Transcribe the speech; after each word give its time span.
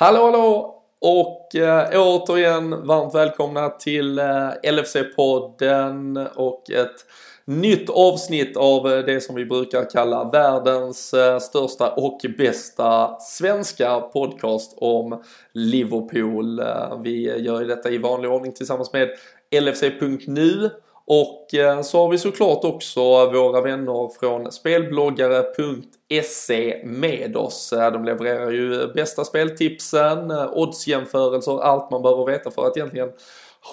Hallå 0.00 0.24
hallå! 0.24 0.82
Och 1.00 1.54
eh, 1.56 2.00
återigen 2.00 2.86
varmt 2.86 3.14
välkomna 3.14 3.68
till 3.68 4.18
eh, 4.18 4.50
LFC-podden 4.62 6.28
och 6.34 6.70
ett 6.70 7.06
nytt 7.44 7.90
avsnitt 7.90 8.56
av 8.56 8.92
eh, 8.92 8.98
det 8.98 9.20
som 9.20 9.34
vi 9.34 9.44
brukar 9.44 9.90
kalla 9.90 10.30
världens 10.30 11.14
eh, 11.14 11.38
största 11.38 11.90
och 11.90 12.20
bästa 12.38 13.16
svenska 13.20 14.00
podcast 14.00 14.74
om 14.76 15.22
Liverpool. 15.52 16.58
Eh, 16.58 17.00
vi 17.02 17.40
gör 17.40 17.60
ju 17.60 17.66
detta 17.66 17.90
i 17.90 17.98
vanlig 17.98 18.30
ordning 18.30 18.52
tillsammans 18.52 18.92
med 18.92 19.08
LFC.nu 19.60 20.70
och 21.12 21.54
eh, 21.54 21.82
så 21.82 22.02
har 22.02 22.08
vi 22.08 22.18
såklart 22.18 22.64
också 22.64 23.00
våra 23.30 23.60
vänner 23.60 24.18
från 24.20 24.52
spelbloggare.se 24.52 26.82
med 26.84 27.36
oss. 27.36 27.72
Eh, 27.72 27.92
de 27.92 28.04
levererar 28.04 28.50
ju 28.50 28.92
bästa 28.92 29.24
speltipsen, 29.24 30.30
eh, 30.30 30.52
oddsjämförelser, 30.52 31.62
allt 31.62 31.90
man 31.90 32.02
behöver 32.02 32.26
veta 32.26 32.50
för 32.50 32.66
att 32.66 32.76
egentligen 32.76 33.08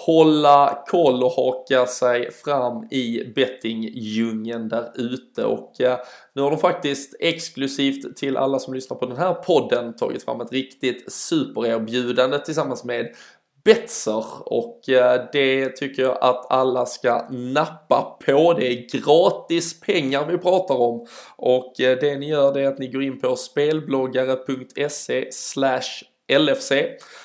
hålla 0.06 0.84
koll 0.86 1.22
och 1.22 1.32
haka 1.32 1.86
sig 1.86 2.32
fram 2.32 2.88
i 2.90 3.32
bettingdjungeln 3.34 4.68
där 4.68 4.92
ute 4.94 5.44
och 5.44 5.72
nu 6.32 6.42
har 6.42 6.50
de 6.50 6.58
faktiskt 6.58 7.16
exklusivt 7.20 8.16
till 8.16 8.36
alla 8.36 8.58
som 8.58 8.74
lyssnar 8.74 8.96
på 8.96 9.06
den 9.06 9.16
här 9.16 9.34
podden 9.34 9.96
tagit 9.96 10.24
fram 10.24 10.40
ett 10.40 10.52
riktigt 10.52 11.12
supererbjudande 11.12 12.38
tillsammans 12.38 12.84
med 12.84 13.14
Betzer 13.68 14.24
och 14.40 14.88
eh, 14.88 15.24
det 15.32 15.68
tycker 15.68 16.02
jag 16.02 16.18
att 16.20 16.50
alla 16.50 16.86
ska 16.86 17.28
nappa 17.30 18.16
på. 18.26 18.52
Det 18.52 18.66
är 18.66 19.00
gratis 19.04 19.80
pengar 19.80 20.26
vi 20.26 20.38
pratar 20.38 20.74
om. 20.74 21.06
Och 21.36 21.80
eh, 21.80 21.98
det 21.98 22.18
ni 22.18 22.28
gör 22.28 22.54
det 22.54 22.60
är 22.60 22.68
att 22.68 22.78
ni 22.78 22.88
går 22.88 23.02
in 23.02 23.20
på 23.20 23.36
spelbloggare.se 23.36 25.30
LFC 26.38 26.72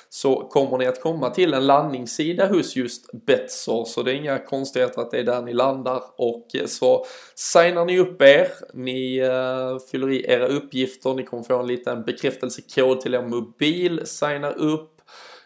så 0.09 0.35
kommer 0.35 0.77
ni 0.77 0.85
att 0.85 1.01
komma 1.01 1.29
till 1.29 1.53
en 1.53 1.67
landningssida 1.67 2.47
hos 2.47 2.75
just 2.75 3.11
Betzer 3.25 3.83
så 3.85 4.03
det 4.03 4.11
är 4.11 4.15
inga 4.15 4.39
konstigheter 4.39 5.01
att 5.01 5.11
det 5.11 5.19
är 5.19 5.23
där 5.23 5.41
ni 5.41 5.53
landar. 5.53 6.01
Och 6.17 6.55
eh, 6.55 6.65
så 6.65 7.05
signar 7.35 7.85
ni 7.85 7.99
upp 7.99 8.21
er, 8.21 8.47
ni 8.73 9.21
uh, 9.21 9.79
fyller 9.91 10.11
i 10.11 10.25
era 10.31 10.47
uppgifter, 10.47 11.13
ni 11.13 11.23
kommer 11.23 11.43
få 11.43 11.59
en 11.59 11.67
liten 11.67 12.03
bekräftelsekod 12.03 13.01
till 13.01 13.13
er 13.13 13.21
mobil, 13.21 14.01
signar 14.05 14.57
upp 14.57 14.92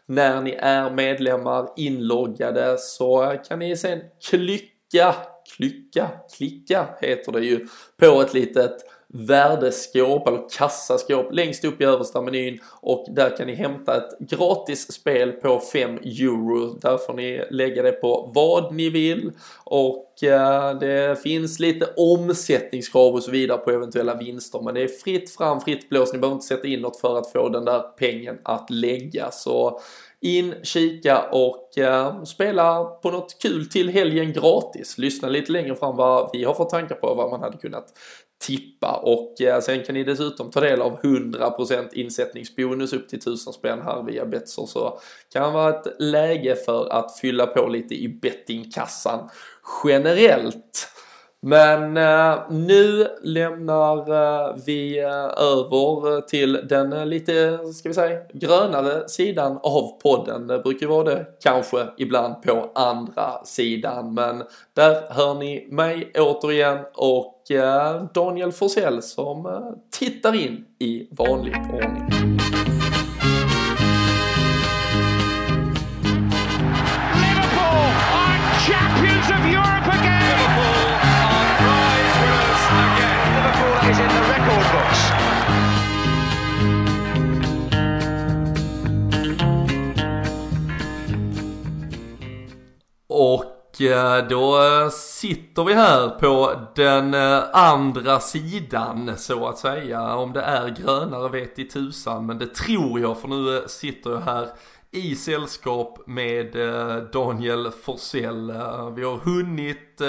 när 0.08 0.42
ni 0.42 0.52
är 0.60 0.90
medlemmar 0.90 1.70
inloggade 1.76 2.78
så 2.78 3.36
kan 3.48 3.60
ni 3.60 3.78
sen 3.78 4.02
klicka, 4.30 5.16
klicka, 5.56 6.10
klicka 6.38 6.88
heter 7.02 7.32
det 7.32 7.46
ju 7.46 7.68
på 7.98 8.22
ett 8.22 8.34
litet 8.34 8.76
värdeskåp 9.14 10.28
eller 10.28 10.50
kassaskåp 10.58 11.34
längst 11.34 11.66
upp 11.66 11.82
i 11.82 11.86
översta 11.86 12.22
menyn 12.22 12.60
och 12.82 13.06
där 13.10 13.38
kan 13.38 13.48
ni 13.48 13.56
hämta 13.56 13.98
ett 13.98 14.20
gratis 14.20 14.92
spel 14.92 15.32
på 15.32 15.60
5 15.60 15.98
euro. 15.98 16.80
Där 16.82 16.98
får 16.98 17.14
ni 17.14 17.44
lägga 17.52 17.84
det 17.84 17.92
på 17.92 18.32
vad 18.36 18.76
ni 18.76 18.90
vill 18.90 19.32
och 19.64 20.24
eh, 20.24 20.80
det 20.80 21.22
finns 21.24 21.60
lite 21.60 21.94
omsättningskrav 21.98 23.14
och 23.14 23.24
så 23.24 23.32
vidare 23.32 23.58
på 23.58 23.72
eventuella 23.72 24.16
vinster 24.16 24.62
men 24.62 24.74
det 24.74 24.82
är 24.82 24.88
fritt 24.88 25.36
fram, 25.36 25.62
fritt 25.62 25.90
blås. 25.90 26.14
Ni 26.14 26.20
behöver 26.20 26.36
inte 26.36 26.48
sätta 26.48 26.68
in 26.68 26.82
något 26.82 27.00
för 27.00 27.18
att 27.18 27.32
få 27.32 27.50
den 27.50 27.66
där 27.66 27.80
pengen 27.80 28.38
att 28.44 28.70
lägga 28.70 29.32
så 29.32 29.80
in, 30.22 30.56
kika 30.64 31.30
och 31.32 31.78
eh, 31.78 32.24
spela 32.24 32.84
på 32.84 33.12
något 33.12 33.38
kul 33.42 33.70
till 33.70 33.90
helgen 33.90 34.34
gratis. 34.34 34.98
Lyssna 34.98 35.30
lite 35.30 35.52
längre 35.52 35.76
fram 35.76 35.96
vad 35.96 36.30
vi 36.34 36.44
har 36.44 36.54
för 36.54 36.66
tankar 36.66 36.96
på 36.96 37.14
vad 37.14 37.30
man 37.32 37.42
hade 37.42 37.58
kunnat 37.58 37.94
tippa 38.40 39.00
och 39.04 39.42
eh, 39.42 39.60
sen 39.60 39.84
kan 39.84 39.96
ni 39.96 40.04
dessutom 40.04 40.52
ta 40.52 40.60
del 40.60 40.82
av 40.82 41.02
100% 41.02 41.88
insättningsbonus 41.94 42.94
upp 42.94 43.10
till 43.10 43.20
1000 43.20 43.54
spänn 43.54 43.82
här 43.82 44.04
via 44.04 44.26
Betsson 44.26 44.68
så 44.68 45.00
kan 45.34 45.44
det 45.44 45.52
vara 45.52 45.70
ett 45.70 45.88
läge 46.00 46.56
för 46.56 46.90
att 46.90 47.20
fylla 47.20 47.46
på 47.46 47.68
lite 47.68 47.96
i 47.96 48.08
bettingkassan 48.10 49.30
generellt. 49.84 50.88
Men 51.42 51.98
eh, 51.98 52.40
nu 52.50 53.08
lämnar 53.22 53.98
eh, 53.98 54.56
vi 54.66 55.00
eh, 55.00 55.26
över 55.38 56.22
till 56.22 56.54
den 56.54 56.94
eh, 56.94 57.06
lite, 57.06 57.60
ska 57.74 57.90
vi 57.90 57.96
säga, 57.96 58.22
grönare 58.34 59.10
sidan 59.10 59.60
av 59.64 60.00
podden. 60.02 60.48
Det 60.48 60.60
brukar 60.60 60.88
vara 60.88 61.04
det 61.04 61.26
kanske 61.44 61.88
ibland 61.98 62.42
på 62.42 62.72
andra 62.76 63.44
sidan. 63.44 64.14
Men 64.14 64.44
där 64.74 65.14
hör 65.14 65.34
ni 65.34 65.68
mig 65.72 66.12
återigen 66.16 66.78
och 66.94 67.37
Daniel 68.14 68.52
Forsell 68.52 69.02
som 69.02 69.46
eh, 69.46 69.52
tittar 70.00 70.36
in 70.36 70.66
i 70.80 71.08
vanlig 71.12 71.56
ordning. 71.74 72.04
Och 93.10 93.46
eh, 93.46 93.47
Eh, 93.82 94.28
då 94.30 94.60
sitter 94.92 95.64
vi 95.64 95.74
här 95.74 96.10
på 96.10 96.54
den 96.76 97.14
eh, 97.14 97.44
andra 97.54 98.20
sidan 98.20 99.18
så 99.18 99.48
att 99.48 99.58
säga. 99.58 100.16
Om 100.16 100.34
det 100.34 100.42
är 100.42 100.70
grönare 100.70 101.30
vet 101.30 101.60
i 101.60 101.64
tusan 101.64 102.26
men 102.26 102.38
det 102.38 102.56
tror 102.56 103.00
jag 103.00 103.20
för 103.20 103.28
nu 103.28 103.58
eh, 103.58 103.66
sitter 103.66 104.12
jag 104.12 104.20
här 104.20 104.48
i 104.92 105.16
sällskap 105.16 106.00
med 106.06 106.56
Daniel 107.14 107.72
Forsell. 107.72 108.52
Vi 108.96 109.04
har 109.04 109.18
hunnit 109.18 110.02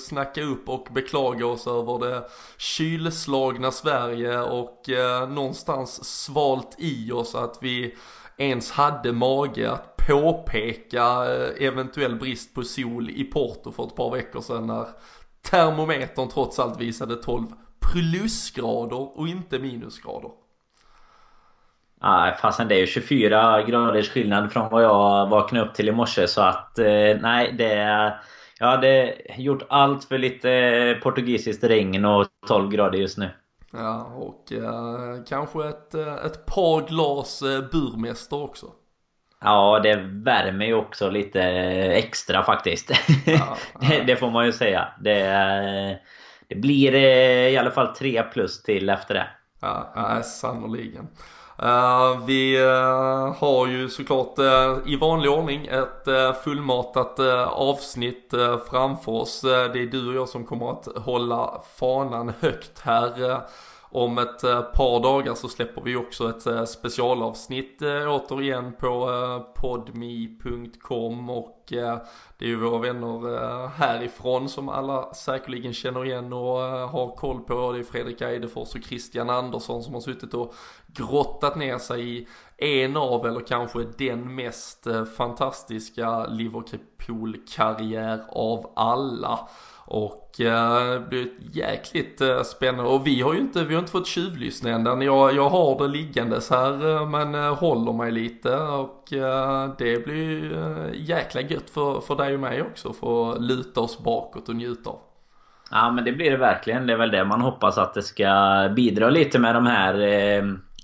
snacka 0.00 0.42
upp 0.42 0.68
och 0.68 0.88
beklaga 0.90 1.46
oss 1.46 1.66
över 1.66 2.06
det 2.06 2.22
kylslagna 2.56 3.70
Sverige 3.70 4.40
och 4.40 4.84
någonstans 5.28 6.04
svalt 6.24 6.76
i 6.78 7.12
oss 7.12 7.34
att 7.34 7.58
vi 7.60 7.94
ens 8.36 8.70
hade 8.70 9.12
mage 9.12 9.70
att 9.70 9.96
påpeka 9.96 11.02
eh, 11.02 11.66
eventuell 11.66 12.16
brist 12.16 12.54
på 12.54 12.62
sol 12.62 13.10
i 13.10 13.24
Porto 13.24 13.72
för 13.72 13.84
ett 13.84 13.96
par 13.96 14.10
veckor 14.10 14.40
sedan 14.40 14.66
när 14.66 14.86
termometern 15.50 16.28
trots 16.28 16.58
allt 16.58 16.80
visade 16.80 17.16
12 17.16 17.46
plusgrader 17.92 19.18
och 19.18 19.28
inte 19.28 19.58
minusgrader. 19.58 20.30
Nej, 22.02 22.36
fasen 22.42 22.68
det 22.68 22.74
är 22.74 22.78
ju 22.78 22.86
24 22.86 23.62
graders 23.62 24.10
skillnad 24.10 24.52
från 24.52 24.70
vad 24.70 24.84
jag 24.84 25.28
vaknade 25.28 25.66
upp 25.66 25.74
till 25.74 25.88
i 25.88 25.92
morse 25.92 26.28
så 26.28 26.40
att 26.40 26.78
eh, 26.78 27.16
nej 27.20 27.54
det 27.58 27.72
är 27.72 28.20
Jag 28.58 28.66
hade 28.66 29.14
gjort 29.36 29.62
allt 29.68 30.04
för 30.04 30.18
lite 30.18 30.98
portugisiskt 31.02 31.64
regn 31.64 32.04
och 32.04 32.26
12 32.48 32.70
grader 32.70 32.98
just 32.98 33.18
nu. 33.18 33.30
Ja 33.72 34.04
och 34.04 34.52
eh, 34.52 35.22
kanske 35.28 35.68
ett, 35.68 35.94
eh, 35.94 36.14
ett 36.14 36.46
par 36.46 36.88
glas 36.88 37.42
eh, 37.42 37.60
burmäster 37.72 38.42
också. 38.42 38.66
Ja, 39.40 39.80
det 39.82 39.96
värmer 39.96 40.66
ju 40.66 40.74
också 40.74 41.10
lite 41.10 41.42
extra 41.92 42.42
faktiskt. 42.42 42.90
Ja, 43.26 43.56
det, 43.80 44.02
det, 44.02 44.16
får 44.16 44.30
man 44.30 44.46
ju 44.46 44.52
säga. 44.52 44.88
Det, 45.00 46.00
det 46.48 46.54
blir 46.54 46.94
i 46.94 47.56
alla 47.56 47.70
fall 47.70 47.94
3 47.96 48.22
plus 48.22 48.62
till 48.62 48.88
efter 48.88 49.14
det. 49.14 49.26
Ja, 49.60 49.92
ja 49.94 50.22
sannoliken. 50.22 51.08
Uh, 51.62 52.24
vi 52.26 52.64
uh, 52.64 53.34
har 53.38 53.66
ju 53.66 53.88
såklart 53.88 54.38
uh, 54.38 54.78
i 54.86 54.96
vanlig 54.96 55.30
ordning 55.30 55.66
ett 55.66 56.36
fullmatat 56.44 57.18
avsnitt 57.48 58.34
framför 58.70 59.12
oss. 59.12 59.40
det 59.40 59.48
är 59.82 59.90
du 59.90 60.08
och 60.08 60.14
jag 60.14 60.28
som 60.28 60.44
kommer 60.44 60.70
att 60.70 60.88
hålla 60.96 61.62
fanan 61.76 62.32
högt 62.40 62.80
här. 62.80 63.40
Om 63.94 64.18
ett 64.18 64.44
eh, 64.44 64.62
par 64.62 65.02
dagar 65.02 65.34
så 65.34 65.48
släpper 65.48 65.82
vi 65.82 65.96
också 65.96 66.28
ett 66.28 66.46
eh, 66.46 66.64
specialavsnitt 66.64 67.82
eh, 67.82 68.08
återigen 68.08 68.72
på 68.72 69.10
podme.com 69.56 71.30
och 71.30 71.58
det 72.38 72.44
är 72.44 72.48
ju 72.48 72.56
våra 72.56 72.78
vänner 72.78 73.68
härifrån 73.68 74.48
som 74.48 74.68
alla 74.68 75.14
säkerligen 75.14 75.72
känner 75.72 76.04
igen 76.04 76.32
och 76.32 76.58
har 76.88 77.16
koll 77.16 77.40
på. 77.40 77.72
Det 77.72 77.78
är 77.78 77.82
Fredrik 77.82 78.20
Eidefors 78.20 78.74
och 78.74 78.82
Christian 78.82 79.30
Andersson 79.30 79.82
som 79.82 79.94
har 79.94 80.00
suttit 80.00 80.34
och 80.34 80.54
grottat 80.86 81.56
ner 81.56 81.78
sig 81.78 82.18
i 82.18 82.26
en 82.56 82.96
av 82.96 83.26
eller 83.26 83.40
kanske 83.40 83.78
den 83.98 84.34
mest 84.34 84.86
fantastiska 85.16 86.26
Liverpool-karriär 86.26 88.24
av 88.28 88.72
alla. 88.76 89.48
Och 89.92 90.40
eh, 90.40 91.00
det 91.00 91.08
blir 91.08 91.28
jäkligt 91.52 92.20
eh, 92.20 92.42
spännande 92.42 92.90
och 92.90 93.06
vi 93.06 93.20
har 93.20 93.34
ju 93.34 93.40
inte, 93.40 93.64
vi 93.64 93.74
har 93.74 93.80
inte 93.80 93.92
fått 93.92 94.06
tjuvlyssna 94.06 94.70
än. 94.70 95.02
Jag, 95.02 95.34
jag 95.34 95.50
har 95.50 95.78
det 95.78 95.88
liggandes 95.88 96.50
här 96.50 96.96
eh, 96.96 97.08
men 97.08 97.34
håller 97.34 97.92
mig 97.92 98.12
lite 98.12 98.56
och 98.56 99.04
det 99.78 100.04
blir 100.04 100.14
ju 100.14 100.54
jäkla 100.94 101.40
gött 101.40 101.70
för, 101.70 102.00
för 102.00 102.16
dig 102.16 102.34
och 102.34 102.40
mig 102.40 102.62
också 102.62 102.92
för 102.92 103.32
att 103.32 103.42
luta 103.42 103.80
oss 103.80 103.98
bakåt 103.98 104.48
och 104.48 104.56
njuta 104.56 104.90
av. 104.90 104.98
Ja 105.70 105.90
men 105.90 106.04
det 106.04 106.12
blir 106.12 106.30
det 106.30 106.36
verkligen. 106.36 106.86
Det 106.86 106.92
är 106.92 106.98
väl 106.98 107.10
det 107.10 107.24
man 107.24 107.40
hoppas 107.40 107.78
att 107.78 107.94
det 107.94 108.02
ska 108.02 108.68
bidra 108.76 109.10
lite 109.10 109.38
med 109.38 109.54
de 109.54 109.66
här 109.66 109.94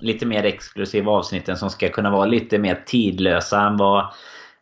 lite 0.01 0.27
mer 0.27 0.45
exklusiva 0.45 1.13
avsnitten 1.13 1.57
som 1.57 1.71
ska 1.71 1.89
kunna 1.89 2.11
vara 2.11 2.27
lite 2.27 2.59
mer 2.59 2.83
tidlösa 2.87 3.61
än 3.61 3.77
vad 3.77 4.07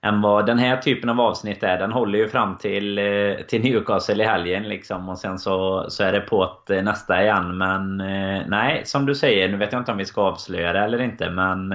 än 0.07 0.21
vad 0.21 0.47
den 0.47 0.59
här 0.59 0.77
typen 0.77 1.11
av 1.11 1.21
avsnitt 1.21 1.63
är. 1.63 1.79
Den 1.79 1.93
håller 1.93 2.19
ju 2.19 2.29
fram 2.29 2.57
till, 2.57 2.99
eh, 2.99 3.37
till 3.49 3.63
Newcastle 3.63 4.25
i 4.25 4.27
helgen 4.27 4.69
liksom. 4.69 5.09
Och 5.09 5.19
sen 5.19 5.39
så, 5.39 5.87
så 5.91 6.05
är 6.05 6.13
det 6.13 6.21
på 6.21 6.45
att 6.45 6.71
eh, 6.71 6.83
nästa 6.83 7.23
igen. 7.23 7.59
Men 7.59 8.01
eh, 8.01 8.43
nej, 8.49 8.83
som 8.85 9.07
du 9.07 9.15
säger. 9.15 9.49
Nu 9.49 9.57
vet 9.57 9.73
jag 9.73 9.81
inte 9.81 9.93
om 9.93 9.99
vi 9.99 10.05
ska 10.05 10.23
avslöja 10.23 10.73
det 10.73 10.79
eller 10.79 11.01
inte. 11.01 11.31
Men 11.31 11.73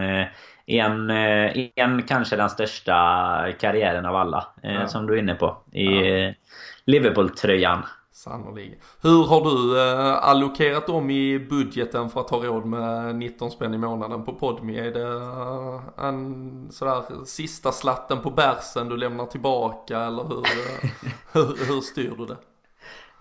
en, 0.66 1.10
en 1.76 2.04
kanske 2.04 2.36
den 2.36 2.50
största 2.50 2.94
karriären 3.60 4.06
av 4.06 4.16
alla. 4.16 4.48
Ja. 4.62 4.88
Som 4.88 5.08
du 5.08 5.14
är 5.14 5.20
inne 5.20 5.36
på. 5.36 5.58
I 5.72 5.86
ja. 5.86 6.34
Liverpool-tröjan. 6.86 7.84
Sannolikt. 8.24 8.84
Hur 9.02 9.26
har 9.26 9.42
du 9.42 9.82
eh, 9.82 10.24
allokerat 10.24 10.90
om 10.90 11.10
i 11.10 11.40
budgeten 11.40 12.10
för 12.10 12.22
att 12.22 12.30
ha 12.30 12.38
råd 12.38 12.66
med 12.66 13.16
19 13.16 13.52
spänn 13.52 13.74
i 13.74 13.78
månaden 13.78 14.26
på 14.26 14.34
Podme? 14.34 14.80
Är 14.80 14.92
det 14.92 15.08
eh, 15.08 16.06
en 16.08 16.68
sådär 16.72 17.26
sista 17.26 17.72
slatten 17.72 18.22
på 18.22 18.30
bärsen 18.30 18.90
du 18.90 18.98
lämnar 18.98 19.26
tillbaka 19.26 20.00
eller 20.00 20.24
hur, 20.24 20.38
eh, 20.40 20.90
hur, 21.34 21.68
hur 21.68 21.82
styr 21.82 22.14
du 22.18 22.26
det? 22.26 22.38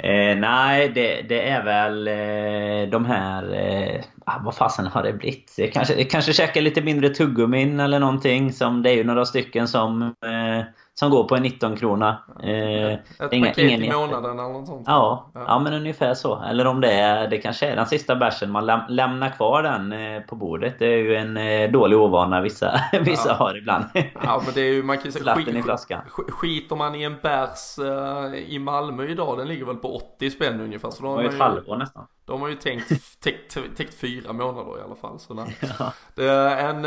Eh, 0.09 0.37
nej, 0.37 0.89
det, 0.89 1.23
det, 1.23 1.49
är 1.49 1.65
väl 1.65 2.09
eh, 2.09 2.91
de 2.91 3.05
här... 3.05 3.55
Eh, 3.55 4.05
ah, 4.27 4.39
vad 4.45 4.55
fasen 4.55 4.87
har 4.87 5.03
det 5.03 5.13
blivit? 5.13 5.55
Jag 5.57 5.73
kanske, 5.73 6.05
kanske 6.05 6.33
käkar 6.33 6.61
lite 6.61 6.83
mindre 6.83 7.09
tuggummin 7.09 7.81
eller 7.81 7.99
någonting. 7.99 8.53
Som, 8.53 8.83
det 8.83 8.91
är 8.91 8.95
ju 8.95 9.05
några 9.05 9.25
stycken 9.25 9.69
som 9.69 10.03
eh, 10.03 10.65
som 10.95 11.11
går 11.11 11.25
på 11.25 11.37
en 11.37 11.43
19 11.43 11.77
krona. 11.77 12.23
Eh, 12.43 12.93
Ett 12.93 13.03
inga, 13.33 13.47
paket 13.47 13.59
ingen 13.59 13.85
i 13.85 13.93
månaden 13.93 14.39
eller 14.39 14.49
något 14.49 14.67
sånt? 14.67 14.85
Ja, 14.87 15.31
ja, 15.35 15.45
ja. 15.47 15.59
men 15.59 15.73
ungefär 15.73 16.15
så. 16.15 16.43
Eller 16.43 16.67
om 16.67 16.81
det 16.81 16.93
är, 16.93 17.29
det 17.29 17.39
kanske 17.39 17.67
är 17.67 17.77
den 17.77 17.87
sista 17.87 18.17
bärsen, 18.17 18.51
man 18.51 18.67
läm 18.67 18.81
lämnar 18.89 19.29
kvar 19.29 19.63
den 19.63 19.93
eh, 19.93 20.23
på 20.23 20.37
bordet. 20.37 20.79
Det 20.79 20.87
är 20.87 20.99
ju 20.99 21.17
en 21.17 21.37
eh, 21.37 21.71
dålig 21.71 21.99
ovana 21.99 22.41
vissa, 22.41 22.81
vissa 23.01 23.29
ja. 23.29 23.35
har 23.35 23.59
ibland. 23.59 23.85
Ja, 24.23 24.43
men 24.45 24.55
det 24.55 24.61
är 24.61 24.73
ju, 24.73 24.83
man 24.83 24.99
kan 24.99 25.13
säga, 25.13 25.35
skit, 25.35 25.49
i 25.49 25.63
flaskan. 25.63 26.01
skiter 26.09 26.77
man 26.77 26.95
i 26.95 27.03
en 27.03 27.17
bärs 27.23 27.79
uh, 27.79 28.35
i 28.35 28.59
Malmö 28.59 29.07
idag, 29.07 29.39
den 29.39 29.49
ligger 29.49 29.65
väl 29.67 29.77
på 29.77 29.97
80 29.97 30.31
spänn 30.31 30.61
ungefär. 30.61 30.91
Så 30.91 31.03
då 31.03 31.09
det 31.09 31.15
var 31.15 31.23
ju 31.23 31.29
ett 31.29 31.39
halvår 31.39 31.77
nästan. 31.77 32.07
De 32.31 32.41
har 32.41 32.49
ju 32.49 32.55
tänkt, 32.55 33.21
täckt, 33.21 33.59
täckt 33.77 33.95
fyra 33.95 34.33
månader 34.33 34.79
i 34.79 34.83
alla 34.83 34.95
fall. 34.95 35.19
Så 35.19 35.47
ja. 35.79 35.93
Det 36.15 36.25
är 36.25 36.69
en, 36.69 36.85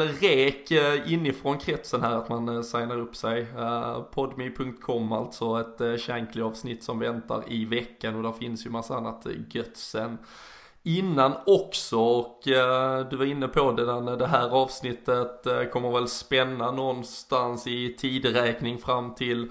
en 0.00 0.08
rek 0.08 0.70
inifrån 1.06 1.58
kretsen 1.58 2.02
här 2.02 2.16
att 2.16 2.28
man 2.28 2.64
signar 2.64 2.98
upp 2.98 3.16
sig. 3.16 3.46
Podme.com 4.14 5.12
alltså 5.12 5.60
ett 5.60 6.00
Shankly 6.00 6.42
avsnitt 6.42 6.84
som 6.84 6.98
väntar 6.98 7.42
i 7.46 7.64
veckan 7.64 8.16
och 8.16 8.22
där 8.22 8.32
finns 8.32 8.66
ju 8.66 8.70
massa 8.70 8.96
annat 8.96 9.26
gött 9.50 9.76
sen 9.76 10.18
innan 10.82 11.32
också 11.46 11.98
och 11.98 12.40
du 13.10 13.16
var 13.16 13.24
inne 13.24 13.48
på 13.48 13.72
det 13.72 13.84
där 13.84 14.16
det 14.16 14.26
här 14.26 14.48
avsnittet 14.48 15.46
kommer 15.72 15.92
väl 15.92 16.08
spänna 16.08 16.70
någonstans 16.70 17.66
i 17.66 17.94
tideräkning 17.98 18.78
fram 18.78 19.14
till 19.14 19.50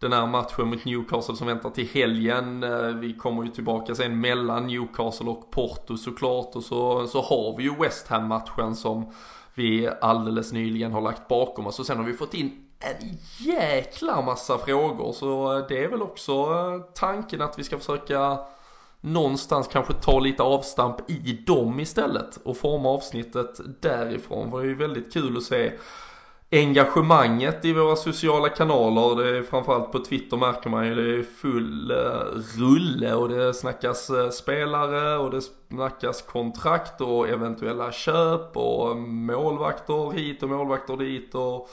den 0.00 0.12
här 0.12 0.26
matchen 0.26 0.68
mot 0.68 0.84
Newcastle 0.84 1.36
som 1.36 1.46
väntar 1.46 1.70
till 1.70 1.88
helgen. 1.88 2.62
Eh, 2.62 2.86
vi 2.86 3.14
kommer 3.14 3.44
ju 3.44 3.50
tillbaka 3.50 3.94
sen 3.94 4.20
mellan 4.20 4.66
Newcastle 4.66 5.26
och 5.26 5.50
Porto 5.50 5.96
såklart 5.96 6.56
och 6.56 6.62
så, 6.62 7.06
så 7.06 7.20
har 7.22 7.56
vi 7.56 7.62
ju 7.62 7.74
West 7.74 8.08
Ham 8.08 8.28
matchen 8.28 8.76
som 8.76 9.12
vi 9.54 9.90
alldeles 10.00 10.52
nyligen 10.52 10.92
har 10.92 11.00
lagt 11.00 11.28
bakom 11.28 11.66
oss 11.66 11.78
och 11.78 11.86
sen 11.86 11.96
har 11.96 12.04
vi 12.04 12.12
fått 12.12 12.34
in 12.34 12.64
en 12.80 13.18
jäkla 13.38 14.22
massa 14.22 14.58
frågor 14.58 15.12
så 15.12 15.58
eh, 15.58 15.66
det 15.68 15.84
är 15.84 15.88
väl 15.88 16.02
också 16.02 16.32
eh, 16.32 16.92
tanken 16.94 17.42
att 17.42 17.58
vi 17.58 17.64
ska 17.64 17.78
försöka 17.78 18.38
någonstans 19.00 19.68
kanske 19.68 19.92
ta 19.92 20.20
lite 20.20 20.42
avstamp 20.42 21.10
i 21.10 21.42
dem 21.46 21.80
istället 21.80 22.36
och 22.36 22.56
forma 22.56 22.88
avsnittet 22.88 23.60
därifrån. 23.80 24.46
Det 24.46 24.52
var 24.52 24.62
ju 24.62 24.74
väldigt 24.74 25.12
kul 25.12 25.36
att 25.36 25.42
se 25.42 25.72
engagemanget 26.50 27.64
i 27.64 27.72
våra 27.72 27.96
sociala 27.96 28.48
kanaler. 28.48 29.22
Det 29.22 29.38
är 29.38 29.42
framförallt 29.42 29.92
på 29.92 29.98
Twitter 29.98 30.36
märker 30.36 30.70
man 30.70 30.86
ju 30.86 30.94
det 30.94 31.18
är 31.18 31.22
full 31.22 31.90
eh, 31.90 32.58
rulle 32.58 33.14
och 33.14 33.28
det 33.28 33.54
snackas 33.54 34.10
eh, 34.10 34.30
spelare 34.30 35.18
och 35.18 35.30
det 35.30 35.40
snackas 35.68 36.22
kontrakt 36.22 37.00
och 37.00 37.28
eventuella 37.28 37.92
köp 37.92 38.56
och 38.56 38.96
målvakter 38.96 40.10
hit 40.10 40.42
och 40.42 40.48
målvakter 40.48 40.96
dit 40.96 41.34
och 41.34 41.68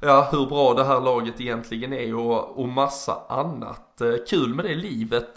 ja, 0.00 0.28
hur 0.32 0.46
bra 0.46 0.74
det 0.74 0.84
här 0.84 1.00
laget 1.00 1.40
egentligen 1.40 1.92
är 1.92 2.14
och, 2.14 2.58
och 2.60 2.68
massa 2.68 3.22
annat. 3.28 4.00
Eh, 4.00 4.14
kul 4.28 4.54
med 4.54 4.64
det 4.64 4.74
livet, 4.74 5.36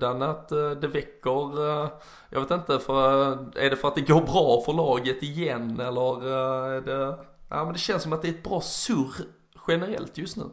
den 0.00 0.22
att 0.22 0.48
det 0.48 0.88
väcker, 0.92 1.58
jag 2.30 2.40
vet 2.40 2.50
inte, 2.50 2.78
för, 2.78 3.32
är 3.58 3.70
det 3.70 3.76
för 3.76 3.88
att 3.88 3.94
det 3.94 4.00
går 4.00 4.20
bra 4.20 4.62
för 4.66 4.72
laget 4.72 5.22
igen 5.22 5.80
eller 5.80 6.28
är 6.28 6.80
det, 6.80 7.16
ja 7.54 7.64
men 7.64 7.72
det 7.72 7.78
känns 7.78 8.02
som 8.02 8.12
att 8.12 8.22
det 8.22 8.28
är 8.28 8.32
ett 8.32 8.42
bra 8.42 8.60
surr 8.60 9.14
generellt 9.68 10.18
just 10.18 10.36
nu. 10.36 10.44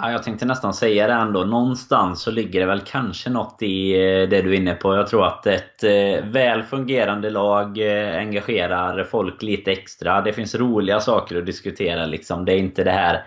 Ja, 0.00 0.12
jag 0.12 0.22
tänkte 0.22 0.46
nästan 0.46 0.74
säga 0.74 1.06
det 1.06 1.12
ändå. 1.12 1.44
Någonstans 1.44 2.22
så 2.22 2.30
ligger 2.30 2.60
det 2.60 2.66
väl 2.66 2.80
kanske 2.80 3.30
något 3.30 3.62
i 3.62 3.92
eh, 3.92 4.28
det 4.28 4.42
du 4.42 4.52
är 4.52 4.56
inne 4.56 4.74
på. 4.74 4.94
Jag 4.94 5.06
tror 5.06 5.26
att 5.26 5.46
ett 5.46 5.84
eh, 5.84 6.24
väl 6.24 6.62
fungerande 6.62 7.30
lag 7.30 7.78
eh, 7.78 8.18
engagerar 8.18 9.04
folk 9.04 9.42
lite 9.42 9.72
extra. 9.72 10.20
Det 10.20 10.32
finns 10.32 10.54
roliga 10.54 11.00
saker 11.00 11.38
att 11.38 11.46
diskutera 11.46 12.06
liksom. 12.06 12.44
Det 12.44 12.52
är 12.52 12.58
inte 12.58 12.84
det 12.84 12.90
här 12.90 13.26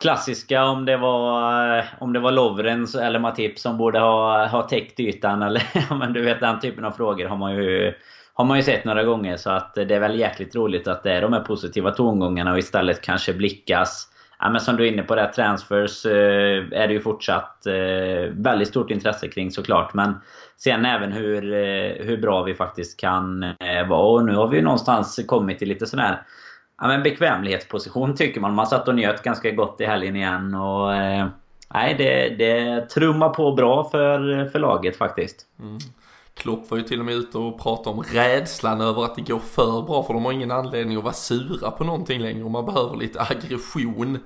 klassiska 0.00 0.64
om 0.64 0.84
det 0.84 0.96
var, 0.96 1.84
om 2.00 2.12
det 2.12 2.20
var 2.20 2.32
Lovren 2.32 2.86
eller 3.02 3.18
Matip 3.18 3.58
som 3.58 3.78
borde 3.78 3.98
ha, 3.98 4.46
ha 4.46 4.62
täckt 4.62 5.00
ytan. 5.00 5.42
Eller, 5.42 5.62
men 5.98 6.12
du 6.12 6.22
vet 6.22 6.40
den 6.40 6.60
typen 6.60 6.84
av 6.84 6.90
frågor 6.90 7.26
har 7.26 7.36
man 7.36 7.54
ju 7.54 7.94
har 8.34 8.44
man 8.44 8.56
ju 8.56 8.62
sett 8.62 8.84
några 8.84 9.04
gånger. 9.04 9.36
Så 9.36 9.50
att 9.50 9.74
det 9.74 9.94
är 9.94 10.00
väl 10.00 10.18
jäkligt 10.18 10.56
roligt 10.56 10.88
att 10.88 11.02
det 11.02 11.12
är 11.12 11.22
de 11.22 11.32
här 11.32 11.40
positiva 11.40 11.90
tongångarna 11.90 12.52
och 12.52 12.58
istället 12.58 13.00
kanske 13.00 13.34
blickas 13.34 14.08
ja, 14.38 14.50
men 14.50 14.60
som 14.60 14.76
du 14.76 14.86
är 14.86 14.92
inne 14.92 15.02
på, 15.02 15.14
det, 15.14 15.32
transfers 15.32 16.06
eh, 16.06 16.64
är 16.70 16.88
det 16.88 16.92
ju 16.92 17.00
fortsatt 17.00 17.66
eh, 17.66 18.32
väldigt 18.32 18.68
stort 18.68 18.90
intresse 18.90 19.28
kring 19.28 19.50
såklart. 19.50 19.94
Men 19.94 20.14
sen 20.56 20.84
även 20.84 21.12
hur, 21.12 21.52
eh, 21.52 22.06
hur 22.06 22.16
bra 22.16 22.42
vi 22.42 22.54
faktiskt 22.54 23.00
kan 23.00 23.42
eh, 23.42 23.88
vara. 23.88 24.06
Och 24.06 24.24
nu 24.24 24.34
har 24.34 24.48
vi 24.48 24.56
ju 24.56 24.62
någonstans 24.62 25.20
kommit 25.26 25.58
till 25.58 25.68
lite 25.68 25.86
sån 25.86 26.00
här 26.00 26.22
ja, 26.80 26.86
men 26.86 27.02
bekvämlighetsposition 27.02 28.14
tycker 28.16 28.40
man. 28.40 28.54
Man 28.54 28.66
satt 28.66 28.88
och 28.88 28.94
njöt 28.94 29.22
ganska 29.22 29.50
gott 29.50 29.80
i 29.80 29.84
helgen 29.84 30.16
igen. 30.16 30.54
Och, 30.54 30.94
eh, 30.94 31.26
nej, 31.74 31.94
det, 31.98 32.28
det 32.28 32.80
trummar 32.80 33.28
på 33.28 33.52
bra 33.52 33.84
för, 33.90 34.48
för 34.48 34.58
laget 34.58 34.96
faktiskt. 34.96 35.46
Mm. 35.60 35.78
Klopp 36.34 36.70
var 36.70 36.78
ju 36.78 36.84
till 36.84 37.00
och 37.00 37.06
med 37.06 37.14
ute 37.14 37.38
och 37.38 37.60
pratade 37.60 37.96
om 37.96 38.02
rädslan 38.02 38.80
över 38.80 39.04
att 39.04 39.14
det 39.14 39.22
går 39.22 39.38
för 39.38 39.82
bra 39.82 40.02
för 40.02 40.14
de 40.14 40.24
har 40.24 40.32
ingen 40.32 40.50
anledning 40.50 40.96
att 40.96 41.04
vara 41.04 41.14
sura 41.14 41.70
på 41.70 41.84
någonting 41.84 42.20
längre 42.20 42.44
och 42.44 42.50
man 42.50 42.66
behöver 42.66 42.96
lite 42.96 43.20
aggression. 43.20 44.18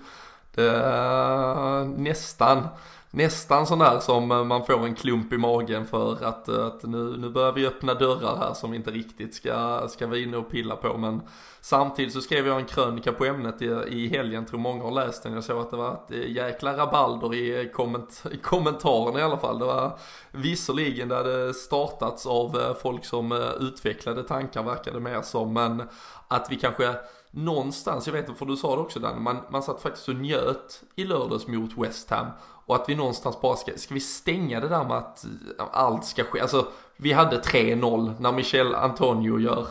Det, 0.54 1.94
nästan 1.96 2.68
nästan 3.10 3.66
sån 3.66 3.78
där 3.78 3.98
som 4.00 4.30
eh, 4.30 4.44
man 4.44 4.66
får 4.66 4.86
en 4.86 4.94
klump 4.94 5.32
i 5.32 5.38
magen 5.38 5.86
för 5.86 6.24
att, 6.24 6.48
eh, 6.48 6.66
att 6.66 6.82
nu, 6.82 7.16
nu 7.18 7.28
börjar 7.28 7.52
vi 7.52 7.66
öppna 7.66 7.94
dörrar 7.94 8.36
här 8.36 8.54
som 8.54 8.70
vi 8.70 8.76
inte 8.76 8.90
riktigt 8.90 9.34
ska, 9.34 9.86
ska 9.88 10.06
vara 10.06 10.18
inne 10.18 10.36
och 10.36 10.50
pilla 10.50 10.76
på. 10.76 10.96
Men 10.98 11.22
samtidigt 11.60 12.12
så 12.12 12.20
skrev 12.20 12.46
jag 12.46 12.58
en 12.58 12.64
krönika 12.64 13.12
på 13.12 13.24
ämnet 13.24 13.62
i, 13.62 13.66
i 13.88 14.08
helgen, 14.08 14.46
tror 14.46 14.60
många 14.60 14.84
har 14.84 14.90
läst 14.90 15.22
den. 15.22 15.32
Jag 15.32 15.44
såg 15.44 15.60
att 15.60 15.70
det 15.70 15.76
var 15.76 15.92
ett 15.92 16.10
eh, 16.10 16.30
jäkla 16.32 16.76
rabalder 16.76 17.34
i, 17.34 17.70
komment, 17.74 18.24
i 18.32 18.36
kommentarerna 18.42 19.20
i 19.20 19.22
alla 19.22 19.38
fall. 19.38 19.58
Det 19.58 19.64
var 19.64 19.98
visserligen 20.30 21.08
det 21.08 21.16
hade 21.16 21.54
startats 21.54 22.26
av 22.26 22.76
folk 22.82 23.04
som 23.04 23.32
utvecklade 23.60 24.22
tankar 24.22 24.62
verkade 24.62 25.00
mer 25.00 25.22
som, 25.22 25.52
men 25.52 25.82
att 26.28 26.46
vi 26.50 26.56
kanske 26.56 26.94
någonstans, 27.30 28.06
jag 28.06 28.14
vet 28.14 28.28
inte 28.28 28.38
för 28.38 28.46
du 28.46 28.56
sa 28.56 28.74
det 28.74 28.82
också 28.82 29.00
Dan, 29.00 29.22
man, 29.22 29.36
man 29.50 29.62
satt 29.62 29.82
faktiskt 29.82 30.08
och 30.08 30.14
njöt 30.14 30.82
i 30.96 31.04
lördags 31.04 31.46
mot 31.46 31.78
West 31.78 32.10
Ham 32.10 32.26
och 32.66 32.74
att 32.74 32.88
vi 32.88 32.94
någonstans 32.94 33.40
bara 33.40 33.56
ska, 33.56 33.72
ska 33.76 33.94
vi 33.94 34.00
stänga 34.00 34.60
det 34.60 34.68
där 34.68 34.84
med 34.84 34.96
att 34.96 35.24
allt 35.72 36.04
ska 36.04 36.24
ske, 36.24 36.40
alltså 36.40 36.66
vi 36.96 37.12
hade 37.12 37.40
3-0 37.40 38.14
när 38.20 38.32
Michel 38.32 38.74
Antonio 38.74 39.38
gör 39.38 39.66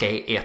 3-1 0.00 0.40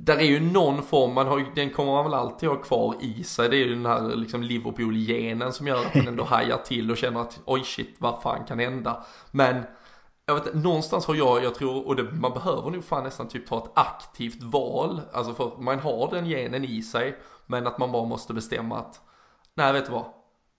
där 0.00 0.16
är 0.16 0.22
ju 0.22 0.40
någon 0.40 0.82
form, 0.82 1.14
man 1.14 1.26
har, 1.26 1.44
den 1.54 1.70
kommer 1.70 1.92
man 1.92 2.04
väl 2.04 2.14
alltid 2.14 2.48
ha 2.48 2.56
kvar 2.56 2.94
i 3.00 3.24
sig. 3.24 3.48
Det 3.48 3.56
är 3.56 3.58
ju 3.58 3.74
den 3.74 3.86
här 3.86 4.16
liksom 4.16 4.42
Liverpool-genen 4.42 5.52
som 5.52 5.66
gör 5.66 5.78
att 5.78 5.94
man 5.94 6.08
ändå 6.08 6.24
hajar 6.24 6.56
till 6.56 6.90
och 6.90 6.96
känner 6.96 7.20
att 7.20 7.40
oj 7.44 7.64
shit, 7.64 7.96
vad 7.98 8.22
fan 8.22 8.44
kan 8.44 8.58
hända? 8.58 9.04
Men 9.30 9.62
jag 10.28 10.34
vet 10.34 10.54
någonstans 10.54 11.06
har 11.06 11.14
jag, 11.14 11.44
jag 11.44 11.54
tror, 11.54 11.86
och 11.86 11.96
det, 11.96 12.02
man 12.02 12.32
behöver 12.32 12.70
nog 12.70 12.84
fan 12.84 13.04
nästan 13.04 13.28
typ 13.28 13.46
ta 13.46 13.58
ett 13.58 13.70
aktivt 13.74 14.42
val. 14.42 15.00
Alltså 15.12 15.34
för 15.34 15.62
man 15.62 15.78
har 15.78 16.10
den 16.10 16.24
genen 16.24 16.64
i 16.64 16.82
sig, 16.82 17.18
men 17.46 17.66
att 17.66 17.78
man 17.78 17.92
bara 17.92 18.04
måste 18.04 18.34
bestämma 18.34 18.78
att, 18.78 19.00
nej 19.54 19.72
vet 19.72 19.86
du 19.86 19.92
vad, 19.92 20.04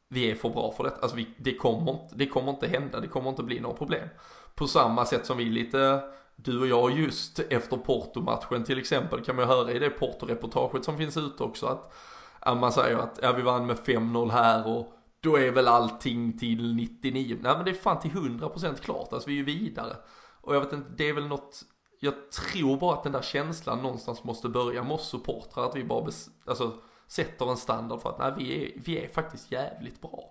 vi 0.08 0.32
är 0.32 0.36
för 0.36 0.50
bra 0.50 0.72
för 0.72 0.84
det. 0.84 0.94
Alltså 1.02 1.18
vi, 1.18 1.28
det, 1.38 1.56
kommer 1.56 1.92
inte, 1.92 2.16
det 2.16 2.26
kommer 2.26 2.50
inte 2.50 2.68
hända, 2.68 3.00
det 3.00 3.08
kommer 3.08 3.30
inte 3.30 3.44
bli 3.44 3.60
några 3.60 3.76
problem. 3.76 4.08
På 4.56 4.68
samma 4.68 5.06
sätt 5.06 5.26
som 5.26 5.38
vi 5.38 5.46
lite, 5.46 6.04
du 6.36 6.60
och 6.60 6.68
jag 6.68 7.00
just 7.00 7.40
efter 7.40 7.78
Porto-matchen 7.78 8.64
till 8.64 8.80
exempel, 8.80 9.24
kan 9.24 9.36
man 9.36 9.46
ju 9.46 9.52
höra 9.52 9.72
i 9.72 9.80
det 9.80 9.90
Porto-reportaget 9.90 10.86
som 10.86 10.98
finns 10.98 11.18
ute 11.18 11.44
också 11.44 11.66
att, 11.68 11.94
att 12.40 12.58
man 12.58 12.72
säger 12.72 12.98
att 12.98 13.20
ja, 13.22 13.32
vi 13.32 13.42
vann 13.42 13.66
med 13.66 13.78
5-0 13.78 14.30
här 14.32 14.68
och 14.68 14.99
då 15.22 15.38
är 15.38 15.52
väl 15.52 15.68
allting 15.68 16.38
till 16.38 16.76
99, 16.76 17.38
nej 17.42 17.56
men 17.56 17.66
det 17.66 17.72
är 17.72 17.76
fan 17.76 18.00
till 18.00 18.12
100% 18.12 18.76
klart, 18.76 19.14
alltså 19.14 19.30
vi 19.30 19.34
är 19.34 19.38
ju 19.38 19.44
vidare. 19.44 19.96
Och 20.42 20.56
jag 20.56 20.60
vet 20.62 20.74
inte, 20.74 20.90
det 20.98 21.10
är 21.10 21.14
väl 21.14 21.28
något 21.28 21.64
jag 22.00 22.14
tror 22.32 22.78
bara 22.78 22.94
att 22.94 23.04
den 23.04 23.12
där 23.12 23.22
känslan 23.22 23.82
någonstans 23.82 24.24
måste 24.24 24.50
börja 24.50 24.84
med 24.84 24.92
oss 24.92 25.10
supportrar, 25.10 25.66
att 25.66 25.76
vi 25.76 25.84
bara 25.84 26.06
alltså, 26.48 26.74
sätter 27.08 27.50
en 27.52 27.58
standard 27.58 28.02
för 28.02 28.10
att 28.10 28.20
nej, 28.20 28.34
vi 28.38 28.64
är, 28.64 28.72
vi 28.86 29.04
är 29.04 29.08
faktiskt 29.08 29.52
jävligt 29.52 30.02
bra. 30.02 30.24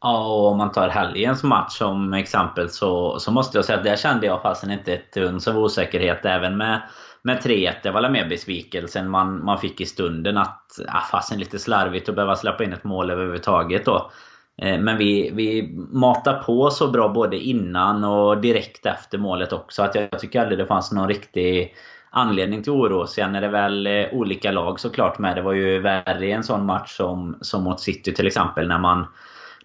Ja, 0.00 0.26
och 0.26 0.46
om 0.46 0.58
man 0.58 0.72
tar 0.72 0.88
helgens 0.88 1.42
match 1.42 1.78
som 1.78 2.12
exempel 2.12 2.70
så, 2.70 3.18
så 3.18 3.32
måste 3.32 3.58
jag 3.58 3.64
säga 3.64 3.78
att 3.78 3.84
där 3.84 3.96
kände 3.96 4.26
jag 4.26 4.42
fasen 4.42 4.70
inte 4.70 4.94
ett 4.94 5.16
uns 5.16 5.48
av 5.48 5.58
osäkerhet 5.58 6.24
även 6.24 6.56
med, 6.56 6.82
med 7.22 7.38
3-1. 7.38 7.74
Det 7.82 7.90
var 7.90 8.10
mer 8.10 8.28
besvikelsen 8.28 9.10
man, 9.10 9.44
man 9.44 9.58
fick 9.58 9.80
i 9.80 9.86
stunden 9.86 10.36
att 10.36 10.80
ah, 10.88 11.00
fasen 11.00 11.38
lite 11.38 11.58
slarvigt 11.58 12.08
att 12.08 12.14
behöva 12.14 12.36
släppa 12.36 12.64
in 12.64 12.72
ett 12.72 12.84
mål 12.84 13.10
överhuvudtaget 13.10 13.84
då. 13.84 14.10
Eh, 14.62 14.80
men 14.80 14.96
vi, 14.96 15.30
vi 15.34 15.72
matar 15.92 16.42
på 16.42 16.70
så 16.70 16.88
bra 16.88 17.08
både 17.08 17.36
innan 17.36 18.04
och 18.04 18.40
direkt 18.40 18.86
efter 18.86 19.18
målet 19.18 19.52
också 19.52 19.82
att 19.82 19.94
jag 19.94 20.18
tycker 20.18 20.40
aldrig 20.40 20.58
det 20.58 20.66
fanns 20.66 20.92
någon 20.92 21.08
riktig 21.08 21.74
anledning 22.10 22.62
till 22.62 22.72
oro. 22.72 23.06
Sen 23.06 23.34
är 23.34 23.40
det 23.40 23.48
väl 23.48 23.86
eh, 23.86 24.06
olika 24.12 24.52
lag 24.52 24.80
såklart 24.80 25.18
med. 25.18 25.36
Det 25.36 25.42
var 25.42 25.52
ju 25.52 25.78
värre 25.78 26.26
i 26.26 26.32
en 26.32 26.44
sån 26.44 26.66
match 26.66 26.96
som, 26.96 27.38
som 27.40 27.64
mot 27.64 27.80
City 27.80 28.14
till 28.14 28.26
exempel 28.26 28.68
när 28.68 28.78
man 28.78 29.06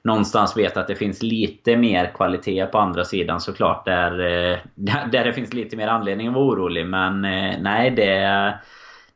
någonstans 0.06 0.58
vet 0.58 0.78
att 0.78 0.88
det 0.88 0.96
finns 0.96 1.24
lite 1.24 1.78
mer 1.78 2.12
kvalitet 2.16 2.66
på 2.66 2.78
andra 2.78 3.04
sidan 3.04 3.42
såklart. 3.42 3.86
Där, 3.86 4.12
eh, 4.20 4.58
där 5.12 5.24
det 5.24 5.34
finns 5.34 5.54
lite 5.54 5.78
mer 5.78 5.88
anledning 5.88 6.28
att 6.28 6.34
vara 6.34 6.46
orolig. 6.46 6.88
Men 6.88 7.26
eh, 7.26 7.56
nej, 7.60 7.92
det 7.92 8.54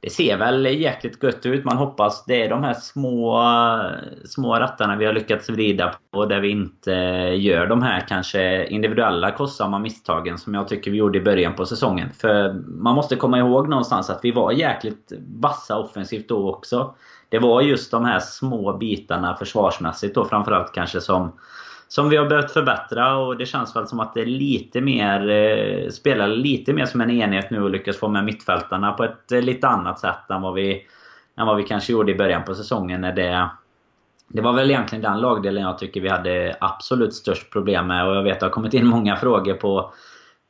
det 0.02 0.10
ser 0.10 0.38
väl 0.38 0.66
jäkligt 0.66 1.24
gött 1.24 1.46
ut. 1.46 1.66
Man 1.66 1.78
hoppas 1.78 2.26
det 2.26 2.44
är 2.44 2.50
de 2.50 2.64
här 2.64 2.74
små, 2.74 3.44
små 4.26 4.56
rattarna 4.56 4.96
vi 4.96 5.06
har 5.06 5.14
lyckats 5.14 5.50
vrida 5.50 5.96
på 6.12 6.26
där 6.26 6.40
vi 6.40 6.50
inte 6.50 6.92
gör 7.36 7.68
de 7.68 7.82
här 7.82 8.06
kanske 8.08 8.66
individuella 8.66 9.32
kostsamma 9.32 9.80
misstagen 9.80 10.38
som 10.38 10.54
jag 10.54 10.68
tycker 10.68 10.92
vi 10.92 10.98
gjorde 10.98 11.18
i 11.18 11.22
början 11.22 11.56
på 11.56 11.66
säsongen. 11.66 12.10
För 12.14 12.54
man 12.68 12.96
måste 12.96 13.16
komma 13.16 13.40
ihåg 13.40 13.70
någonstans 13.70 14.10
att 14.10 14.20
vi 14.24 14.32
var 14.32 14.52
jäkligt 14.52 15.12
vassa 15.40 15.78
offensivt 15.78 16.30
då 16.30 16.50
också. 16.50 16.96
Det 17.30 17.40
var 17.40 17.62
just 17.62 17.92
de 17.92 18.06
här 18.06 18.20
små 18.20 18.78
bitarna 18.78 19.36
försvarsmässigt 19.36 20.16
då 20.16 20.26
framförallt 20.26 20.74
kanske 20.74 21.02
som 21.02 21.32
som 21.88 22.10
vi 22.10 22.18
har 22.18 22.26
börjat 22.26 22.52
förbättra 22.52 23.18
och 23.18 23.38
det 23.38 23.46
känns 23.46 23.76
väl 23.76 23.88
som 23.88 24.00
att 24.00 24.14
det 24.14 24.22
är 24.22 24.26
lite 24.26 24.82
mer 24.82 25.30
eh, 25.30 25.90
spelar 25.90 26.28
lite 26.28 26.74
mer 26.74 26.86
som 26.86 27.02
en 27.02 27.12
enhet 27.12 27.52
nu 27.52 27.64
och 27.64 27.70
lyckas 27.70 27.98
få 27.98 28.08
med 28.08 28.26
mittfältarna 28.26 28.92
på 28.92 29.04
ett 29.04 29.32
eh, 29.32 29.42
lite 29.42 29.68
annat 29.68 30.00
sätt 30.00 30.30
än 30.30 30.42
vad 30.42 30.54
vi 30.54 30.86
än 31.38 31.48
vad 31.48 31.58
vi 31.58 31.64
kanske 31.64 31.92
gjorde 31.94 32.12
i 32.12 32.16
början 32.16 32.44
på 32.44 32.56
säsongen 32.56 33.02
när 33.02 33.14
det 33.14 33.50
det 34.28 34.42
var 34.42 34.54
väl 34.54 34.72
egentligen 34.72 35.02
den 35.02 35.22
lagdelen 35.22 35.64
jag 35.64 35.78
tycker 35.78 36.02
vi 36.02 36.10
hade 36.10 36.58
absolut 36.60 37.14
störst 37.14 37.52
problem 37.52 37.88
med 37.88 38.08
och 38.08 38.16
jag 38.16 38.24
vet 38.24 38.34
att 38.34 38.40
det 38.40 38.46
har 38.46 38.52
kommit 38.52 38.74
in 38.74 38.88
många 38.88 39.16
frågor 39.16 39.54
på 39.54 39.94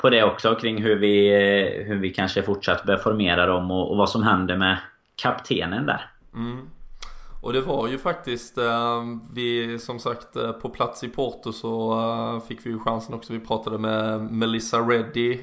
på 0.01 0.09
det 0.09 0.23
också 0.23 0.55
kring 0.55 0.83
hur 0.83 0.95
vi, 0.95 1.27
eh, 1.27 1.85
hur 1.85 1.95
vi 1.95 2.09
kanske 2.09 2.43
fortsatt 2.43 2.83
bör 2.83 2.97
formera 2.97 3.45
dem 3.45 3.71
och, 3.71 3.91
och 3.91 3.97
vad 3.97 4.09
som 4.09 4.23
händer 4.23 4.57
med 4.57 4.77
kaptenen 5.21 5.85
där. 5.85 6.05
Mm. 6.35 6.69
Och 7.41 7.53
det 7.53 7.61
var 7.61 7.87
ju 7.87 7.97
faktiskt, 7.97 8.57
eh, 8.57 9.03
vi 9.33 9.79
som 9.79 9.99
sagt 9.99 10.35
eh, 10.35 10.51
på 10.51 10.69
plats 10.69 11.03
i 11.03 11.07
Porto 11.07 11.51
så 11.51 11.99
eh, 11.99 12.47
fick 12.47 12.65
vi 12.65 12.69
ju 12.69 12.79
chansen 12.79 13.15
också. 13.15 13.33
Vi 13.33 13.39
pratade 13.39 13.77
med 13.77 14.21
Melissa 14.21 14.77
Reddy 14.77 15.39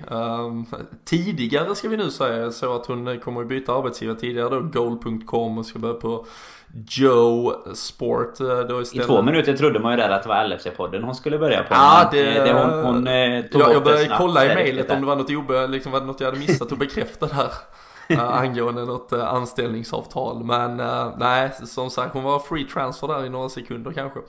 tidigare 1.04 1.74
ska 1.74 1.88
vi 1.88 1.96
nu 1.96 2.10
säga. 2.10 2.50
Så 2.50 2.76
att 2.76 2.86
hon 2.86 3.20
kommer 3.20 3.40
att 3.40 3.48
byta 3.48 3.74
arbetsgivare 3.74 4.18
tidigare 4.18 4.48
då, 4.48 4.60
goal.com 4.60 5.58
och 5.58 5.66
ska 5.66 5.78
börja 5.78 5.94
på 5.94 6.26
Joe 6.88 7.52
Sport 7.74 8.38
då 8.68 8.82
istället. 8.82 9.04
I 9.04 9.08
två 9.08 9.22
minuter 9.22 9.56
trodde 9.56 9.78
man 9.78 9.92
ju 9.92 9.96
där 9.96 10.10
att 10.10 10.22
det 10.22 10.28
var 10.28 10.44
LFC-podden 10.44 11.02
hon 11.02 11.14
skulle 11.14 11.38
börja 11.38 11.62
på. 11.62 11.74
Ja, 11.74 12.08
det... 12.12 12.22
det 12.22 12.52
hon, 12.52 12.84
hon 12.84 13.04
tog 13.52 13.62
jag, 13.62 13.74
jag 13.74 13.84
började 13.84 14.14
kolla 14.18 14.52
i 14.52 14.54
mejlet 14.54 14.90
om 14.90 15.00
det 15.00 15.06
var 15.06 15.16
något, 15.16 15.30
obe, 15.30 15.66
liksom, 15.66 15.92
var 15.92 16.00
något 16.00 16.20
jag 16.20 16.26
hade 16.26 16.38
missat 16.38 16.72
att 16.72 16.78
bekräfta 16.78 17.26
där. 17.26 17.50
Eh, 18.16 18.40
angående 18.40 18.84
något 18.84 19.12
eh, 19.12 19.34
anställningsavtal. 19.34 20.44
Men 20.44 20.80
eh, 20.80 21.10
nej, 21.18 21.52
som 21.64 21.90
sagt 21.90 22.14
hon 22.14 22.24
var 22.24 22.38
free 22.38 22.64
transfer 22.64 23.08
där 23.08 23.26
i 23.26 23.28
några 23.28 23.48
sekunder 23.48 23.92
kanske. 23.92 24.20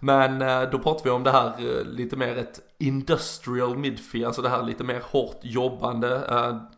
Men 0.00 0.38
då 0.70 0.78
pratar 0.78 1.04
vi 1.04 1.10
om 1.10 1.22
det 1.22 1.30
här 1.30 1.84
lite 1.84 2.16
mer 2.16 2.36
ett 2.38 2.60
industrial 2.78 3.78
midfield, 3.78 4.26
alltså 4.26 4.42
det 4.42 4.48
här 4.48 4.62
lite 4.62 4.84
mer 4.84 5.02
hårt 5.10 5.38
jobbande. 5.42 6.20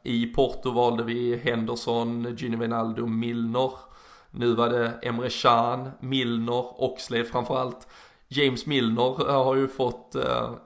I 0.03 0.27
Porto 0.27 0.71
valde 0.71 1.03
vi 1.05 1.37
Henderson, 1.37 2.37
Gini 2.39 2.57
Wijnaldum, 2.57 3.19
Milner. 3.19 3.71
Nu 4.31 4.55
var 4.55 4.69
det 4.69 4.93
Emre 5.03 5.31
Can, 5.31 5.91
Milner, 6.01 6.83
Oxlade 6.83 7.25
framförallt. 7.25 7.89
James 8.29 8.67
Milner 8.67 9.33
har 9.33 9.55
ju 9.57 9.69
fått 9.69 10.17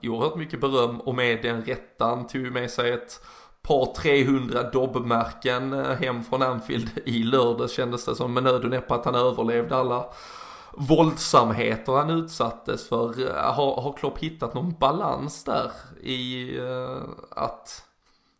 oerhört 0.03 0.35
mycket 0.35 0.61
beröm 0.61 0.99
och 0.99 1.15
med 1.15 1.41
den 1.41 1.63
rättan 1.63 2.27
tog 2.27 2.51
med 2.51 2.71
sig 2.71 2.91
ett 2.91 3.21
par 3.69 3.93
300 3.93 4.63
dobbmärken 4.63 5.73
eh, 5.73 5.95
hem 5.95 6.23
från 6.23 6.41
Anfield 6.41 6.89
i 7.05 7.23
lördags 7.23 7.73
kändes 7.73 8.05
det 8.05 8.15
som 8.15 8.33
med 8.33 8.43
nöd 8.43 8.63
och 8.63 8.69
näppe 8.69 8.93
att 8.93 9.05
han 9.05 9.15
överlevde 9.15 9.75
alla 9.75 10.05
våldsamheter 10.73 11.91
han 11.91 12.09
utsattes 12.09 12.87
för. 12.87 13.27
Eh, 13.27 13.53
har, 13.53 13.81
har 13.81 13.93
Klopp 13.93 14.17
hittat 14.17 14.53
någon 14.53 14.73
balans 14.79 15.43
där 15.43 15.71
i 16.01 16.51
uh, 16.59 17.01
att, 17.31 17.83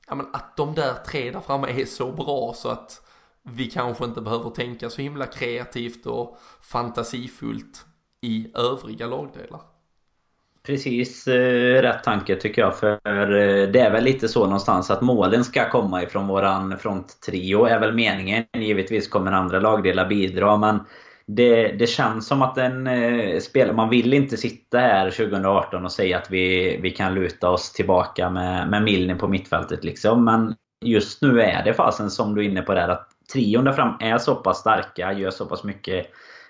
ja, 0.07 0.15
men 0.15 0.27
att 0.33 0.57
de 0.57 0.75
där 0.75 0.93
tre 0.93 1.31
där 1.31 1.39
framme 1.39 1.81
är 1.81 1.85
så 1.85 2.11
bra 2.11 2.53
så 2.55 2.69
att 2.69 3.01
vi 3.43 3.71
kanske 3.71 4.05
inte 4.05 4.21
behöver 4.21 4.49
tänka 4.49 4.89
så 4.89 5.01
himla 5.01 5.25
kreativt 5.25 6.05
och 6.05 6.37
fantasifullt 6.61 7.85
i 8.21 8.51
övriga 8.55 9.07
lagdelar? 9.07 9.61
Precis 10.65 11.27
eh, 11.27 11.81
rätt 11.81 12.03
tanke 12.03 12.35
tycker 12.35 12.61
jag. 12.61 12.77
För 12.77 12.91
eh, 13.15 13.67
det 13.67 13.79
är 13.79 13.91
väl 13.91 14.03
lite 14.03 14.27
så 14.27 14.43
någonstans 14.43 14.91
att 14.91 15.01
målen 15.01 15.43
ska 15.43 15.69
komma 15.69 16.03
ifrån 16.03 16.27
våran 16.27 16.77
fronttrio 16.77 17.65
är 17.65 17.79
väl 17.79 17.93
meningen. 17.93 18.43
Givetvis 18.57 19.07
kommer 19.07 19.31
andra 19.31 19.59
lagdelar 19.59 20.07
bidra 20.07 20.57
men 20.57 20.79
det, 21.35 21.67
det 21.67 21.87
känns 21.87 22.27
som 22.27 22.41
att 22.41 22.57
en 22.57 22.87
eh, 22.87 23.39
spelare... 23.39 23.75
Man 23.75 23.89
vill 23.89 24.13
inte 24.13 24.37
sitta 24.37 24.79
här 24.79 25.09
2018 25.09 25.85
och 25.85 25.91
säga 25.91 26.17
att 26.17 26.31
vi, 26.31 26.77
vi 26.81 26.91
kan 26.91 27.13
luta 27.13 27.49
oss 27.49 27.73
tillbaka 27.73 28.29
med, 28.29 28.69
med 28.69 28.83
Milner 28.83 29.15
på 29.15 29.27
mittfältet 29.27 29.83
liksom. 29.83 30.25
Men 30.25 30.55
just 30.85 31.21
nu 31.21 31.41
är 31.41 31.63
det 31.63 31.73
fasen 31.73 32.09
som 32.09 32.35
du 32.35 32.41
är 32.41 32.49
inne 32.49 32.61
på 32.61 32.73
där 32.73 32.87
att 32.87 33.07
trion 33.33 33.63
där 33.63 33.71
fram 33.71 33.93
är 33.99 34.17
så 34.17 34.35
pass 34.35 34.59
starka, 34.59 35.13
gör 35.13 35.31
så 35.31 35.45
pass 35.45 35.63
mycket 35.63 36.07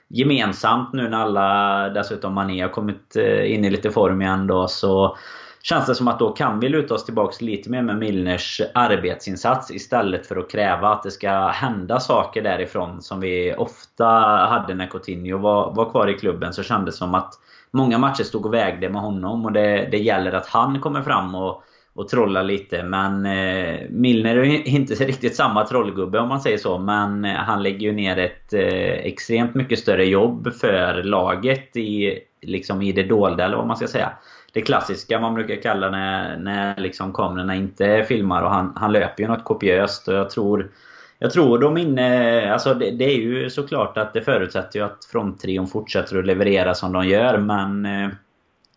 gemensamt 0.10 0.94
nu 0.94 1.10
när 1.10 1.18
alla, 1.18 1.90
dessutom 1.90 2.34
Mané 2.34 2.62
har 2.62 2.70
kommit 2.70 3.16
eh, 3.16 3.54
in 3.54 3.66
i 3.66 3.70
lite 3.70 3.92
form 3.92 4.22
igen 4.22 4.48
då, 4.48 4.68
så 4.68 5.18
känns 5.62 5.86
det 5.86 5.96
som 5.96 6.08
att 6.08 6.20
då 6.20 6.30
kan 6.30 6.60
vi 6.60 6.70
luta 6.70 6.94
oss 6.94 7.06
tillbaks 7.06 7.42
lite 7.42 7.70
mer 7.70 7.82
med 7.82 7.98
Milners 7.98 8.62
arbetsinsats 8.74 9.72
istället 9.72 10.28
för 10.28 10.36
att 10.36 10.52
kräva 10.52 10.90
att 10.90 11.04
det 11.04 11.12
ska 11.12 11.48
hända 11.48 12.00
saker 12.00 12.42
därifrån 12.42 13.02
som 13.02 13.20
vi 13.20 13.56
ofta 13.58 14.06
hade 14.50 14.74
när 14.74 14.88
Coutinho 14.88 15.38
var, 15.38 15.74
var 15.74 15.90
kvar 15.90 16.08
i 16.08 16.14
klubben. 16.14 16.54
Så 16.54 16.64
kändes 16.64 16.96
det 16.96 16.98
som 16.98 17.16
att 17.16 17.34
många 17.72 17.98
matcher 17.98 18.24
stod 18.24 18.46
och 18.46 18.54
vägde 18.54 18.90
med 18.90 19.02
honom 19.02 19.46
och 19.46 19.52
det, 19.52 19.88
det 19.92 19.98
gäller 19.98 20.32
att 20.32 20.48
han 20.48 20.80
kommer 20.80 21.02
fram 21.02 21.36
och 21.36 21.64
och 21.94 22.08
trolla 22.08 22.42
lite. 22.42 22.84
Men 22.84 23.26
eh, 23.26 23.80
Milner 23.90 24.38
är 24.38 24.44
inte 24.68 24.94
riktigt 24.94 25.36
samma 25.36 25.66
trollgubbe 25.66 26.20
om 26.20 26.30
man 26.30 26.42
säger 26.42 26.58
så. 26.58 26.78
Men 26.78 27.26
eh, 27.26 27.34
han 27.34 27.64
lägger 27.64 27.80
ju 27.80 27.92
ner 27.92 28.18
ett 28.18 28.54
eh, 28.54 28.94
extremt 29.06 29.56
mycket 29.56 29.80
större 29.80 30.06
jobb 30.06 30.54
för 30.54 31.04
laget 31.04 31.76
i, 31.76 32.20
liksom 32.42 32.82
i 32.82 32.92
det 32.92 33.04
dolda 33.04 33.46
eller 33.46 33.58
vad 33.58 33.68
man 33.68 33.78
ska 33.78 33.88
säga. 33.88 34.12
Det 34.54 34.62
klassiska 34.62 35.20
man 35.20 35.34
brukar 35.34 35.56
kalla 35.56 35.90
när, 35.90 36.38
när 36.38 36.78
liksom 36.78 37.14
kamerorna 37.14 37.56
inte 37.56 38.06
filmar 38.08 38.44
och 38.44 38.52
han, 38.52 38.74
han 38.76 38.92
löper 38.92 39.24
ju 39.24 39.30
något 39.30 39.44
kopiöst. 39.44 40.08
Och 40.08 40.14
jag 40.14 40.30
tror 40.30 40.72
jag 41.20 41.32
tror 41.32 41.60
de 41.60 41.78
inne... 41.78 42.54
Alltså 42.54 42.74
det, 42.74 42.92
det, 42.92 43.06
är 43.06 43.18
ju 43.18 43.50
såklart 43.50 43.98
att 43.98 44.14
det 44.14 44.22
förutsätter 44.22 44.80
ju 44.80 44.86
att 44.86 45.06
fronttrion 45.06 45.68
fortsätter 45.68 46.20
att 46.20 46.26
leverera 46.26 46.74
som 46.74 46.94
de 46.94 47.08
gör 47.08 47.38
men... 47.38 47.86
Eh, 47.86 48.10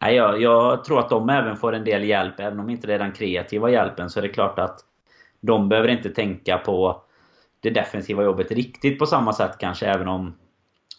Nej, 0.02 0.14
jag, 0.14 0.42
jag, 0.42 0.84
tror 0.84 0.98
att 0.98 1.08
de 1.08 1.28
även 1.28 1.56
får 1.56 1.72
en 1.72 1.84
del 1.84 2.04
hjälp. 2.04 2.40
Även 2.40 2.60
om 2.60 2.70
inte 2.70 2.86
det 2.86 2.94
är 2.94 2.98
den 2.98 3.12
kreativa 3.12 3.70
hjälpen 3.70 4.10
så 4.10 4.18
är 4.18 4.22
det 4.22 4.28
klart 4.28 4.58
att 4.58 4.80
de 5.40 5.68
behöver 5.68 5.88
inte 5.88 6.10
tänka 6.10 6.58
på 6.58 7.02
det 7.60 7.70
defensiva 7.70 8.22
jobbet 8.22 8.50
riktigt 8.50 8.98
på 8.98 9.06
samma 9.06 9.32
sätt 9.32 9.56
kanske. 9.58 9.86
Även 9.86 10.08
om, 10.08 10.34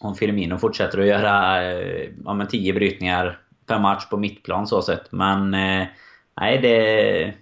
om 0.00 0.14
Firmino 0.14 0.58
fortsätter 0.58 1.00
att 1.00 1.06
göra 1.06 1.62
eh, 1.62 2.10
ja, 2.24 2.46
10 2.50 2.72
brytningar 2.72 3.38
per 3.66 3.78
match 3.78 4.08
på 4.08 4.16
mittplan 4.16 4.66
så 4.66 4.82
sett. 4.82 5.12
Men 5.12 5.54
eh, 5.54 5.86
nej, 6.40 6.58
det 6.58 7.34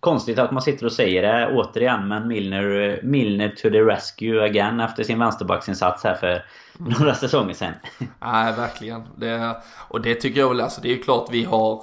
Konstigt 0.00 0.38
att 0.38 0.50
man 0.50 0.62
sitter 0.62 0.86
och 0.86 0.92
säger 0.92 1.22
det 1.22 1.54
återigen 1.54 2.08
men 2.08 2.28
Milner, 2.28 3.00
Milner 3.02 3.48
to 3.48 3.70
the 3.70 3.80
rescue 3.80 4.44
again 4.44 4.80
efter 4.80 5.02
sin 5.02 5.18
vänsterbacksinsats 5.18 6.04
här 6.04 6.14
för 6.14 6.44
några 6.78 7.14
säsonger 7.14 7.54
sedan. 7.54 7.72
Nej, 8.20 8.52
verkligen. 8.52 9.02
Det, 9.16 9.56
och 9.88 10.00
det 10.00 10.14
tycker 10.14 10.40
jag 10.40 10.48
väl, 10.48 10.60
alltså 10.60 10.80
det 10.80 10.88
är 10.88 10.96
ju 10.96 11.02
klart 11.02 11.28
vi 11.30 11.44
har 11.44 11.82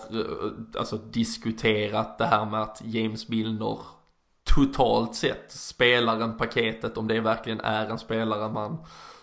alltså, 0.77 0.97
diskuterat 0.97 2.17
det 2.17 2.25
här 2.25 2.45
med 2.45 2.61
att 2.61 2.81
James 2.85 3.29
Milner 3.29 3.77
totalt 4.55 5.15
sett 5.15 5.51
spelaren 5.51 6.37
paketet 6.37 6.97
om 6.97 7.07
det 7.07 7.19
verkligen 7.19 7.59
är 7.59 7.85
en 7.89 7.99
spelare 7.99 8.51
man 8.51 8.77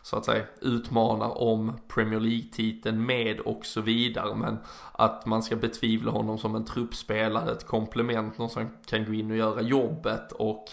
så 0.04 0.16
att 0.16 0.24
säga 0.24 0.44
utmanar 0.60 1.42
om 1.42 1.72
Premier 1.88 2.20
League-titeln 2.20 3.06
med 3.06 3.40
och 3.40 3.66
så 3.66 3.80
vidare. 3.80 4.34
Men 4.34 4.58
att 4.92 5.26
man 5.26 5.42
ska 5.42 5.56
betvivla 5.56 6.10
honom 6.10 6.38
som 6.38 6.54
en 6.54 6.64
truppspelare, 6.64 7.52
ett 7.52 7.66
komplement, 7.66 8.38
någon 8.38 8.50
som 8.50 8.70
kan 8.86 9.04
gå 9.04 9.14
in 9.14 9.30
och 9.30 9.36
göra 9.36 9.62
jobbet 9.62 10.32
och 10.32 10.64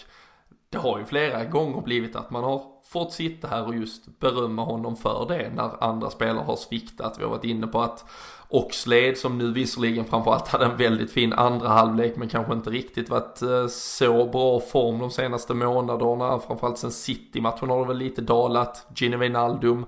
det 0.70 0.78
har 0.78 0.98
ju 0.98 1.04
flera 1.04 1.44
gånger 1.44 1.80
blivit 1.80 2.16
att 2.16 2.30
man 2.30 2.44
har 2.44 2.62
fått 2.84 3.12
sitta 3.12 3.48
här 3.48 3.66
och 3.66 3.74
just 3.74 4.18
berömma 4.20 4.64
honom 4.64 4.96
för 4.96 5.26
det 5.28 5.52
när 5.54 5.84
andra 5.84 6.10
spelare 6.10 6.44
har 6.44 6.56
sviktat. 6.56 7.18
Vi 7.18 7.22
har 7.22 7.30
varit 7.30 7.44
inne 7.44 7.66
på 7.66 7.80
att 7.80 8.04
Oxlade 8.52 9.16
som 9.16 9.38
nu 9.38 9.52
visserligen 9.52 10.04
framförallt 10.04 10.48
hade 10.48 10.64
en 10.64 10.76
väldigt 10.76 11.12
fin 11.12 11.32
andra 11.32 11.68
halvlek 11.68 12.16
men 12.16 12.28
kanske 12.28 12.52
inte 12.52 12.70
riktigt 12.70 13.10
varit 13.10 13.42
eh, 13.42 13.66
så 13.66 14.26
bra 14.26 14.60
form 14.60 14.98
de 14.98 15.10
senaste 15.10 15.54
månaderna. 15.54 16.38
Framförallt 16.38 16.78
sen 16.78 16.92
City-matchen 16.92 17.70
har 17.70 17.80
det 17.80 17.88
väl 17.88 17.96
lite 17.96 18.20
dalat. 18.20 18.86
Gini 18.96 19.16
Wijnaldum 19.16 19.86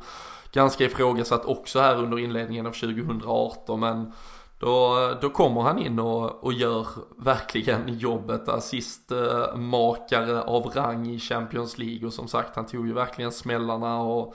ganska 0.52 0.84
ifrågasatt 0.84 1.44
också 1.44 1.80
här 1.80 1.96
under 1.96 2.18
inledningen 2.18 2.66
av 2.66 2.72
2018 2.72 3.80
men 3.80 4.12
då, 4.58 5.12
då 5.20 5.30
kommer 5.30 5.60
han 5.60 5.78
in 5.78 5.98
och, 5.98 6.44
och 6.44 6.52
gör 6.52 6.86
verkligen 7.18 7.98
jobbet, 7.98 8.48
assistmakare 8.48 10.42
av 10.42 10.62
rang 10.62 11.06
i 11.06 11.18
Champions 11.18 11.78
League 11.78 12.06
och 12.06 12.12
som 12.12 12.28
sagt 12.28 12.56
han 12.56 12.66
tog 12.66 12.86
ju 12.86 12.92
verkligen 12.92 13.32
smällarna 13.32 14.02
och 14.02 14.34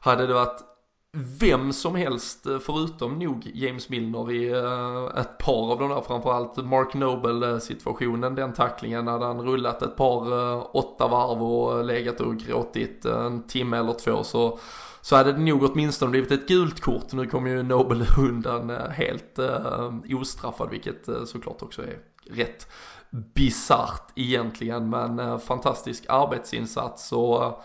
hade 0.00 0.26
det 0.26 0.34
varit 0.34 0.71
vem 1.16 1.72
som 1.72 1.94
helst 1.94 2.46
eh, 2.46 2.58
förutom 2.58 3.18
nog 3.18 3.50
James 3.54 3.88
Milner 3.88 4.32
i 4.32 4.50
eh, 4.50 5.20
ett 5.20 5.38
par 5.38 5.72
av 5.72 5.78
de 5.78 5.88
där 5.88 6.00
framförallt 6.00 6.56
Mark 6.56 6.94
Noble 6.94 7.60
situationen 7.60 8.34
den 8.34 8.52
tacklingen 8.52 9.06
hade 9.06 9.24
han 9.24 9.40
rullat 9.40 9.82
ett 9.82 9.96
par 9.96 10.32
eh, 10.32 10.66
åtta 10.72 11.08
varv 11.08 11.42
och 11.42 11.84
legat 11.84 12.20
och 12.20 12.36
gråtit 12.36 13.04
en 13.04 13.42
timme 13.42 13.76
eller 13.76 13.92
två 13.92 14.22
så 14.24 14.58
så 15.00 15.16
hade 15.16 15.32
det 15.32 15.38
nog 15.38 15.62
åtminstone 15.62 16.10
blivit 16.10 16.30
ett 16.30 16.48
gult 16.48 16.80
kort. 16.80 17.12
Nu 17.12 17.26
kom 17.26 17.46
ju 17.46 17.62
Nobel 17.62 18.06
undan 18.18 18.70
helt 18.70 19.38
uh, 19.38 20.20
ostraffad 20.20 20.70
vilket 20.70 21.08
uh, 21.08 21.24
såklart 21.24 21.62
också 21.62 21.82
är 21.82 21.98
rätt 22.30 22.68
bisarrt 23.10 24.12
egentligen 24.14 24.90
men 24.90 25.20
uh, 25.20 25.38
fantastisk 25.38 26.04
arbetsinsats 26.08 27.12
och 27.12 27.42
uh, 27.42 27.60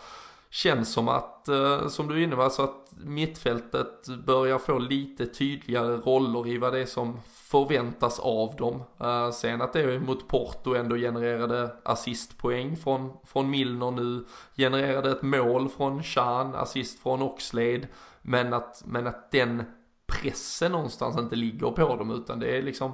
känns 0.49 0.93
som 0.93 1.07
att, 1.07 1.49
som 1.89 2.07
du 2.07 2.13
är 2.13 2.23
inne 2.23 2.35
på, 2.35 2.41
alltså 2.41 2.61
att 2.61 2.86
mittfältet 2.99 4.07
börjar 4.25 4.57
få 4.57 4.79
lite 4.79 5.25
tydligare 5.25 5.97
roller 5.97 6.47
i 6.47 6.57
vad 6.57 6.73
det 6.73 6.79
är 6.79 6.85
som 6.85 7.19
förväntas 7.25 8.19
av 8.19 8.55
dem. 8.55 8.83
Uh, 9.01 9.31
sen 9.31 9.61
att 9.61 9.73
det 9.73 9.99
mot 9.99 10.27
Porto 10.27 10.75
ändå 10.75 10.95
genererade 10.95 11.71
assistpoäng 11.83 12.77
från, 12.77 13.13
från 13.23 13.49
Milner 13.49 13.91
nu, 13.91 14.25
genererade 14.57 15.11
ett 15.11 15.21
mål 15.21 15.69
från 15.69 16.03
Chan, 16.03 16.55
assist 16.55 16.99
från 16.99 17.21
Oxlade, 17.21 17.87
men 18.21 18.53
att, 18.53 18.83
men 18.85 19.07
att 19.07 19.31
den 19.31 19.63
pressen 20.07 20.71
någonstans 20.71 21.17
inte 21.17 21.35
ligger 21.35 21.71
på 21.71 21.95
dem 21.95 22.11
utan 22.11 22.39
det 22.39 22.57
är 22.57 22.61
liksom 22.61 22.93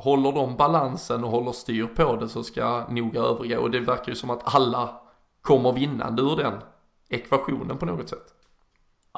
Håller 0.00 0.32
de 0.32 0.56
balansen 0.56 1.24
och 1.24 1.30
håller 1.30 1.52
styr 1.52 1.86
på 1.86 2.16
det 2.16 2.28
så 2.28 2.42
ska 2.42 2.86
nog 2.88 3.16
övriga 3.16 3.60
och 3.60 3.70
det 3.70 3.80
verkar 3.80 4.08
ju 4.08 4.14
som 4.14 4.30
att 4.30 4.54
alla 4.54 5.00
kommer 5.42 5.72
vinnande 5.72 6.22
ur 6.22 6.36
den 6.36 6.54
ekvationen 7.08 7.78
på 7.78 7.86
något 7.86 8.08
sätt. 8.08 8.37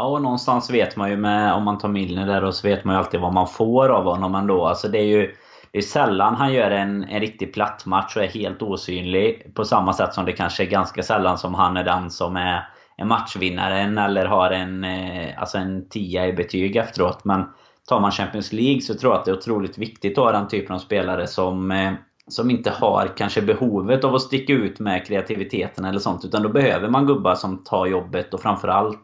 Ja, 0.00 0.06
och 0.06 0.22
någonstans 0.22 0.70
vet 0.70 0.96
man 0.96 1.10
ju 1.10 1.16
med, 1.16 1.54
om 1.54 1.64
man 1.64 1.78
tar 1.78 1.88
Milner 1.88 2.26
där 2.26 2.44
och 2.44 2.54
så 2.54 2.68
vet 2.68 2.84
man 2.84 2.94
ju 2.94 2.98
alltid 2.98 3.20
vad 3.20 3.32
man 3.32 3.46
får 3.46 3.88
av 3.88 4.04
honom 4.04 4.34
ändå. 4.34 4.66
Alltså 4.66 4.88
det 4.88 4.98
är 4.98 5.04
ju 5.04 5.34
det 5.72 5.78
är 5.78 5.82
sällan 5.82 6.34
han 6.34 6.52
gör 6.52 6.70
en, 6.70 7.04
en 7.04 7.20
riktig 7.20 7.54
platt 7.54 7.86
match 7.86 8.16
och 8.16 8.22
är 8.22 8.28
helt 8.28 8.62
osynlig. 8.62 9.54
På 9.54 9.64
samma 9.64 9.92
sätt 9.92 10.14
som 10.14 10.24
det 10.24 10.32
kanske 10.32 10.62
är 10.62 10.66
ganska 10.66 11.02
sällan 11.02 11.38
som 11.38 11.54
han 11.54 11.76
är 11.76 11.84
den 11.84 12.10
som 12.10 12.36
är, 12.36 12.68
är 12.96 13.04
matchvinnaren 13.04 13.98
eller 13.98 14.26
har 14.26 14.50
en, 14.50 14.84
eh, 14.84 15.40
alltså 15.40 15.58
en 15.58 15.88
tia 15.88 16.26
i 16.26 16.32
betyg 16.32 16.76
efteråt. 16.76 17.24
Men 17.24 17.44
tar 17.88 18.00
man 18.00 18.10
Champions 18.10 18.52
League 18.52 18.80
så 18.80 18.94
tror 18.94 19.12
jag 19.12 19.18
att 19.18 19.24
det 19.24 19.30
är 19.30 19.36
otroligt 19.36 19.78
viktigt 19.78 20.18
att 20.18 20.24
ha 20.24 20.32
den 20.32 20.48
typen 20.48 20.74
av 20.74 20.78
spelare 20.78 21.26
som 21.26 21.70
eh, 21.70 21.92
som 22.28 22.50
inte 22.50 22.70
har 22.70 23.12
kanske 23.16 23.42
behovet 23.42 24.04
av 24.04 24.14
att 24.14 24.22
sticka 24.22 24.52
ut 24.52 24.80
med 24.80 25.06
kreativiteten 25.06 25.84
eller 25.84 25.98
sånt. 25.98 26.24
Utan 26.24 26.42
då 26.42 26.48
behöver 26.48 26.88
man 26.88 27.06
gubbar 27.06 27.34
som 27.34 27.64
tar 27.64 27.86
jobbet 27.86 28.34
och 28.34 28.40
framförallt 28.40 28.98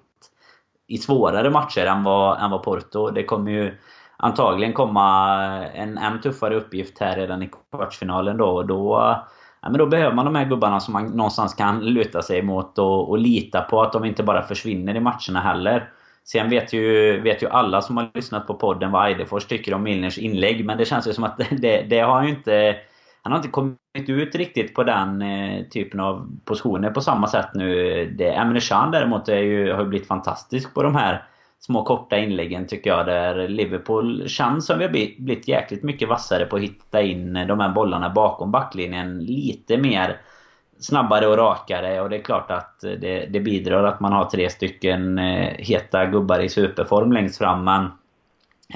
i 0.87 0.99
svårare 0.99 1.51
matcher 1.51 1.87
än 1.87 2.05
vad, 2.05 2.40
än 2.40 2.51
vad 2.51 2.62
Porto. 2.62 3.11
Det 3.11 3.25
kommer 3.25 3.51
ju 3.51 3.75
antagligen 4.16 4.72
komma 4.72 5.38
en 5.66 5.99
än 5.99 6.20
tuffare 6.20 6.55
uppgift 6.57 6.99
här 6.99 7.16
redan 7.16 7.42
i 7.42 7.51
kvartsfinalen 7.70 8.37
då. 8.37 8.46
Och 8.46 8.66
då, 8.66 8.94
ja, 9.62 9.68
men 9.70 9.79
då 9.79 9.87
behöver 9.87 10.14
man 10.14 10.25
de 10.25 10.35
här 10.35 10.44
gubbarna 10.44 10.81
som 10.81 10.92
man 10.92 11.07
någonstans 11.07 11.55
kan 11.55 11.81
luta 11.81 12.22
sig 12.22 12.42
mot 12.42 12.79
och, 12.79 13.11
och 13.11 13.18
lita 13.18 13.61
på 13.61 13.83
att 13.83 13.92
de 13.92 14.05
inte 14.05 14.22
bara 14.22 14.42
försvinner 14.42 14.94
i 14.94 15.01
matcherna 15.01 15.40
heller. 15.40 15.90
Sen 16.25 16.51
vet 16.51 16.72
ju, 16.72 17.20
vet 17.20 17.42
ju 17.42 17.49
alla 17.49 17.83
som 17.83 17.96
har 17.96 18.11
lyssnat 18.14 18.46
på 18.46 18.55
podden 18.55 18.92
vad 18.92 19.09
Eidefors 19.09 19.46
tycker 19.46 19.75
om 19.75 19.83
Milners 19.83 20.18
inlägg. 20.18 20.64
Men 20.64 20.79
det 20.79 20.85
känns 20.85 21.09
ju 21.09 21.12
som 21.12 21.25
att 21.25 21.40
det, 21.51 21.83
det 21.83 22.01
har 22.01 22.22
ju 22.22 22.29
inte 22.29 22.77
han 23.26 23.32
har 23.32 23.38
inte 23.38 23.48
kommit 23.48 23.78
ut 24.08 24.34
riktigt 24.34 24.74
på 24.74 24.82
den 24.82 25.22
eh, 25.22 25.64
typen 25.64 26.00
av 26.00 26.30
positioner 26.44 26.90
på 26.90 27.00
samma 27.00 27.26
sätt 27.26 27.48
nu. 27.54 28.04
Det, 28.18 28.30
Emre 28.30 28.60
Can 28.60 28.90
däremot 28.90 29.28
är 29.28 29.38
ju, 29.38 29.72
har 29.72 29.82
ju 29.82 29.88
blivit 29.88 30.08
fantastisk 30.08 30.74
på 30.74 30.82
de 30.82 30.94
här 30.94 31.24
små 31.60 31.84
korta 31.84 32.18
inläggen 32.18 32.66
tycker 32.66 32.90
jag. 32.90 33.06
Där 33.06 33.48
Liverpool 33.48 34.28
känns 34.28 34.66
som 34.66 34.78
vi 34.78 34.84
har 34.84 34.90
blivit 34.90 35.48
jäkligt 35.48 35.82
mycket 35.82 36.08
vassare 36.08 36.46
på 36.46 36.56
att 36.56 36.62
hitta 36.62 37.02
in 37.02 37.32
de 37.32 37.60
här 37.60 37.68
bollarna 37.68 38.10
bakom 38.10 38.50
backlinjen. 38.50 39.18
Lite 39.18 39.76
mer 39.76 40.20
snabbare 40.78 41.26
och 41.26 41.36
rakare 41.36 42.00
och 42.00 42.10
det 42.10 42.16
är 42.16 42.22
klart 42.22 42.50
att 42.50 42.80
det, 42.80 43.26
det 43.30 43.40
bidrar 43.40 43.84
att 43.84 44.00
man 44.00 44.12
har 44.12 44.24
tre 44.24 44.50
stycken 44.50 45.18
eh, 45.18 45.54
heta 45.58 46.06
gubbar 46.06 46.38
i 46.38 46.48
superform 46.48 47.12
längst 47.12 47.38
fram. 47.38 47.64
Men 47.64 47.90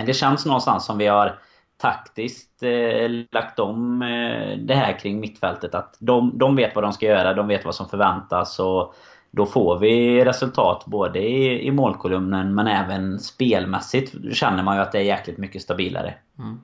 det 0.06 0.14
känns 0.14 0.46
någonstans 0.46 0.86
som 0.86 0.98
vi 0.98 1.06
har 1.06 1.38
taktiskt 1.80 2.62
eh, 2.62 3.10
lagt 3.32 3.58
om 3.58 4.02
eh, 4.02 4.58
det 4.58 4.74
här 4.74 4.98
kring 4.98 5.20
mittfältet. 5.20 5.74
Att 5.74 5.96
de, 5.98 6.38
de 6.38 6.56
vet 6.56 6.74
vad 6.74 6.84
de 6.84 6.92
ska 6.92 7.06
göra, 7.06 7.34
de 7.34 7.48
vet 7.48 7.64
vad 7.64 7.74
som 7.74 7.88
förväntas. 7.88 8.58
Och 8.58 8.94
då 9.30 9.46
får 9.46 9.78
vi 9.78 10.24
resultat 10.24 10.84
både 10.86 11.18
i, 11.18 11.66
i 11.66 11.70
målkolumnen 11.70 12.54
men 12.54 12.66
även 12.66 13.18
spelmässigt 13.18 14.34
känner 14.34 14.62
man 14.62 14.76
ju 14.76 14.82
att 14.82 14.92
det 14.92 14.98
är 14.98 15.02
jäkligt 15.02 15.38
mycket 15.38 15.62
stabilare. 15.62 16.14
Mm. 16.38 16.60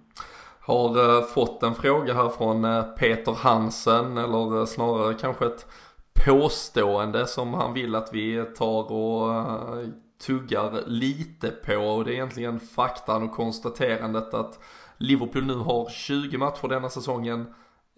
Har 0.60 1.18
eh, 1.18 1.24
fått 1.24 1.62
en 1.62 1.74
fråga 1.74 2.14
här 2.14 2.28
från 2.28 2.64
eh, 2.64 2.82
Peter 2.82 3.32
Hansen 3.32 4.18
eller 4.18 4.58
eh, 4.58 4.66
snarare 4.66 5.14
kanske 5.14 5.46
ett 5.46 5.66
påstående 6.24 7.26
som 7.26 7.54
han 7.54 7.74
vill 7.74 7.94
att 7.94 8.08
vi 8.12 8.44
tar 8.58 8.92
och 8.92 9.44
tuggar 10.26 10.82
lite 10.86 11.50
på 11.50 11.76
och 11.76 12.04
det 12.04 12.10
är 12.10 12.14
egentligen 12.14 12.60
faktan 12.60 13.22
och 13.22 13.32
konstaterandet 13.32 14.34
att 14.34 14.58
Liverpool 14.98 15.44
nu 15.44 15.54
har 15.54 15.90
20 15.90 16.38
matcher 16.38 16.68
denna 16.68 16.88
säsongen 16.88 17.54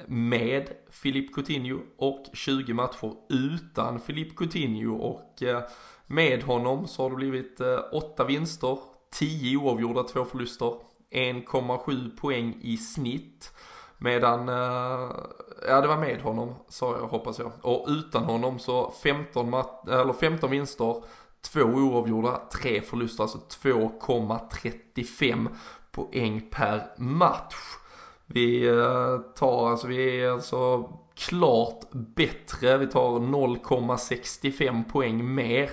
med 0.07 0.71
Filip 0.91 1.35
Coutinho 1.35 1.81
och 1.99 2.25
20 2.33 2.75
matcher 2.75 3.13
utan 3.29 4.01
Filip 4.01 4.37
Coutinho 4.37 4.95
och 4.95 5.43
eh, 5.43 5.63
med 6.07 6.43
honom 6.43 6.87
så 6.87 7.03
har 7.03 7.11
det 7.11 7.17
blivit 7.17 7.61
eh, 7.61 7.79
8 7.93 8.25
vinster, 8.25 8.79
10 9.13 9.57
oavgjorda, 9.57 10.03
2 10.03 10.25
förluster, 10.25 10.75
1,7 11.11 12.17
poäng 12.17 12.59
i 12.63 12.77
snitt. 12.77 13.53
Medan, 13.99 14.49
eh, 14.49 15.11
ja 15.69 15.81
det 15.81 15.89
var 15.89 15.99
med 15.99 16.21
honom 16.21 16.55
sa 16.69 16.99
jag 16.99 17.09
hoppas 17.09 17.39
jag. 17.39 17.53
Och 17.63 17.87
utan 17.89 18.25
honom 18.25 18.59
så 18.59 18.93
15, 19.03 19.55
eller 19.89 20.13
15 20.13 20.51
vinster, 20.51 21.05
2 21.53 21.61
oavgjorda, 21.61 22.41
3 22.63 22.81
förluster, 22.81 23.23
alltså 23.23 23.39
2,35 23.39 25.49
poäng 25.99 26.41
per 26.51 26.83
match. 26.97 27.55
Vi 28.27 28.69
eh, 28.69 29.19
tar 29.19 29.71
alltså, 29.71 29.87
vi 29.87 30.21
är 30.21 30.31
alltså 30.31 30.91
klart 31.15 31.81
bättre. 31.93 32.79
Vi 32.79 32.87
tar 32.87 33.19
0,65 33.19 34.91
poäng 34.91 35.35
mer 35.35 35.71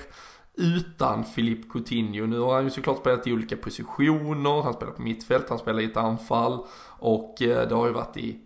utan 0.58 1.24
Filip 1.24 1.72
Coutinho. 1.72 2.26
Nu 2.26 2.40
har 2.40 2.54
han 2.54 2.64
ju 2.64 2.70
såklart 2.70 3.00
spelat 3.00 3.28
i 3.28 3.34
olika 3.34 3.58
positioner. 3.58 4.62
Han 4.62 4.74
spelar 4.74 4.92
på 4.92 5.02
mittfält, 5.02 5.50
han 5.50 5.60
spelar 5.60 5.80
i 5.80 5.86
ett 5.86 5.98
anfall 5.98 6.66
och 7.00 7.42
eh, 7.42 7.68
det 7.68 7.76
har 7.76 7.88
ju 7.88 7.94
varit 7.94 8.18
i 8.18 8.40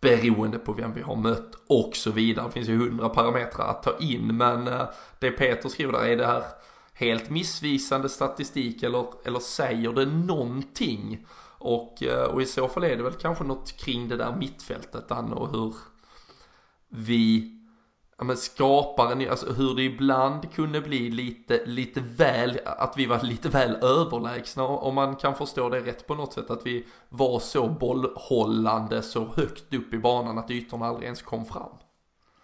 beroende 0.00 0.58
på 0.58 0.72
vem 0.72 0.94
vi 0.94 1.02
har 1.02 1.16
mött 1.16 1.50
och 1.68 1.96
så 1.96 2.10
vidare. 2.10 2.46
Det 2.46 2.52
finns 2.52 2.68
ju 2.68 2.76
hundra 2.76 3.08
parametrar 3.08 3.68
att 3.68 3.82
ta 3.82 3.96
in 4.00 4.36
men 4.36 4.68
eh, 4.68 4.82
det 5.18 5.30
Peter 5.30 5.68
skriver 5.68 5.92
där 5.92 6.04
är 6.04 6.16
det 6.16 6.26
här 6.26 6.42
helt 6.94 7.30
missvisande 7.30 8.08
statistik 8.08 8.82
eller, 8.82 9.06
eller 9.24 9.40
säger 9.40 9.92
det 9.92 10.06
någonting? 10.06 11.26
Och, 11.58 12.02
eh, 12.02 12.24
och 12.24 12.42
i 12.42 12.46
så 12.46 12.68
fall 12.68 12.84
är 12.84 12.96
det 12.96 13.02
väl 13.02 13.12
kanske 13.12 13.44
något 13.44 13.76
kring 13.76 14.08
det 14.08 14.16
där 14.16 14.36
mittfältet 14.36 15.08
Dan 15.08 15.32
och 15.32 15.50
hur 15.50 15.74
vi 16.88 17.50
ja, 18.18 18.24
men 18.24 18.36
skapar 18.36 19.12
en, 19.12 19.30
alltså 19.30 19.52
hur 19.52 19.74
det 19.74 19.82
ibland 19.82 20.52
kunde 20.52 20.80
bli 20.80 21.10
lite, 21.10 21.66
lite 21.66 22.00
väl, 22.00 22.60
att 22.64 22.94
vi 22.96 23.06
var 23.06 23.22
lite 23.22 23.48
väl 23.48 23.76
överlägsna 23.76 24.64
om 24.64 24.94
man 24.94 25.16
kan 25.16 25.34
förstå 25.34 25.68
det 25.68 25.80
rätt 25.80 26.06
på 26.06 26.14
något 26.14 26.32
sätt 26.32 26.50
att 26.50 26.66
vi 26.66 26.86
var 27.08 27.38
så 27.38 27.68
bollhållande 27.68 29.02
så 29.02 29.24
högt 29.24 29.74
upp 29.74 29.94
i 29.94 29.98
banan 29.98 30.38
att 30.38 30.50
ytorna 30.50 30.86
aldrig 30.86 31.04
ens 31.04 31.22
kom 31.22 31.44
fram. 31.44 31.72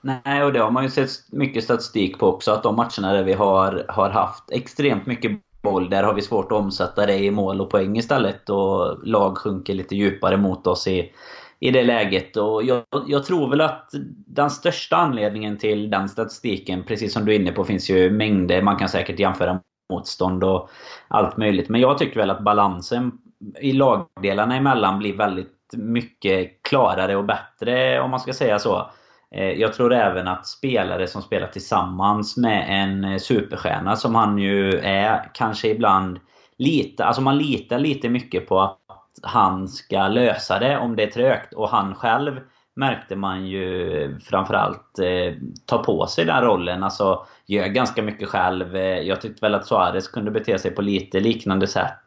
Nej, 0.00 0.44
och 0.44 0.52
det 0.52 0.58
har 0.58 0.70
man 0.70 0.82
ju 0.82 0.90
sett 0.90 1.10
mycket 1.32 1.64
statistik 1.64 2.18
på 2.18 2.26
också. 2.26 2.52
Att 2.52 2.62
de 2.62 2.76
matcherna 2.76 3.12
där 3.12 3.24
vi 3.24 3.32
har, 3.32 3.84
har 3.88 4.10
haft 4.10 4.50
extremt 4.50 5.06
mycket 5.06 5.32
boll, 5.62 5.90
där 5.90 6.02
har 6.02 6.14
vi 6.14 6.22
svårt 6.22 6.52
att 6.52 6.58
omsätta 6.58 7.06
det 7.06 7.18
i 7.18 7.30
mål 7.30 7.60
och 7.60 7.70
poäng 7.70 7.96
istället. 7.96 8.50
Och 8.50 9.06
lag 9.06 9.38
sjunker 9.38 9.74
lite 9.74 9.96
djupare 9.96 10.36
mot 10.36 10.66
oss 10.66 10.86
i, 10.86 11.12
i 11.60 11.70
det 11.70 11.82
läget. 11.82 12.36
Och 12.36 12.62
jag, 12.64 12.82
jag, 13.06 13.24
tror 13.24 13.50
väl 13.50 13.60
att 13.60 13.90
den 14.26 14.50
största 14.50 14.96
anledningen 14.96 15.58
till 15.58 15.90
den 15.90 16.08
statistiken, 16.08 16.84
precis 16.84 17.12
som 17.12 17.24
du 17.24 17.34
är 17.34 17.40
inne 17.40 17.52
på, 17.52 17.64
finns 17.64 17.90
ju 17.90 18.10
mängder. 18.10 18.62
Man 18.62 18.76
kan 18.76 18.88
säkert 18.88 19.18
jämföra 19.18 19.60
motstånd 19.92 20.44
och 20.44 20.70
allt 21.08 21.36
möjligt. 21.36 21.68
Men 21.68 21.80
jag 21.80 21.98
tycker 21.98 22.20
väl 22.20 22.30
att 22.30 22.44
balansen 22.44 23.12
i 23.60 23.72
lagdelarna 23.72 24.56
emellan 24.56 24.98
blir 24.98 25.16
väldigt 25.16 25.56
mycket 25.72 26.62
klarare 26.62 27.16
och 27.16 27.24
bättre 27.24 28.00
om 28.00 28.10
man 28.10 28.20
ska 28.20 28.32
säga 28.32 28.58
så. 28.58 28.90
Eh, 29.34 29.52
jag 29.52 29.72
tror 29.72 29.92
även 29.92 30.28
att 30.28 30.46
spelare 30.46 31.06
som 31.06 31.22
spelar 31.22 31.46
tillsammans 31.46 32.36
med 32.36 32.66
en 32.68 33.04
eh, 33.04 33.18
superstjärna 33.18 33.96
som 33.96 34.14
han 34.14 34.38
ju 34.38 34.78
är, 34.78 35.30
kanske 35.34 35.68
ibland 35.68 36.20
lite, 36.58 37.04
alltså 37.04 37.22
man 37.22 37.38
litar 37.38 37.78
lite 37.78 38.08
mycket 38.08 38.48
på 38.48 38.60
att 38.60 38.78
han 39.22 39.68
ska 39.68 40.08
lösa 40.08 40.58
det 40.58 40.78
om 40.78 40.96
det 40.96 41.02
är 41.02 41.10
trögt. 41.10 41.52
Och 41.52 41.68
han 41.68 41.94
själv 41.94 42.40
märkte 42.76 43.16
man 43.16 43.46
ju 43.46 44.18
framförallt 44.20 44.98
eh, 44.98 45.34
ta 45.66 45.78
på 45.78 46.06
sig 46.06 46.24
den 46.24 46.42
rollen. 46.42 46.82
Alltså 46.82 47.26
gör 47.46 47.66
ganska 47.66 48.02
mycket 48.02 48.28
själv. 48.28 48.76
Eh, 48.76 48.98
jag 48.98 49.20
tyckte 49.20 49.46
väl 49.46 49.54
att 49.54 49.66
Suarez 49.66 50.08
kunde 50.08 50.30
bete 50.30 50.58
sig 50.58 50.70
på 50.70 50.82
lite 50.82 51.20
liknande 51.20 51.66
sätt. 51.66 52.00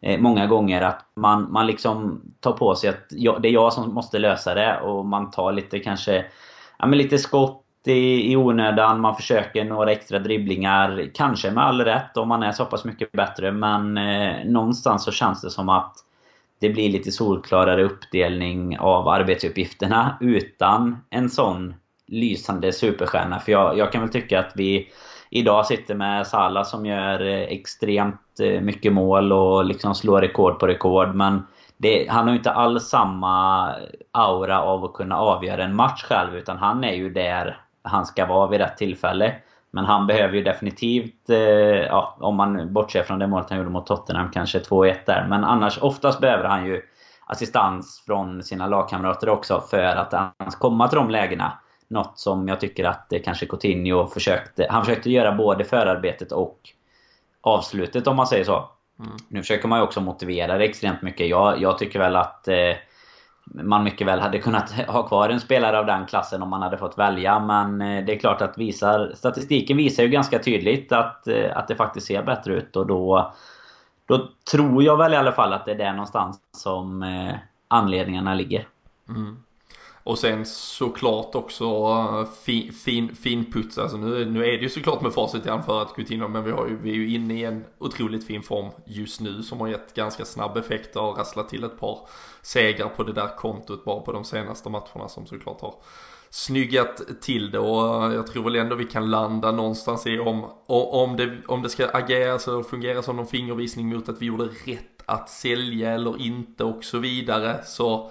Eh, 0.00 0.20
många 0.20 0.46
gånger 0.46 0.82
att 0.82 1.04
man, 1.14 1.52
man 1.52 1.66
liksom 1.66 2.22
tar 2.40 2.52
på 2.52 2.74
sig 2.74 2.90
att 2.90 3.06
jag, 3.10 3.42
det 3.42 3.48
är 3.48 3.52
jag 3.52 3.72
som 3.72 3.94
måste 3.94 4.18
lösa 4.18 4.54
det 4.54 4.80
och 4.80 5.06
man 5.06 5.30
tar 5.30 5.52
lite 5.52 5.78
kanske 5.78 6.24
ja, 6.78 6.86
men 6.86 6.98
lite 6.98 7.18
skott 7.18 7.62
i, 7.86 8.32
i 8.32 8.36
onödan. 8.36 9.00
Man 9.00 9.16
försöker 9.16 9.64
några 9.64 9.92
extra 9.92 10.18
dribblingar. 10.18 11.10
Kanske 11.14 11.50
med 11.50 11.64
all 11.64 11.80
rätt 11.80 12.16
om 12.16 12.28
man 12.28 12.42
är 12.42 12.52
så 12.52 12.64
pass 12.64 12.84
mycket 12.84 13.12
bättre. 13.12 13.52
Men 13.52 13.98
eh, 13.98 14.44
någonstans 14.44 15.04
så 15.04 15.12
känns 15.12 15.42
det 15.42 15.50
som 15.50 15.68
att 15.68 15.94
det 16.60 16.68
blir 16.68 16.90
lite 16.90 17.12
solklarare 17.12 17.84
uppdelning 17.84 18.78
av 18.78 19.08
arbetsuppgifterna 19.08 20.16
utan 20.20 20.96
en 21.10 21.30
sån 21.30 21.74
lysande 22.06 22.72
superstjärna. 22.72 23.38
För 23.40 23.52
jag, 23.52 23.78
jag 23.78 23.92
kan 23.92 24.00
väl 24.00 24.10
tycka 24.10 24.40
att 24.40 24.52
vi 24.54 24.88
idag 25.30 25.66
sitter 25.66 25.94
med 25.94 26.26
Salah 26.26 26.64
som 26.64 26.86
gör 26.86 27.20
eh, 27.26 27.42
extremt 27.42 28.40
eh, 28.40 28.60
mycket 28.60 28.92
mål 28.92 29.32
och 29.32 29.64
liksom 29.64 29.94
slår 29.94 30.20
rekord 30.20 30.58
på 30.58 30.66
rekord. 30.66 31.14
Men 31.14 31.46
det, 31.76 32.06
han 32.08 32.24
har 32.24 32.32
ju 32.32 32.38
inte 32.38 32.52
alls 32.52 32.84
samma 32.84 33.72
aura 34.16 34.62
av 34.62 34.84
att 34.84 34.92
kunna 34.92 35.18
avgöra 35.18 35.64
en 35.64 35.76
match 35.76 36.02
själv. 36.02 36.36
Utan 36.36 36.58
han 36.58 36.84
är 36.84 36.92
ju 36.92 37.10
där 37.10 37.60
han 37.82 38.06
ska 38.06 38.26
vara 38.26 38.46
vid 38.46 38.60
rätt 38.60 38.76
tillfälle. 38.76 39.34
Men 39.70 39.84
han 39.84 40.06
behöver 40.06 40.34
ju 40.34 40.42
definitivt, 40.42 41.30
eh, 41.30 41.38
ja, 41.38 42.16
om 42.20 42.36
man 42.36 42.72
bortser 42.72 43.02
från 43.02 43.18
det 43.18 43.26
målet 43.26 43.50
han 43.50 43.58
gjorde 43.58 43.70
mot 43.70 43.86
Tottenham, 43.86 44.30
kanske 44.30 44.58
2-1 44.58 45.06
där. 45.06 45.26
Men 45.28 45.44
annars, 45.44 45.78
oftast 45.82 46.20
behöver 46.20 46.44
han 46.44 46.66
ju 46.66 46.82
assistans 47.26 48.02
från 48.06 48.42
sina 48.42 48.66
lagkamrater 48.66 49.28
också 49.28 49.60
för 49.60 49.82
att 49.82 50.12
ens 50.12 50.56
komma 50.56 50.88
till 50.88 50.96
de 50.96 51.10
lägena. 51.10 51.52
Något 51.88 52.18
som 52.18 52.48
jag 52.48 52.60
tycker 52.60 52.84
att 52.84 53.06
det 53.10 53.18
kanske 53.18 53.46
Coutinho 53.46 54.06
försökte. 54.06 54.66
Han 54.70 54.84
försökte 54.84 55.10
göra 55.10 55.32
både 55.32 55.64
förarbetet 55.64 56.32
och 56.32 56.58
avslutet 57.40 58.06
om 58.06 58.16
man 58.16 58.26
säger 58.26 58.44
så. 58.44 58.68
Mm. 59.00 59.16
Nu 59.28 59.40
försöker 59.40 59.68
man 59.68 59.78
ju 59.78 59.84
också 59.84 60.00
motivera 60.00 60.58
det 60.58 60.64
extremt 60.64 61.02
mycket. 61.02 61.28
Jag, 61.28 61.60
jag 61.60 61.78
tycker 61.78 61.98
väl 61.98 62.16
att 62.16 62.48
eh, 62.48 62.72
man 63.54 63.84
mycket 63.84 64.06
väl 64.06 64.20
hade 64.20 64.38
kunnat 64.38 64.70
ha 64.88 65.08
kvar 65.08 65.28
en 65.28 65.40
spelare 65.40 65.78
av 65.78 65.86
den 65.86 66.06
klassen 66.06 66.42
om 66.42 66.48
man 66.48 66.62
hade 66.62 66.78
fått 66.78 66.98
välja. 66.98 67.38
Men 67.38 67.80
eh, 67.80 68.04
det 68.04 68.14
är 68.14 68.18
klart 68.18 68.42
att 68.42 68.58
visar, 68.58 69.12
statistiken 69.14 69.76
visar 69.76 70.02
ju 70.02 70.08
ganska 70.08 70.38
tydligt 70.38 70.92
att, 70.92 71.28
eh, 71.28 71.56
att 71.56 71.68
det 71.68 71.76
faktiskt 71.76 72.06
ser 72.06 72.22
bättre 72.22 72.54
ut. 72.54 72.76
Och 72.76 72.86
då, 72.86 73.32
då 74.06 74.28
tror 74.50 74.82
jag 74.82 74.96
väl 74.96 75.12
i 75.12 75.16
alla 75.16 75.32
fall 75.32 75.52
att 75.52 75.64
det 75.64 75.70
är 75.70 75.78
där 75.78 75.92
någonstans 75.92 76.40
som 76.52 77.02
eh, 77.02 77.34
anledningarna 77.68 78.34
ligger. 78.34 78.68
Mm. 79.08 79.36
Och 80.06 80.18
sen 80.18 80.46
såklart 80.46 81.34
också 81.34 81.64
eh, 81.64 82.24
fin, 82.44 82.72
fin, 82.72 83.14
fin 83.14 83.52
puts. 83.52 83.78
Alltså 83.78 83.96
nu, 83.96 84.24
nu 84.24 84.44
är 84.44 84.52
det 84.52 84.62
ju 84.62 84.68
såklart 84.68 85.02
med 85.02 85.12
facit 85.12 85.46
i 85.46 85.48
hand 85.48 85.64
för 85.64 85.82
att 85.82 85.94
Coutinho, 85.94 86.28
men 86.28 86.44
vi, 86.44 86.50
har 86.50 86.66
ju, 86.66 86.76
vi 86.82 86.90
är 86.90 86.94
ju 86.94 87.14
inne 87.14 87.34
i 87.34 87.44
en 87.44 87.64
otroligt 87.78 88.26
fin 88.26 88.42
form 88.42 88.70
just 88.84 89.20
nu 89.20 89.42
som 89.42 89.60
har 89.60 89.68
gett 89.68 89.94
ganska 89.94 90.24
snabb 90.24 90.56
effekt 90.56 90.96
och 90.96 91.18
rasslat 91.18 91.48
till 91.48 91.64
ett 91.64 91.80
par 91.80 91.98
segrar 92.42 92.88
på 92.88 93.02
det 93.02 93.12
där 93.12 93.36
kontot 93.36 93.84
bara 93.84 94.00
på 94.00 94.12
de 94.12 94.24
senaste 94.24 94.70
matcherna 94.70 95.08
som 95.08 95.26
såklart 95.26 95.60
har 95.60 95.74
snyggat 96.30 97.02
till 97.20 97.50
det 97.50 97.58
och 97.58 98.04
eh, 98.04 98.14
jag 98.14 98.26
tror 98.26 98.44
väl 98.44 98.56
ändå 98.56 98.74
vi 98.74 98.84
kan 98.84 99.10
landa 99.10 99.52
någonstans 99.52 100.06
i 100.06 100.18
om, 100.18 100.44
om, 100.66 101.16
det, 101.16 101.38
om 101.46 101.62
det 101.62 101.68
ska 101.68 101.88
ageras 101.88 102.42
så 102.42 102.62
fungera 102.62 103.02
som 103.02 103.16
någon 103.16 103.26
fingervisning 103.26 103.88
mot 103.88 104.08
att 104.08 104.22
vi 104.22 104.26
gjorde 104.26 104.44
rätt 104.44 105.02
att 105.06 105.30
sälja 105.30 105.92
eller 105.92 106.20
inte 106.20 106.64
och 106.64 106.84
så 106.84 106.98
vidare 106.98 107.64
så 107.64 108.10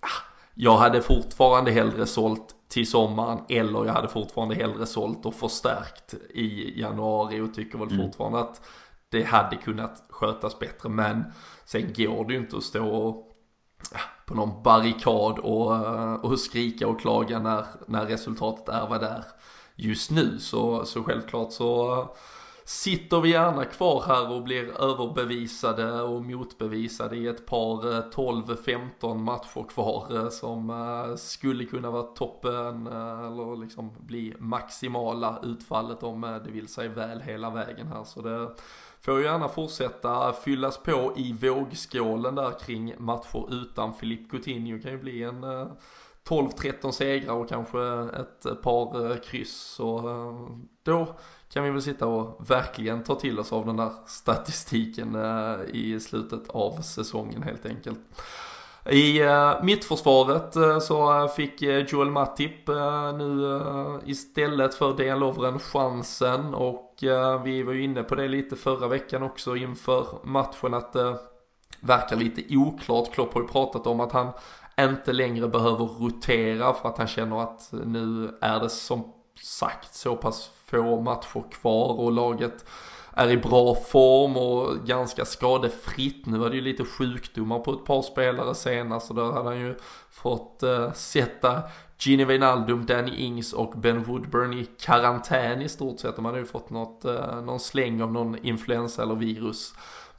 ah, 0.00 0.26
jag 0.58 0.76
hade 0.76 1.02
fortfarande 1.02 1.70
hellre 1.70 2.06
sålt 2.06 2.54
till 2.68 2.90
sommaren 2.90 3.38
eller 3.48 3.84
jag 3.84 3.92
hade 3.92 4.08
fortfarande 4.08 4.54
hellre 4.54 4.86
sålt 4.86 5.26
och 5.26 5.34
förstärkt 5.34 6.14
i 6.34 6.80
januari 6.80 7.40
och 7.40 7.54
tycker 7.54 7.78
väl 7.78 7.92
mm. 7.92 8.06
fortfarande 8.06 8.38
att 8.38 8.60
det 9.08 9.22
hade 9.22 9.56
kunnat 9.56 10.04
skötas 10.08 10.58
bättre 10.58 10.88
men 10.88 11.24
sen 11.64 11.92
går 11.96 12.24
det 12.24 12.32
ju 12.32 12.38
inte 12.38 12.56
att 12.56 12.62
stå 12.62 12.88
och, 12.88 13.32
på 14.26 14.34
någon 14.34 14.62
barrikad 14.62 15.38
och, 15.38 16.24
och 16.24 16.40
skrika 16.40 16.88
och 16.88 17.00
klaga 17.00 17.38
när, 17.38 17.66
när 17.86 18.06
resultatet 18.06 18.68
är 18.68 18.86
vad 18.88 19.00
det 19.00 19.06
är 19.06 19.24
just 19.74 20.10
nu 20.10 20.38
så, 20.38 20.84
så 20.84 21.02
självklart 21.02 21.52
så 21.52 22.08
sitter 22.66 23.20
vi 23.20 23.30
gärna 23.30 23.64
kvar 23.64 24.04
här 24.06 24.32
och 24.32 24.42
blir 24.42 24.80
överbevisade 24.80 26.02
och 26.02 26.24
motbevisade 26.24 27.16
i 27.16 27.26
ett 27.26 27.46
par 27.46 27.96
eh, 27.96 28.02
12-15 28.10 29.14
matcher 29.14 29.68
kvar 29.68 30.16
eh, 30.16 30.28
som 30.28 30.70
eh, 30.70 31.16
skulle 31.16 31.64
kunna 31.64 31.90
vara 31.90 32.02
toppen 32.02 32.86
eller 32.86 33.56
liksom 33.56 33.92
bli 33.98 34.34
maximala 34.38 35.40
utfallet 35.42 36.02
om 36.02 36.20
det 36.20 36.50
vill 36.50 36.68
sig 36.68 36.88
väl 36.88 37.20
hela 37.20 37.50
vägen 37.50 37.86
här. 37.86 38.04
Så 38.04 38.22
det 38.22 38.50
får 39.00 39.22
gärna 39.22 39.48
fortsätta 39.48 40.32
fyllas 40.32 40.78
på 40.78 41.12
i 41.16 41.32
vågskålen 41.32 42.34
där 42.34 42.58
kring 42.58 42.94
matcher 42.98 43.54
utan 43.54 43.94
Filip 43.94 44.30
Coutinho 44.30 44.82
kan 44.82 44.90
ju 44.90 44.98
bli 44.98 45.22
en 45.22 45.44
12-13 46.28 46.90
segrar 46.90 47.34
och 47.34 47.48
kanske 47.48 47.80
ett 48.20 48.62
par 48.62 49.10
eh, 49.10 49.16
kryss. 49.16 49.56
Så 49.56 49.98
eh, 49.98 50.56
då 50.82 51.16
kan 51.52 51.64
vi 51.64 51.70
väl 51.70 51.82
sitta 51.82 52.06
och 52.06 52.50
verkligen 52.50 53.04
ta 53.04 53.14
till 53.14 53.38
oss 53.38 53.52
av 53.52 53.66
den 53.66 53.76
där 53.76 53.90
statistiken 54.06 55.14
eh, 55.14 55.56
i 55.72 56.00
slutet 56.00 56.50
av 56.50 56.80
säsongen 56.80 57.42
helt 57.42 57.66
enkelt. 57.66 57.98
I 58.90 59.20
mittförsvaret 59.62 60.54
så 60.82 61.28
fick 61.28 61.62
Joel 61.62 62.10
Matip 62.10 62.68
nu 63.18 63.60
istället 64.04 64.74
för 64.74 64.96
Dejan 64.96 65.18
Lovren 65.18 65.58
chansen 65.58 66.54
och 66.54 66.94
vi 67.44 67.62
var 67.62 67.72
ju 67.72 67.82
inne 67.82 68.02
på 68.02 68.14
det 68.14 68.28
lite 68.28 68.56
förra 68.56 68.88
veckan 68.88 69.22
också 69.22 69.56
inför 69.56 70.06
matchen 70.24 70.74
att 70.74 70.92
det 70.92 71.18
verkar 71.80 72.16
lite 72.16 72.56
oklart. 72.56 73.12
Klopp 73.12 73.34
har 73.34 73.40
ju 73.40 73.48
pratat 73.48 73.86
om 73.86 74.00
att 74.00 74.12
han 74.12 74.32
inte 74.80 75.12
längre 75.12 75.48
behöver 75.48 75.84
rotera 75.84 76.74
för 76.74 76.88
att 76.88 76.98
han 76.98 77.06
känner 77.06 77.42
att 77.42 77.68
nu 77.72 78.38
är 78.40 78.60
det 78.60 78.70
som 78.70 79.12
sagt 79.42 79.94
så 79.94 80.16
pass 80.16 80.50
få 80.66 81.00
matcher 81.00 81.50
kvar 81.50 82.00
och 82.00 82.12
laget 82.12 82.64
är 83.12 83.30
i 83.30 83.36
bra 83.36 83.74
form 83.74 84.36
och 84.36 84.86
ganska 84.86 85.24
skadefritt. 85.24 86.26
Nu 86.26 86.38
var 86.38 86.50
det 86.50 86.56
ju 86.56 86.62
lite 86.62 86.84
sjukdomar 86.84 87.58
på 87.58 87.72
ett 87.72 87.84
par 87.84 88.02
spelare 88.02 88.54
senast 88.54 89.10
och 89.10 89.16
där 89.16 89.32
hade 89.32 89.48
han 89.48 89.60
ju 89.60 89.74
fått 90.10 90.62
uh, 90.62 90.92
sätta 90.92 91.62
Gini 91.98 92.24
Wijnaldum, 92.24 92.86
Danny 92.86 93.16
Ings 93.16 93.52
och 93.52 93.72
Ben 93.76 94.02
Woodburn 94.02 94.54
i 94.54 94.64
karantän 94.80 95.62
i 95.62 95.68
stort 95.68 96.00
sett. 96.00 96.16
De 96.16 96.24
hade 96.24 96.38
ju 96.38 96.44
fått 96.44 96.70
något, 96.70 97.04
uh, 97.04 97.42
någon 97.42 97.60
släng 97.60 98.02
av 98.02 98.12
någon 98.12 98.38
influensa 98.38 99.02
eller 99.02 99.14
virus. 99.14 99.74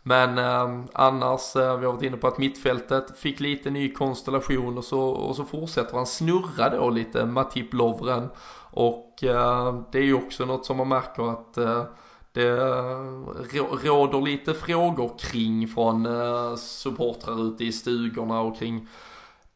Men 0.08 0.38
eh, 0.38 0.86
annars, 0.94 1.56
eh, 1.56 1.78
vi 1.78 1.86
har 1.86 1.94
varit 1.94 2.04
inne 2.04 2.18
på 2.18 2.28
att 2.28 2.38
mittfältet 2.38 3.20
fick 3.20 3.40
lite 3.40 3.70
ny 3.70 3.94
konstellation 3.94 4.78
och 4.78 4.84
så, 4.84 5.02
och 5.02 5.36
så 5.36 5.44
fortsätter 5.44 5.96
han 5.96 6.06
snurra 6.06 6.70
då 6.70 6.90
lite 6.90 7.26
Matip 7.26 7.74
Lovren. 7.74 8.30
Och 8.72 9.24
eh, 9.24 9.80
det 9.92 9.98
är 9.98 10.04
ju 10.04 10.14
också 10.14 10.46
något 10.46 10.66
som 10.66 10.78
man 10.78 10.88
märker 10.88 11.32
att 11.32 11.58
eh, 11.58 11.84
det 12.32 12.48
eh, 12.48 13.68
råder 13.84 14.22
lite 14.22 14.54
frågor 14.54 15.12
kring 15.20 15.68
från 15.68 16.06
eh, 16.06 16.56
supportrar 16.56 17.48
ute 17.48 17.66
i 17.66 17.72
stugorna 17.72 18.42
och 18.42 18.60
kring 18.60 18.88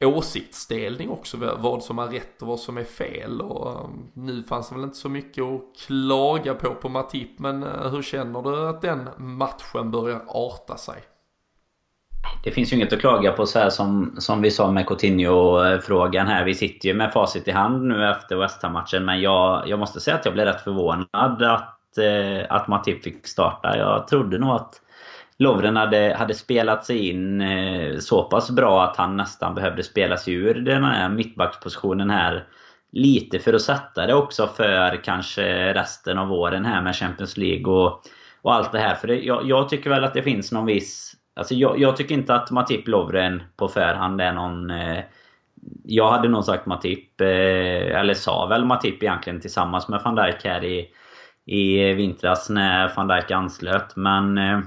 åsiktsdelning 0.05 1.09
också, 1.09 1.37
vad 1.57 1.83
som 1.83 1.99
är 1.99 2.07
rätt 2.07 2.41
och 2.41 2.47
vad 2.47 2.59
som 2.59 2.77
är 2.77 2.83
fel. 2.83 3.41
Och 3.41 3.85
um, 3.85 4.11
nu 4.13 4.43
fanns 4.43 4.69
det 4.69 4.75
väl 4.75 4.83
inte 4.83 4.97
så 4.97 5.09
mycket 5.09 5.43
att 5.43 5.61
klaga 5.85 6.53
på 6.53 6.75
på 6.75 6.89
Matip, 6.89 7.39
men 7.39 7.63
uh, 7.63 7.87
hur 7.87 8.01
känner 8.01 8.41
du 8.41 8.67
att 8.67 8.81
den 8.81 9.09
matchen 9.17 9.91
börjar 9.91 10.21
arta 10.27 10.77
sig? 10.77 11.03
det 12.43 12.51
finns 12.51 12.71
ju 12.71 12.75
inget 12.75 12.93
att 12.93 12.99
klaga 12.99 13.31
på 13.31 13.45
så 13.45 13.59
här 13.59 13.69
som, 13.69 14.15
som 14.17 14.41
vi 14.41 14.51
sa 14.51 14.71
med 14.71 14.87
Coutinho-frågan 14.87 16.27
här. 16.27 16.45
Vi 16.45 16.55
sitter 16.55 16.87
ju 16.89 16.93
med 16.93 17.13
facit 17.13 17.47
i 17.47 17.51
hand 17.51 17.87
nu 17.87 18.09
efter 18.09 18.35
West 18.35 18.63
Ham-matchen. 18.63 19.05
Men 19.05 19.21
jag, 19.21 19.67
jag 19.67 19.79
måste 19.79 19.99
säga 19.99 20.17
att 20.17 20.25
jag 20.25 20.33
blev 20.33 20.45
rätt 20.45 20.61
förvånad 20.61 21.43
att, 21.43 21.79
uh, 21.99 22.45
att 22.49 22.67
Matip 22.67 23.03
fick 23.03 23.27
starta. 23.27 23.77
Jag 23.77 24.07
trodde 24.07 24.37
nog 24.37 24.49
att 24.49 24.81
Lovren 25.41 25.75
hade, 25.75 26.15
hade 26.19 26.33
spelat 26.33 26.85
sig 26.85 27.09
in 27.09 27.41
eh, 27.41 27.97
så 27.97 28.23
pass 28.23 28.51
bra 28.51 28.83
att 28.83 28.97
han 28.97 29.17
nästan 29.17 29.55
behövde 29.55 29.83
spela 29.83 30.17
sig 30.17 30.33
ur 30.33 30.53
den 30.53 30.83
här 30.83 31.09
mittbackspositionen 31.09 32.09
här. 32.09 32.47
Lite 32.91 33.39
för 33.39 33.53
att 33.53 33.61
sätta 33.61 34.05
det 34.05 34.13
också 34.13 34.47
för 34.47 35.03
kanske 35.03 35.73
resten 35.73 36.17
av 36.17 36.27
våren 36.27 36.65
här 36.65 36.81
med 36.81 36.95
Champions 36.95 37.37
League 37.37 37.73
och, 37.73 38.03
och 38.41 38.53
allt 38.53 38.71
det 38.71 38.79
här. 38.79 38.95
För 38.95 39.07
det, 39.07 39.19
jag, 39.19 39.49
jag, 39.49 39.69
tycker 39.69 39.89
väl 39.89 40.03
att 40.03 40.13
det 40.13 40.23
finns 40.23 40.51
någon 40.51 40.65
viss... 40.65 41.13
Alltså 41.35 41.55
jag, 41.55 41.79
jag 41.79 41.97
tycker 41.97 42.15
inte 42.15 42.35
att 42.35 42.51
Matip 42.51 42.87
Lovren 42.87 43.43
på 43.57 43.67
förhand 43.67 44.21
är 44.21 44.33
någon... 44.33 44.69
Eh, 44.69 45.03
jag 45.83 46.11
hade 46.11 46.29
nog 46.29 46.43
sagt 46.43 46.65
Matip, 46.65 47.21
eh, 47.21 47.99
eller 47.99 48.13
sa 48.13 48.45
väl 48.45 48.65
Matip 48.65 49.03
egentligen 49.03 49.41
tillsammans 49.41 49.87
med 49.87 50.01
van 50.03 50.15
Dijk 50.15 50.43
här 50.43 50.63
i, 50.63 50.87
i 51.45 51.93
vintras 51.93 52.49
när 52.49 52.95
van 52.95 53.07
Dijk 53.07 53.31
anslöt. 53.31 53.95
Men... 53.95 54.37
Eh, 54.37 54.59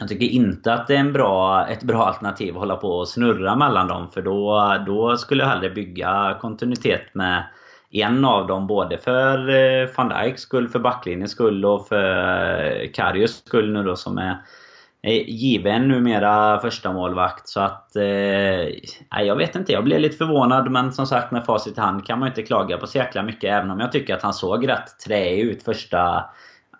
jag 0.00 0.08
tycker 0.08 0.26
inte 0.26 0.72
att 0.72 0.86
det 0.86 0.94
är 0.94 1.00
en 1.00 1.12
bra, 1.12 1.66
ett 1.66 1.82
bra 1.82 2.04
alternativ 2.04 2.54
att 2.54 2.60
hålla 2.60 2.76
på 2.76 2.88
och 2.88 3.08
snurra 3.08 3.56
mellan 3.56 3.88
dem. 3.88 4.10
För 4.10 4.22
då, 4.22 4.76
då 4.86 5.16
skulle 5.16 5.42
jag 5.42 5.50
hellre 5.50 5.70
bygga 5.70 6.38
kontinuitet 6.40 7.14
med 7.14 7.44
en 7.90 8.24
av 8.24 8.46
dem. 8.46 8.66
Både 8.66 8.98
för 8.98 9.48
eh, 9.48 9.88
van 9.96 10.08
Dijks 10.08 10.42
skull, 10.42 10.68
för 10.68 10.78
backlinjens 10.78 11.30
skull 11.30 11.64
och 11.64 11.88
för 11.88 12.82
eh, 12.82 12.90
Karius 12.90 13.44
skull 13.46 13.72
nu 13.72 13.82
då 13.82 13.96
som 13.96 14.18
är, 14.18 14.36
är 15.02 15.20
given 15.20 15.88
numera 15.88 16.60
första 16.60 16.92
målvakt 16.92 17.48
Så 17.48 17.60
att... 17.60 17.96
Eh, 17.96 19.22
jag 19.22 19.36
vet 19.36 19.56
inte, 19.56 19.72
jag 19.72 19.84
blev 19.84 20.00
lite 20.00 20.16
förvånad 20.16 20.70
men 20.70 20.92
som 20.92 21.06
sagt 21.06 21.32
med 21.32 21.44
facit 21.44 21.78
i 21.78 21.80
hand 21.80 22.06
kan 22.06 22.18
man 22.18 22.28
inte 22.28 22.42
klaga 22.42 22.76
på 22.78 22.86
så 22.86 22.98
jäkla 22.98 23.22
mycket. 23.22 23.50
Även 23.50 23.70
om 23.70 23.80
jag 23.80 23.92
tycker 23.92 24.14
att 24.14 24.22
han 24.22 24.34
såg 24.34 24.68
rätt 24.68 24.98
träig 25.06 25.40
ut 25.40 25.62
första 25.62 26.24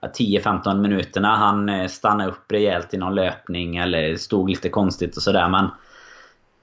10-15 0.09 0.81
minuterna. 0.81 1.37
Han 1.37 1.69
eh, 1.69 1.87
stannade 1.87 2.31
upp 2.31 2.53
rejält 2.53 2.95
i 2.95 2.97
någon 2.97 3.15
löpning 3.15 3.77
eller 3.77 4.17
stod 4.17 4.51
lite 4.51 4.69
konstigt 4.69 5.17
och 5.17 5.23
sådär. 5.23 5.49
Men 5.49 5.69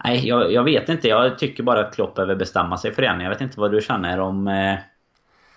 nej, 0.04 0.28
jag, 0.28 0.52
jag, 0.52 0.64
vet 0.64 0.90
inte. 0.90 1.08
Jag 1.08 1.40
tycker 1.40 1.64
bara 1.64 1.80
att 1.80 1.96
Klopp 1.96 2.16
behöver 2.16 2.36
bestämma 2.36 2.78
sig 2.78 2.94
för 2.94 3.02
det. 3.02 3.24
Jag 3.24 3.30
vet 3.30 3.42
inte 3.42 3.60
vad 3.60 3.72
du 3.72 3.82
känner 3.82 4.20
om... 4.20 4.48
Eh, 4.48 4.76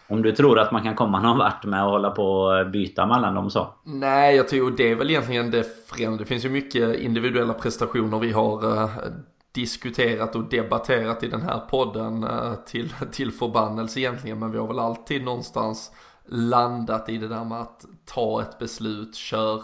om 0.09 0.23
du 0.23 0.33
tror 0.33 0.59
att 0.59 0.73
man 0.73 0.83
kan 0.83 0.95
komma 0.95 1.21
någon 1.21 1.39
vart 1.39 1.65
med 1.65 1.83
att 1.83 1.91
hålla 1.91 2.11
på 2.11 2.25
och 2.25 2.71
byta 2.71 3.07
mellan 3.07 3.35
dem 3.35 3.51
så? 3.51 3.75
Nej, 3.85 4.37
jag 4.37 4.49
tror 4.49 4.71
det 4.71 4.91
är 4.91 4.95
väl 4.95 5.11
egentligen 5.11 5.51
det 5.51 5.67
främsta. 5.89 6.23
Det 6.23 6.25
finns 6.25 6.45
ju 6.45 6.49
mycket 6.49 7.01
individuella 7.01 7.55
prestationer 7.55 8.19
vi 8.19 8.33
har 8.33 8.83
eh, 8.83 8.91
diskuterat 9.53 10.37
och 10.37 10.45
debatterat 10.45 11.23
i 11.23 11.29
den 11.29 11.43
här 11.43 11.59
podden 11.59 12.27
till, 12.67 12.93
till 13.13 13.33
förbannelse 13.33 14.01
egentligen. 14.01 14.39
Men 14.39 14.53
vi 14.53 14.59
har 14.59 14.67
väl 14.67 14.79
alltid 14.79 15.25
någonstans 15.25 15.91
landat 16.27 17.09
i 17.09 17.19
det 17.19 17.29
där 17.29 17.45
med 17.45 17.61
att 17.61 17.85
ta 18.05 18.43
ett 18.43 18.59
beslut, 18.59 19.15
kör 19.15 19.63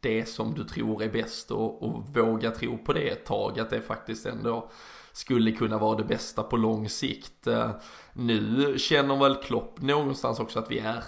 det 0.00 0.26
som 0.26 0.54
du 0.54 0.64
tror 0.64 1.02
är 1.02 1.08
bäst 1.08 1.50
och, 1.50 1.82
och 1.82 2.08
våga 2.08 2.50
tro 2.50 2.78
på 2.78 2.92
det 2.92 3.08
ett 3.08 3.24
tag, 3.24 3.60
att 3.60 3.70
det 3.70 3.80
faktiskt 3.80 4.26
ändå 4.26 4.70
skulle 5.12 5.52
kunna 5.52 5.78
vara 5.78 5.96
det 5.96 6.04
bästa 6.04 6.42
på 6.42 6.56
lång 6.56 6.88
sikt. 6.88 7.46
Eh, 7.46 7.70
nu 8.12 8.78
känner 8.78 9.16
väl 9.16 9.34
Klopp 9.34 9.82
någonstans 9.82 10.40
också 10.40 10.58
att 10.58 10.70
vi 10.70 10.78
är 10.78 11.04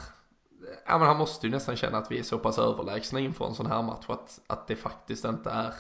Ja 0.87 0.99
men 0.99 1.07
han 1.07 1.17
måste 1.17 1.47
ju 1.47 1.53
nästan 1.53 1.77
känna 1.77 1.99
att 1.99 2.11
vi 2.11 2.19
är 2.19 2.23
så 2.23 2.39
pass 2.39 2.59
överlägsna 2.59 3.21
inför 3.21 3.47
en 3.47 3.55
sån 3.55 3.67
här 3.67 3.83
match 3.83 4.05
att, 4.07 4.41
att 4.47 4.67
det 4.67 4.77
faktiskt 4.77 5.25
inte 5.25 5.51
är 5.51 5.75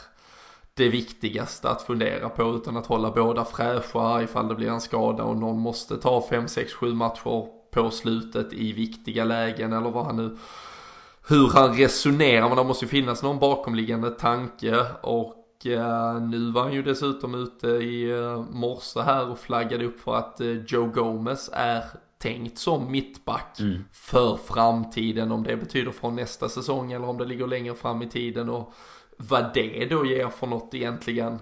det 0.75 0.89
viktigaste 0.89 1.71
att 1.71 1.83
fundera 1.83 2.29
på 2.29 2.43
utan 2.43 2.77
att 2.77 2.87
hålla 2.87 3.11
båda 3.11 3.45
fräscha 3.45 4.23
ifall 4.23 4.49
det 4.49 4.55
blir 4.55 4.69
en 4.69 4.81
skada 4.81 5.25
och 5.25 5.37
någon 5.37 5.59
måste 5.59 5.97
ta 5.97 6.23
5, 6.29 6.49
6, 6.49 6.73
7 6.73 6.95
matcher 6.95 7.58
på 7.83 7.91
slutet 7.91 8.53
i 8.53 8.73
viktiga 8.73 9.25
lägen 9.25 9.73
eller 9.73 9.91
vad 9.91 10.07
han 10.07 10.17
nu 10.17 10.37
hur 11.29 11.49
han 11.49 11.77
resonerar. 11.77 12.49
Men 12.49 12.57
det 12.57 12.64
måste 12.64 12.85
ju 12.85 12.88
finnas 12.88 13.23
någon 13.23 13.38
bakomliggande 13.38 14.11
tanke. 14.11 14.87
Och 15.01 15.67
eh, 15.67 16.21
nu 16.21 16.51
var 16.51 16.62
han 16.62 16.73
ju 16.73 16.83
dessutom 16.83 17.35
ute 17.35 17.69
i 17.69 18.11
eh, 18.11 18.41
morse 18.51 19.01
här 19.01 19.29
och 19.29 19.38
flaggade 19.38 19.85
upp 19.85 20.01
för 20.01 20.17
att 20.17 20.41
eh, 20.41 20.49
Joe 20.49 20.87
Gomez 20.87 21.51
är 21.53 21.85
tänkt 22.19 22.59
som 22.59 22.93
mittback 22.93 23.61
mm. 23.61 23.85
för 23.93 24.37
framtiden. 24.37 25.33
Om 25.33 25.43
det 25.43 25.57
betyder 25.57 25.91
från 25.91 26.17
nästa 26.17 26.49
säsong 26.49 26.93
eller 26.93 27.09
om 27.09 27.19
det 27.19 27.25
ligger 27.25 27.47
längre 27.47 27.75
fram 27.75 28.03
i 28.03 28.09
tiden 28.09 28.49
och 28.49 28.75
vad 29.17 29.55
det 29.55 29.87
då 29.91 30.07
ger 30.07 30.29
för 30.29 30.47
något 30.47 30.75
egentligen. 30.75 31.38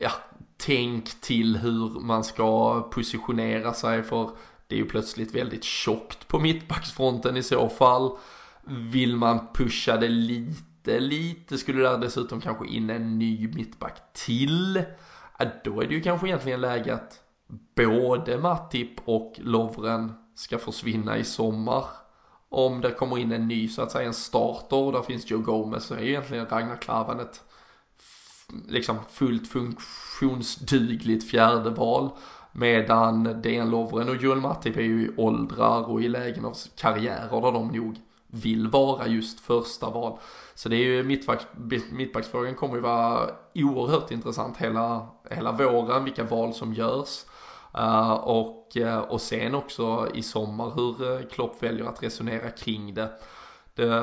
Ja, 0.00 0.10
tänk 0.56 1.20
till 1.20 1.56
hur 1.56 2.00
man 2.00 2.24
ska 2.24 2.80
positionera 2.80 3.72
sig 3.72 4.02
för 4.02 4.30
det 4.66 4.74
är 4.74 4.78
ju 4.78 4.86
plötsligt 4.86 5.34
väldigt 5.34 5.64
tjockt 5.64 6.28
på 6.28 6.38
mittbacksfronten 6.38 7.36
i 7.36 7.42
så 7.42 7.68
fall. 7.68 8.10
Vill 8.64 9.16
man 9.16 9.46
pusha 9.54 9.96
det 9.96 10.08
lite, 10.08 11.00
lite 11.00 11.58
skulle 11.58 11.82
där 11.82 11.98
dessutom 11.98 12.40
kanske 12.40 12.66
in 12.66 12.90
en 12.90 13.18
ny 13.18 13.48
mittback 13.48 14.12
till. 14.12 14.82
Då 15.64 15.80
är 15.80 15.88
det 15.88 15.94
ju 15.94 16.00
kanske 16.00 16.26
egentligen 16.26 16.60
läge 16.60 16.94
att 16.94 17.20
både 17.76 18.38
Matip 18.38 19.00
och 19.04 19.34
Lovren 19.38 20.12
ska 20.34 20.58
försvinna 20.58 21.18
i 21.18 21.24
sommar. 21.24 21.84
Om 22.48 22.80
det 22.80 22.90
kommer 22.90 23.18
in 23.18 23.32
en 23.32 23.48
ny 23.48 23.68
så 23.68 23.82
att 23.82 23.92
säga 23.92 24.06
en 24.06 24.14
starter 24.14 24.76
och 24.76 24.92
där 24.92 25.02
finns 25.02 25.30
Joe 25.30 25.40
Gomez 25.40 25.84
så 25.84 25.94
är 25.94 26.00
ju 26.00 26.08
egentligen 26.08 26.46
Ragnar 26.46 26.76
Klavan 26.76 27.20
ett 27.20 27.42
liksom 28.68 28.98
fullt 29.10 29.48
funktionsdugligt 29.48 31.30
fjärde 31.30 31.70
val. 31.70 32.10
Medan 32.52 33.42
Dejan 33.42 33.70
Lovren 33.70 34.08
och 34.08 34.16
Joel 34.16 34.40
Matip 34.40 34.76
är 34.76 34.82
ju 34.82 35.02
i 35.02 35.10
åldrar 35.16 35.90
och 35.90 36.02
i 36.02 36.08
lägen 36.08 36.44
av 36.44 36.56
karriärer 36.76 37.40
där 37.40 37.52
de 37.52 37.68
nog 37.68 37.96
vill 38.26 38.68
vara 38.68 39.06
just 39.06 39.40
första 39.40 39.90
val. 39.90 40.18
Så 40.54 40.68
det 40.68 40.76
är 40.76 40.84
ju 40.84 41.02
mittbacks, 41.02 41.46
mittbacksfrågan 41.92 42.54
kommer 42.54 42.74
ju 42.74 42.80
vara 42.80 43.30
oerhört 43.54 44.10
intressant 44.10 44.56
hela, 44.56 45.06
hela 45.30 45.52
våren, 45.52 46.04
vilka 46.04 46.24
val 46.24 46.54
som 46.54 46.74
görs. 46.74 47.24
Uh, 47.78 48.12
och, 48.12 48.76
uh, 48.76 48.98
och 48.98 49.20
sen 49.20 49.54
också 49.54 50.08
i 50.14 50.22
sommar 50.22 50.72
hur 50.74 51.12
eh, 51.12 51.26
Klopp 51.26 51.62
väljer 51.62 51.84
att 51.84 52.02
resonera 52.02 52.50
kring 52.50 52.94
det. 52.94 53.08
Det 53.74 54.00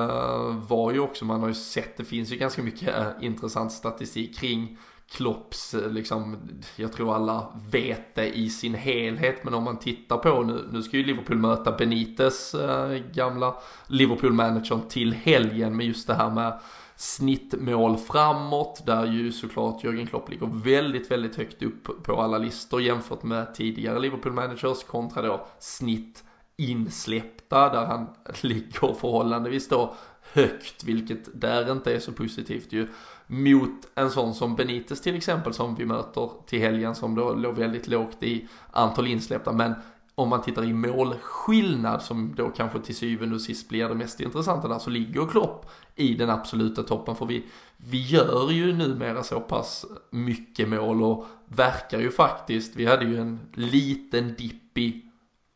var 0.68 0.92
ju 0.92 1.00
också, 1.00 1.26
man 1.26 1.42
har 1.42 1.48
ju 1.48 1.54
sett, 1.54 1.98
det 1.98 2.06
finns 2.06 2.32
ju 2.32 2.36
ganska 2.36 2.64
mycket 2.64 2.96
intressant 3.22 3.72
statistik 3.72 4.40
kring 4.40 4.78
Klopps, 5.12 5.74
eh, 5.74 5.92
liksom, 5.92 6.38
jag 6.76 6.94
tror 6.94 7.16
alla 7.16 7.54
vet 7.72 8.16
det 8.16 8.38
i 8.38 8.50
sin 8.50 8.74
helhet, 8.74 9.44
men 9.44 9.54
om 9.54 9.64
man 9.64 9.80
tittar 9.80 10.18
på 10.18 10.44
nu, 10.44 10.70
nu 10.72 10.84
ska 10.84 10.98
ju 10.98 11.04
Liverpool 11.04 11.38
möta 11.38 11.72
Benites 11.72 12.56
äh, 12.56 12.92
eh, 12.92 13.02
gamla 13.14 13.56
Liverpool-managern 13.88 14.82
till 14.90 15.14
helgen 15.14 15.78
med 15.78 15.86
just 15.86 16.08
det 16.08 16.14
här 16.14 16.30
med 16.30 16.60
snittmål 16.96 17.98
framåt, 17.98 18.84
där 18.86 19.06
ju 19.06 19.32
såklart 19.32 19.84
Jörgen 19.84 20.08
Klopp 20.08 20.30
ligger 20.30 20.64
väldigt, 20.64 21.12
väldigt 21.12 21.36
högt 21.36 21.64
upp 21.64 22.04
på 22.04 22.22
alla 22.22 22.38
listor 22.38 22.82
jämfört 22.82 23.24
med 23.24 23.56
tidigare 23.56 24.00
Liverpool-managers 24.00 24.84
kontra 24.84 25.22
då 25.22 25.48
snitt 25.60 26.24
insläppta 26.58 27.70
där 27.70 27.86
han 27.86 28.08
ligger 28.42 28.94
förhållandevis 28.94 29.70
då 29.70 29.96
högt, 30.34 30.84
vilket 30.84 31.42
där 31.42 31.72
inte 31.72 31.94
är 31.94 32.00
så 32.00 32.12
positivt 32.12 32.72
ju 32.72 32.88
mot 33.32 33.88
en 33.96 34.12
sån 34.12 34.34
som 34.34 34.56
Benitez 34.56 35.02
till 35.02 35.16
exempel 35.16 35.54
som 35.54 35.76
vi 35.76 35.86
möter 35.86 36.32
till 36.46 36.60
helgen 36.60 36.96
som 36.96 37.16
då 37.16 37.34
låg 37.34 37.56
väldigt 37.56 37.88
lågt 37.88 38.24
i 38.24 38.48
antal 38.72 39.08
insläppta. 39.08 39.52
Men 39.52 39.74
om 40.16 40.30
man 40.30 40.42
tittar 40.42 40.64
i 40.64 40.74
målskillnad 40.74 42.02
som 42.02 42.34
då 42.36 42.50
kanske 42.50 42.80
till 42.80 42.96
syvende 42.96 43.36
och 43.36 43.42
sist 43.42 43.70
blir 43.70 43.90
det 43.90 43.96
mest 43.96 44.20
intressanta 44.20 44.68
där 44.68 44.80
så 44.80 44.90
ligger 44.90 45.26
Klopp 45.26 45.72
i 45.96 46.16
den 46.16 46.30
absoluta 46.30 46.84
toppen. 46.84 47.16
För 47.16 47.26
vi, 47.26 47.46
vi 47.78 48.02
gör 48.02 48.52
ju 48.52 48.74
numera 48.74 49.24
så 49.24 49.40
pass 49.40 49.86
mycket 50.10 50.70
mål 50.70 51.04
och 51.04 51.26
verkar 51.46 52.00
ju 52.00 52.12
faktiskt, 52.12 52.76
vi 52.76 52.86
hade 52.86 53.06
ju 53.06 53.18
en 53.18 53.40
liten 53.54 54.36
dipp 54.36 54.78
i 54.78 55.06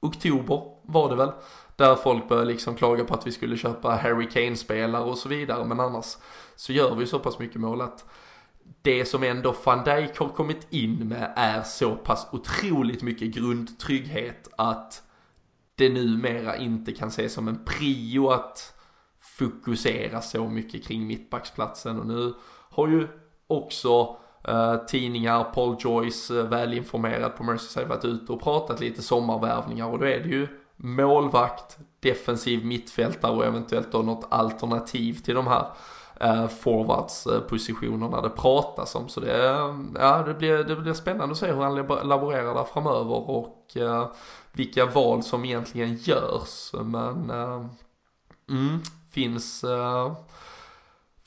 oktober 0.02 0.62
var 0.84 1.10
det 1.10 1.16
väl 1.16 1.32
där 1.76 1.96
folk 1.96 2.30
började 2.30 2.48
liksom 2.48 2.76
klaga 2.76 3.04
på 3.04 3.14
att 3.14 3.28
vi 3.28 3.32
skulle 3.32 3.58
köpa 3.58 3.96
Harry 3.96 4.30
Kane-spelare 4.30 5.04
och 5.04 5.18
så 5.18 5.30
vidare. 5.30 5.66
Men 5.66 5.80
annars 5.80 6.18
så 6.56 6.74
gör 6.74 6.96
vi 6.96 7.06
så 7.06 7.20
pass 7.20 7.40
mycket 7.40 7.62
mål 7.62 7.82
att 7.82 8.06
det 8.82 9.06
som 9.06 9.24
ändå 9.24 9.56
van 9.66 9.84
Dijk 9.84 10.18
har 10.20 10.30
kommit 10.30 10.68
in 10.70 11.08
med 11.08 11.34
är 11.36 11.64
så 11.64 11.96
pass 11.96 12.28
otroligt 12.32 13.04
mycket 13.04 13.36
grundtrygghet 13.36 14.50
att 14.58 15.04
det 15.76 15.90
numera 15.90 16.58
inte 16.58 16.92
kan 16.92 17.08
ses 17.08 17.34
som 17.34 17.48
en 17.48 17.66
prio 17.66 18.30
att 18.30 18.74
fokusera 19.22 20.22
så 20.22 20.48
mycket 20.48 20.84
kring 20.84 21.08
mittbacksplatsen. 21.08 22.00
Och 22.00 22.08
nu 22.08 22.34
har 22.70 22.88
ju 22.88 23.08
också 23.48 24.18
uh, 24.50 24.86
tidningar, 24.88 25.44
Paul 25.44 25.76
Joyce, 25.80 26.32
eh, 26.32 26.44
uh, 26.44 26.50
välinformerad 26.50 27.36
på 27.36 27.44
Merseyside 27.44 27.88
varit 27.88 28.06
ute 28.06 28.32
och 28.32 28.42
pratat 28.42 28.80
lite 28.80 29.02
sommarvärvningar. 29.02 29.88
Och 29.88 30.00
då 30.00 30.06
är 30.06 30.20
det 30.20 30.30
ju 30.30 30.48
målvakt, 30.76 31.78
defensiv 32.00 32.66
mittfältare 32.66 33.32
och 33.32 33.46
eventuellt 33.46 33.92
då 33.92 34.02
något 34.02 34.28
alternativ 34.30 35.14
till 35.14 35.36
de 35.36 35.48
här 35.48 35.68
eh, 36.20 36.48
forwardspositionerna 36.48 38.22
det 38.22 38.30
pratas 38.30 38.96
om. 38.96 39.10
Så 39.10 39.20
det, 39.20 39.38
ja, 40.00 40.24
det, 40.28 40.34
blir, 40.34 40.64
det 40.64 40.76
blir 40.76 40.94
spännande 40.94 41.32
att 41.32 41.38
se 41.38 41.52
hur 41.52 41.62
han 41.62 41.76
laborerar 42.08 42.54
där 42.54 42.64
framöver 42.64 43.30
och 43.30 43.78
eh, 43.78 44.08
vilka 44.52 44.86
val 44.86 45.24
som 45.24 45.46
egentligen 45.46 45.96
görs. 45.96 46.74
Men 46.74 47.30
eh, 47.30 47.66
mm, 48.50 48.80
finns 49.12 49.64
eh, 49.64 50.14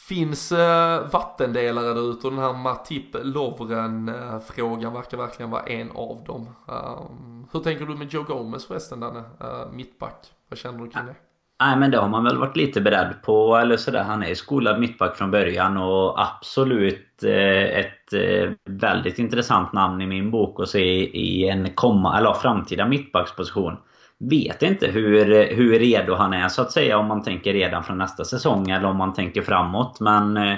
Finns 0.08 0.52
eh, 0.52 1.10
vattendelare 1.10 1.94
där 1.94 2.10
ute 2.10 2.26
och 2.26 2.32
den 2.32 2.42
här 2.42 2.52
Matip 2.52 3.16
Lovren 3.22 4.08
eh, 4.08 4.38
frågan 4.40 4.92
verkar 4.92 5.16
verkligen 5.16 5.50
vara 5.50 5.62
en 5.62 5.90
av 5.90 6.24
dem. 6.26 6.48
Um, 6.66 7.48
hur 7.52 7.60
tänker 7.60 7.86
du 7.86 7.96
med 7.96 8.12
Joe 8.12 8.22
Gomez 8.22 8.66
förresten 8.66 9.00
Danne? 9.00 9.18
Uh, 9.18 9.72
mittback, 9.72 10.32
vad 10.48 10.58
känner 10.58 10.78
du 10.78 10.90
kring 10.90 11.06
det? 11.06 11.14
Nej 11.60 11.76
men 11.76 11.90
det 11.90 11.98
har 11.98 12.08
man 12.08 12.24
väl 12.24 12.38
varit 12.38 12.56
lite 12.56 12.80
beredd 12.80 13.14
på 13.22 13.56
eller 13.56 13.76
sådär. 13.76 14.02
Han 14.02 14.22
är 14.22 14.34
skolad 14.34 14.80
mittback 14.80 15.16
från 15.16 15.30
början 15.30 15.76
och 15.76 16.20
absolut 16.20 17.22
eh, 17.24 17.78
ett 17.78 18.12
eh, 18.12 18.50
väldigt 18.64 19.18
intressant 19.18 19.72
namn 19.72 20.00
i 20.00 20.06
min 20.06 20.30
bok 20.30 20.60
att 20.60 20.68
se 20.68 21.16
i 21.18 21.48
en 21.48 21.70
komma, 21.74 22.18
eller 22.18 22.32
framtida 22.32 22.86
mittbacksposition 22.86 23.76
vet 24.18 24.62
inte 24.62 24.86
hur, 24.86 25.54
hur 25.54 25.78
redo 25.78 26.14
han 26.14 26.32
är 26.32 26.48
så 26.48 26.62
att 26.62 26.72
säga 26.72 26.98
om 26.98 27.06
man 27.06 27.22
tänker 27.22 27.52
redan 27.52 27.84
från 27.84 27.98
nästa 27.98 28.24
säsong 28.24 28.70
eller 28.70 28.88
om 28.88 28.96
man 28.96 29.14
tänker 29.14 29.42
framåt. 29.42 30.00
Men 30.00 30.36
eh, 30.36 30.56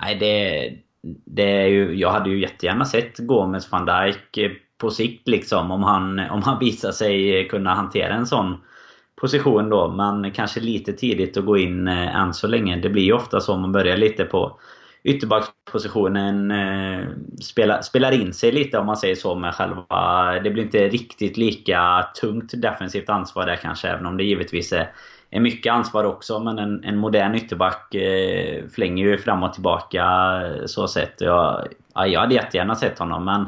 nej, 0.00 0.16
det, 0.20 0.72
det 1.24 1.62
är 1.62 1.66
ju, 1.66 1.94
jag 1.94 2.10
hade 2.10 2.30
ju 2.30 2.40
jättegärna 2.40 2.84
sett 2.84 3.18
Gomes 3.18 3.72
van 3.72 3.86
Dijk 3.86 4.58
på 4.78 4.90
sikt 4.90 5.28
liksom 5.28 5.70
om 5.70 5.82
han, 5.82 6.18
om 6.18 6.42
han 6.42 6.58
visar 6.58 6.92
sig 6.92 7.48
kunna 7.48 7.74
hantera 7.74 8.14
en 8.14 8.26
sån 8.26 8.56
position 9.20 9.68
då. 9.68 9.88
Men 9.88 10.32
kanske 10.32 10.60
lite 10.60 10.92
tidigt 10.92 11.36
att 11.36 11.44
gå 11.44 11.58
in 11.58 11.88
eh, 11.88 12.16
än 12.16 12.34
så 12.34 12.46
länge. 12.46 12.76
Det 12.76 12.88
blir 12.88 13.02
ju 13.02 13.12
ofta 13.12 13.40
så 13.40 13.54
om 13.54 13.60
man 13.60 13.72
börjar 13.72 13.96
lite 13.96 14.24
på 14.24 14.58
ytterbackspositionen 15.06 16.50
eh, 16.50 17.08
spelar, 17.42 17.82
spelar 17.82 18.12
in 18.12 18.32
sig 18.34 18.52
lite 18.52 18.78
om 18.78 18.86
man 18.86 18.96
säger 18.96 19.14
så 19.14 19.34
med 19.34 19.54
själva... 19.54 20.32
Det 20.44 20.50
blir 20.50 20.62
inte 20.62 20.88
riktigt 20.88 21.36
lika 21.36 22.08
tungt 22.20 22.52
defensivt 22.62 23.08
ansvar 23.08 23.46
där 23.46 23.56
kanske 23.56 23.88
även 23.88 24.06
om 24.06 24.16
det 24.16 24.24
givetvis 24.24 24.72
är, 24.72 24.92
är 25.30 25.40
mycket 25.40 25.72
ansvar 25.72 26.04
också. 26.04 26.40
Men 26.40 26.58
en, 26.58 26.84
en 26.84 26.96
modern 26.96 27.34
ytterback 27.34 27.94
eh, 27.94 28.64
flänger 28.74 29.04
ju 29.04 29.18
fram 29.18 29.42
och 29.42 29.52
tillbaka 29.52 30.04
eh, 30.42 30.66
så 30.66 30.88
sett. 30.88 31.20
Jag, 31.20 31.66
ja, 31.94 32.06
jag 32.06 32.20
hade 32.20 32.34
jättegärna 32.34 32.74
sett 32.74 32.98
honom 32.98 33.24
men 33.24 33.46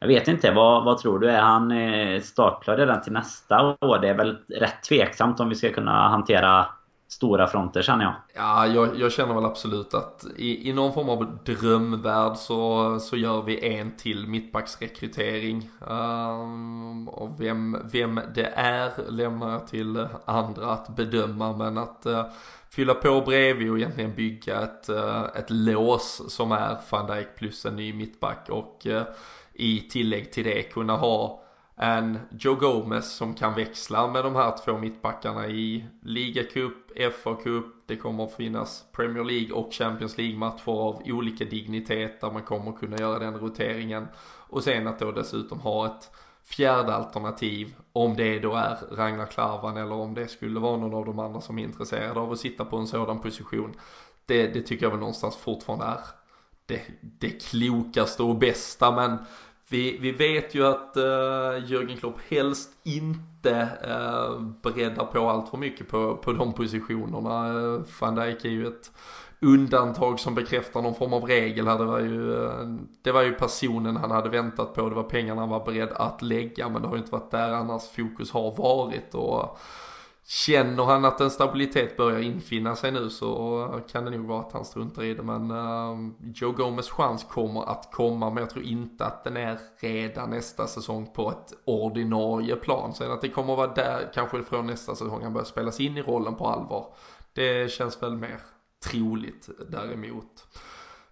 jag 0.00 0.08
vet 0.08 0.28
inte, 0.28 0.50
vad, 0.50 0.84
vad 0.84 0.98
tror 0.98 1.18
du? 1.18 1.30
Är 1.30 1.40
han 1.40 1.70
eh, 1.70 2.20
startklar 2.20 2.76
redan 2.76 3.02
till 3.02 3.12
nästa 3.12 3.76
år? 3.80 3.98
Det 3.98 4.08
är 4.08 4.14
väl 4.14 4.38
rätt 4.48 4.82
tveksamt 4.82 5.40
om 5.40 5.48
vi 5.48 5.54
ska 5.54 5.72
kunna 5.72 6.08
hantera 6.08 6.66
stora 7.08 7.46
fronter 7.46 7.82
känner 7.82 8.04
jag. 8.04 8.14
Ja, 8.34 8.66
jag, 8.66 9.00
jag, 9.00 9.12
känner 9.12 9.34
väl 9.34 9.44
absolut 9.44 9.94
att 9.94 10.26
i, 10.36 10.70
i 10.70 10.72
någon 10.72 10.92
form 10.92 11.08
av 11.08 11.38
drömvärld 11.44 12.36
så, 12.36 12.98
så 13.00 13.16
gör 13.16 13.42
vi 13.42 13.78
en 13.78 13.96
till 13.96 14.26
mittbacksrekrytering. 14.26 15.70
Um, 15.80 17.08
och 17.08 17.40
vem, 17.40 17.78
vem 17.92 18.20
det 18.34 18.52
är 18.54 19.10
lämnar 19.10 19.52
jag 19.52 19.66
till 19.66 20.06
andra 20.24 20.72
att 20.72 20.88
bedöma 20.88 21.52
men 21.52 21.78
att 21.78 22.06
uh, 22.06 22.24
fylla 22.70 22.94
på 22.94 23.20
bredvid 23.20 23.70
och 23.70 23.78
egentligen 23.78 24.14
bygga 24.14 24.62
ett, 24.62 24.88
uh, 24.90 25.24
ett 25.34 25.50
lås 25.50 26.34
som 26.34 26.52
är 26.52 26.76
van 26.90 27.06
Dijk 27.06 27.36
plus 27.36 27.66
en 27.66 27.76
ny 27.76 27.92
mittback 27.92 28.46
och 28.48 28.86
uh, 28.86 29.02
i 29.58 29.80
tillägg 29.80 30.32
till 30.32 30.44
det 30.44 30.62
kunna 30.62 30.96
ha 30.96 31.42
en 31.76 32.18
Joe 32.30 32.54
Gomez 32.54 33.12
som 33.12 33.34
kan 33.34 33.54
växla 33.54 34.06
med 34.06 34.24
de 34.24 34.36
här 34.36 34.56
två 34.64 34.78
mittbackarna 34.78 35.48
i 35.48 35.84
ligacup, 36.02 36.74
FA 37.22 37.34
Cup, 37.34 37.64
det 37.86 37.96
kommer 37.96 38.24
att 38.24 38.34
finnas 38.34 38.84
Premier 38.92 39.24
League 39.24 39.52
och 39.52 39.72
Champions 39.72 40.18
League 40.18 40.38
matcher 40.38 40.68
av 40.68 41.02
olika 41.06 41.44
dignitet 41.44 42.20
där 42.20 42.30
man 42.30 42.42
kommer 42.42 42.72
kunna 42.72 42.96
göra 42.96 43.18
den 43.18 43.38
roteringen. 43.38 44.08
Och 44.48 44.62
sen 44.62 44.86
att 44.86 44.98
då 44.98 45.12
dessutom 45.12 45.60
ha 45.60 45.86
ett 45.86 46.10
fjärde 46.44 46.94
alternativ 46.94 47.74
om 47.92 48.16
det 48.16 48.38
då 48.38 48.54
är 48.54 48.76
Ragnar 48.96 49.26
Klavan 49.26 49.76
eller 49.76 49.94
om 49.94 50.14
det 50.14 50.28
skulle 50.28 50.60
vara 50.60 50.76
någon 50.76 50.94
av 50.94 51.04
de 51.04 51.18
andra 51.18 51.40
som 51.40 51.58
är 51.58 51.62
intresserade 51.62 52.20
av 52.20 52.32
att 52.32 52.38
sitta 52.38 52.64
på 52.64 52.76
en 52.76 52.86
sådan 52.86 53.20
position. 53.20 53.74
Det, 54.26 54.46
det 54.46 54.62
tycker 54.62 54.86
jag 54.86 54.90
väl 54.90 55.00
någonstans 55.00 55.36
fortfarande 55.36 55.84
är 55.84 56.00
det, 56.68 56.82
det 57.00 57.30
klokaste 57.30 58.22
och 58.22 58.36
bästa 58.36 58.90
men 58.90 59.18
vi, 59.70 59.98
vi 59.98 60.12
vet 60.12 60.54
ju 60.54 60.66
att 60.66 60.96
uh, 60.96 61.66
Jürgen 61.66 61.96
Klopp 61.96 62.18
helst 62.28 62.70
inte 62.84 63.68
uh, 63.88 64.40
breddar 64.62 65.04
på 65.04 65.30
allt 65.30 65.48
för 65.48 65.56
mycket 65.56 65.88
på, 65.88 66.16
på 66.16 66.32
de 66.32 66.52
positionerna. 66.52 67.52
Uh, 67.52 67.80
Van 68.00 68.14
Dijk 68.14 68.44
är 68.44 68.48
ju 68.48 68.66
ett 68.66 68.90
undantag 69.40 70.20
som 70.20 70.34
bekräftar 70.34 70.82
någon 70.82 70.94
form 70.94 71.12
av 71.12 71.24
regel 71.24 71.66
här. 71.66 71.78
Det 71.78 71.84
var, 71.84 72.00
ju, 72.00 72.20
uh, 72.20 72.76
det 73.02 73.12
var 73.12 73.22
ju 73.22 73.32
personen 73.32 73.96
han 73.96 74.10
hade 74.10 74.28
väntat 74.28 74.74
på, 74.74 74.88
det 74.88 74.94
var 74.94 75.02
pengarna 75.02 75.40
han 75.40 75.50
var 75.50 75.64
beredd 75.64 75.92
att 75.92 76.22
lägga 76.22 76.68
men 76.68 76.82
det 76.82 76.88
har 76.88 76.94
ju 76.94 77.00
inte 77.00 77.12
varit 77.12 77.30
där 77.30 77.52
annars 77.52 77.88
fokus 77.88 78.30
har 78.30 78.56
varit. 78.56 79.14
Och, 79.14 79.58
Känner 80.30 80.84
han 80.84 81.04
att 81.04 81.20
en 81.20 81.30
stabilitet 81.30 81.96
börjar 81.96 82.18
infinna 82.20 82.76
sig 82.76 82.92
nu 82.92 83.10
så 83.10 83.80
kan 83.90 84.04
det 84.04 84.10
nog 84.10 84.26
vara 84.26 84.40
att 84.40 84.52
han 84.52 84.64
struntar 84.64 85.02
i 85.02 85.14
det. 85.14 85.22
Men 85.22 85.50
uh, 85.50 86.10
Joe 86.34 86.52
Gomes 86.52 86.90
chans 86.90 87.24
kommer 87.24 87.70
att 87.70 87.92
komma 87.92 88.30
men 88.30 88.40
jag 88.40 88.50
tror 88.50 88.64
inte 88.64 89.04
att 89.04 89.24
den 89.24 89.36
är 89.36 89.58
redan 89.80 90.30
nästa 90.30 90.66
säsong 90.66 91.12
på 91.12 91.30
ett 91.30 91.52
ordinarie 91.64 92.56
plan. 92.56 92.94
Sen 92.94 93.12
att 93.12 93.20
det 93.20 93.28
kommer 93.28 93.52
att 93.52 93.58
vara 93.58 93.74
där 93.74 94.10
kanske 94.14 94.42
från 94.42 94.66
nästa 94.66 94.94
säsong 94.94 95.22
han 95.22 95.32
börjar 95.32 95.44
spelas 95.44 95.80
in 95.80 95.96
i 95.96 96.02
rollen 96.02 96.34
på 96.34 96.46
allvar. 96.46 96.94
Det 97.32 97.72
känns 97.72 98.02
väl 98.02 98.16
mer 98.16 98.40
troligt 98.90 99.48
däremot. 99.68 100.46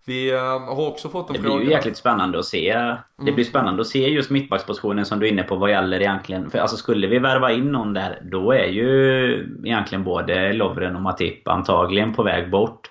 Vi 0.06 0.32
uh, 0.32 0.40
har 0.40 0.88
också 0.88 1.08
fått 1.08 1.30
en 1.30 1.36
det 1.36 1.42
fråga. 1.42 1.54
Det 1.54 1.58
blir 1.58 1.68
ju 1.68 1.76
jäkligt 1.76 1.96
spännande 1.96 2.38
att 2.38 2.44
se. 2.44 2.74
Det 3.16 3.22
blir 3.22 3.32
mm. 3.32 3.44
spännande 3.44 3.80
att 3.80 3.86
se 3.86 4.08
just 4.08 4.30
mittbackspositionen 4.30 5.04
som 5.04 5.18
du 5.18 5.26
är 5.26 5.32
inne 5.32 5.42
på 5.42 5.56
vad 5.56 5.70
gäller 5.70 6.00
egentligen. 6.00 6.50
För 6.50 6.58
alltså 6.58 6.76
skulle 6.76 7.06
vi 7.06 7.18
värva 7.18 7.52
in 7.52 7.72
någon 7.72 7.92
där, 7.92 8.22
då 8.22 8.52
är 8.52 8.66
ju 8.66 9.32
egentligen 9.64 10.04
både 10.04 10.52
Lovren 10.52 10.96
och 10.96 11.02
Matip 11.02 11.48
antagligen 11.48 12.14
på 12.14 12.22
väg 12.22 12.50
bort. 12.50 12.90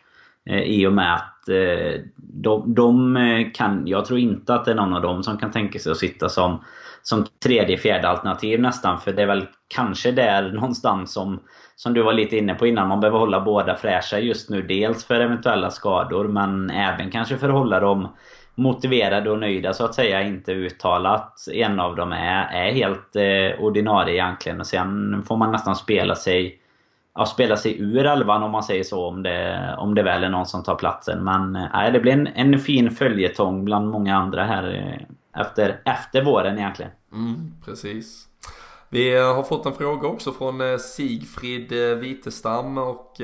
Eh, 0.49 0.61
I 0.61 0.87
och 0.87 0.93
med 0.93 1.15
att 1.15 1.49
eh, 1.49 2.01
de, 2.17 2.73
de, 2.73 3.17
eh, 3.17 3.51
kan... 3.53 3.87
Jag 3.87 4.05
tror 4.05 4.19
inte 4.19 4.53
att 4.53 4.65
det 4.65 4.71
är 4.71 4.75
någon 4.75 4.93
av 4.93 5.01
dem 5.01 5.23
som 5.23 5.37
kan 5.37 5.51
tänka 5.51 5.79
sig 5.79 5.91
att 5.91 5.97
sitta 5.97 6.29
som, 6.29 6.63
som 7.01 7.25
tredje, 7.43 7.77
fjärde 7.77 8.07
alternativ 8.07 8.59
nästan. 8.59 9.01
För 9.01 9.13
det 9.13 9.21
är 9.21 9.27
väl 9.27 9.47
kanske 9.67 10.11
där 10.11 10.51
någonstans 10.51 11.13
som 11.13 11.39
som 11.75 11.93
du 11.93 12.01
var 12.01 12.13
lite 12.13 12.37
inne 12.37 12.53
på 12.53 12.67
innan, 12.67 12.87
man 12.87 12.99
behöver 12.99 13.19
hålla 13.19 13.41
båda 13.41 13.75
fräscha 13.75 14.19
just 14.19 14.49
nu. 14.49 14.61
Dels 14.61 15.05
för 15.05 15.19
eventuella 15.19 15.71
skador 15.71 16.27
men 16.27 16.69
även 16.69 17.11
kanske 17.11 17.37
för 17.37 17.49
att 17.49 17.55
hålla 17.55 17.79
dem 17.79 18.07
motiverade 18.55 19.29
och 19.29 19.39
nöjda 19.39 19.73
så 19.73 19.85
att 19.85 19.95
säga. 19.95 20.21
Inte 20.21 20.51
uttalat 20.51 21.47
en 21.53 21.79
av 21.79 21.95
dem 21.95 22.11
är, 22.11 22.45
är 22.45 22.71
helt 22.71 23.15
eh, 23.15 23.63
ordinarie 23.63 24.13
egentligen. 24.13 24.59
Och 24.59 24.67
sen 24.67 25.23
får 25.23 25.37
man 25.37 25.51
nästan 25.51 25.75
spela 25.75 26.15
sig 26.15 26.59
ja, 27.15 27.25
spela 27.25 27.57
sig 27.57 27.81
ur 27.81 28.05
elvan 28.05 28.43
om 28.43 28.51
man 28.51 28.63
säger 28.63 28.83
så 28.83 29.07
om 29.07 29.23
det, 29.23 29.75
om 29.77 29.95
det 29.95 30.03
väl 30.03 30.23
är 30.23 30.29
någon 30.29 30.45
som 30.45 30.63
tar 30.63 30.75
platsen. 30.75 31.23
Men 31.23 31.55
eh, 31.55 31.91
det 31.93 31.99
blir 31.99 32.13
en, 32.13 32.27
en 32.27 32.59
fin 32.59 32.91
följetong 32.91 33.65
bland 33.65 33.87
många 33.87 34.17
andra 34.17 34.43
här 34.43 34.73
eh, 34.73 35.41
efter, 35.41 35.81
efter 35.85 36.23
våren 36.23 36.57
egentligen. 36.57 36.91
Mm, 37.13 37.53
precis. 37.65 38.27
Vi 38.89 39.15
eh, 39.15 39.35
har 39.35 39.43
fått 39.43 39.65
en 39.65 39.73
fråga 39.73 40.07
också 40.07 40.31
från 40.31 40.61
eh, 40.61 40.77
Sigfrid 40.77 41.71
eh, 41.71 41.97
Vitestam 41.97 42.77
och 42.77 43.15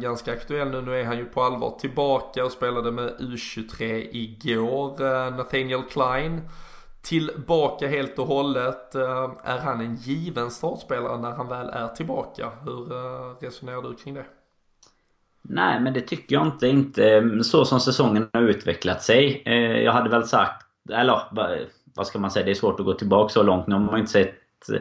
ganska 0.00 0.32
aktuell 0.32 0.70
nu. 0.70 0.80
Nu 0.80 1.00
är 1.00 1.04
han 1.04 1.18
ju 1.18 1.24
på 1.24 1.42
allvar 1.42 1.78
tillbaka 1.80 2.44
och 2.44 2.52
spelade 2.52 2.92
med 2.92 3.16
U23 3.18 4.08
igår. 4.10 5.30
Nathaniel 5.30 5.82
Klein 5.82 6.40
tillbaka 7.02 7.88
helt 7.88 8.18
och 8.18 8.26
hållet. 8.26 8.94
Är 8.94 9.58
han 9.58 9.80
en 9.80 9.96
given 9.96 10.50
startspelare 10.50 11.18
när 11.18 11.30
han 11.30 11.48
väl 11.48 11.68
är 11.68 11.88
tillbaka? 11.88 12.50
Hur 12.64 12.86
resonerar 13.40 13.82
du 13.82 13.94
kring 13.94 14.14
det? 14.14 14.24
Nej, 15.42 15.80
men 15.80 15.92
det 15.92 16.00
tycker 16.00 16.36
jag 16.36 16.46
inte. 16.46 16.68
Inte 16.68 17.10
mm, 17.10 17.42
så 17.42 17.64
som 17.64 17.80
säsongen 17.80 18.28
har 18.32 18.42
utvecklat 18.42 19.02
sig. 19.02 19.42
Jag 19.84 19.92
hade 19.92 20.10
väl 20.10 20.28
sagt, 20.28 20.66
eller 20.92 21.22
vad 21.94 22.06
ska 22.06 22.18
man 22.18 22.30
säga, 22.30 22.44
det 22.44 22.50
är 22.50 22.54
svårt 22.54 22.80
att 22.80 22.86
gå 22.86 22.94
tillbaka 22.94 23.28
så 23.28 23.42
långt. 23.42 23.66
Nu 23.66 23.74
har 23.74 23.82
man 23.82 24.00
inte 24.00 24.12
sett 24.12 24.41
Eh, 24.68 24.80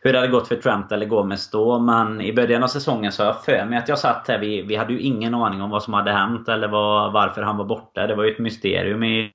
hur 0.00 0.12
det 0.12 0.18
hade 0.18 0.30
gått 0.30 0.48
för 0.48 0.56
Trent 0.56 0.92
eller 0.92 1.06
Gomez 1.06 1.50
då. 1.50 1.78
Men 1.78 2.20
i 2.20 2.32
början 2.32 2.62
av 2.62 2.68
säsongen 2.68 3.12
så 3.12 3.22
har 3.22 3.26
jag 3.26 3.44
för 3.44 3.64
mig 3.64 3.78
att 3.78 3.88
jag 3.88 3.98
satt 3.98 4.28
här. 4.28 4.38
Vi, 4.38 4.62
vi 4.62 4.76
hade 4.76 4.92
ju 4.92 5.00
ingen 5.00 5.34
aning 5.34 5.62
om 5.62 5.70
vad 5.70 5.82
som 5.82 5.94
hade 5.94 6.12
hänt 6.12 6.48
eller 6.48 6.68
var, 6.68 7.10
varför 7.10 7.42
han 7.42 7.56
var 7.56 7.64
borta. 7.64 8.06
Det 8.06 8.14
var 8.14 8.24
ju 8.24 8.32
ett 8.32 8.38
mysterium 8.38 9.04
i 9.04 9.32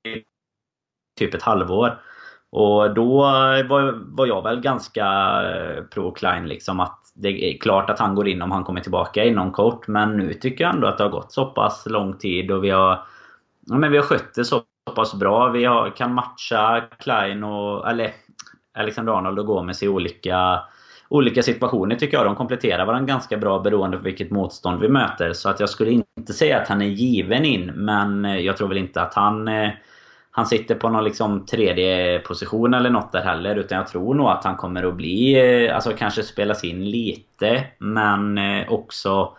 typ 1.20 1.34
ett 1.34 1.44
halvår. 1.44 2.00
Och 2.52 2.94
då 2.94 3.22
var, 3.70 4.16
var 4.16 4.28
jag 4.28 4.44
väl 4.44 4.62
ganska 4.62 5.06
eh, 5.44 5.84
pro 5.84 6.12
Klein 6.12 6.48
liksom 6.48 6.80
att 6.80 7.00
det 7.16 7.30
är 7.30 7.58
klart 7.58 7.90
att 7.90 8.00
han 8.00 8.16
går 8.16 8.28
in 8.28 8.42
om 8.42 8.52
han 8.52 8.64
kommer 8.64 8.82
tillbaka 8.82 9.24
inom 9.24 9.52
kort. 9.52 9.88
Men 9.88 10.18
nu 10.18 10.34
tycker 10.34 10.64
jag 10.64 10.74
ändå 10.74 10.88
att 10.88 10.98
det 10.98 11.04
har 11.04 11.12
gått 11.12 11.32
så 11.32 11.46
pass 11.46 11.86
lång 11.86 12.18
tid 12.18 12.52
och 12.52 12.64
vi 12.64 12.70
har 12.70 13.06
ja, 13.66 13.76
men 13.76 13.92
vi 13.92 13.98
har 13.98 14.06
skött 14.06 14.34
det 14.36 14.46
så 14.46 14.64
pass 14.96 15.14
bra. 15.14 15.50
Vi 15.50 15.66
har, 15.66 15.90
kan 15.90 16.14
matcha 16.14 16.82
Klein 17.00 17.44
och... 17.44 17.90
Eller 17.90 18.12
Alexander 18.74 19.14
Arnold 19.14 19.40
och 19.40 19.46
Gomes 19.46 19.84
i 19.84 19.88
olika, 19.88 20.60
olika 21.10 21.44
situationer 21.44 21.96
tycker 21.96 22.18
jag. 22.18 22.26
De 22.26 22.36
kompletterar 22.36 22.86
varandra 22.86 23.14
ganska 23.14 23.38
bra 23.38 23.60
beroende 23.60 23.98
på 23.98 24.04
vilket 24.04 24.32
motstånd 24.32 24.82
vi 24.82 24.90
möter. 24.90 25.34
Så 25.34 25.50
att 25.50 25.60
jag 25.60 25.70
skulle 25.70 25.92
inte 25.92 26.34
säga 26.34 26.62
att 26.62 26.68
han 26.68 26.82
är 26.82 26.86
given 26.86 27.46
in, 27.46 27.72
men 27.76 28.26
eh, 28.26 28.38
jag 28.38 28.58
tror 28.58 28.68
väl 28.68 28.78
inte 28.78 29.02
att 29.02 29.14
han 29.14 29.48
eh, 29.48 29.70
han 30.36 30.46
sitter 30.46 30.76
på 30.76 30.90
någon 30.90 31.04
liksom 31.04 31.46
tredje 31.46 32.20
position 32.20 32.74
eller 32.74 32.90
något 32.90 33.12
där 33.12 33.22
heller. 33.22 33.56
Utan 33.56 33.78
jag 33.78 33.88
tror 33.88 34.16
nog 34.16 34.28
att 34.28 34.44
han 34.44 34.56
kommer 34.56 34.84
att 34.84 34.96
bli, 34.96 35.34
eh, 35.66 35.76
alltså 35.76 35.92
kanske 35.98 36.24
spelas 36.24 36.64
in 36.64 36.90
lite. 36.90 37.64
Men 37.78 38.40
också 38.68 39.38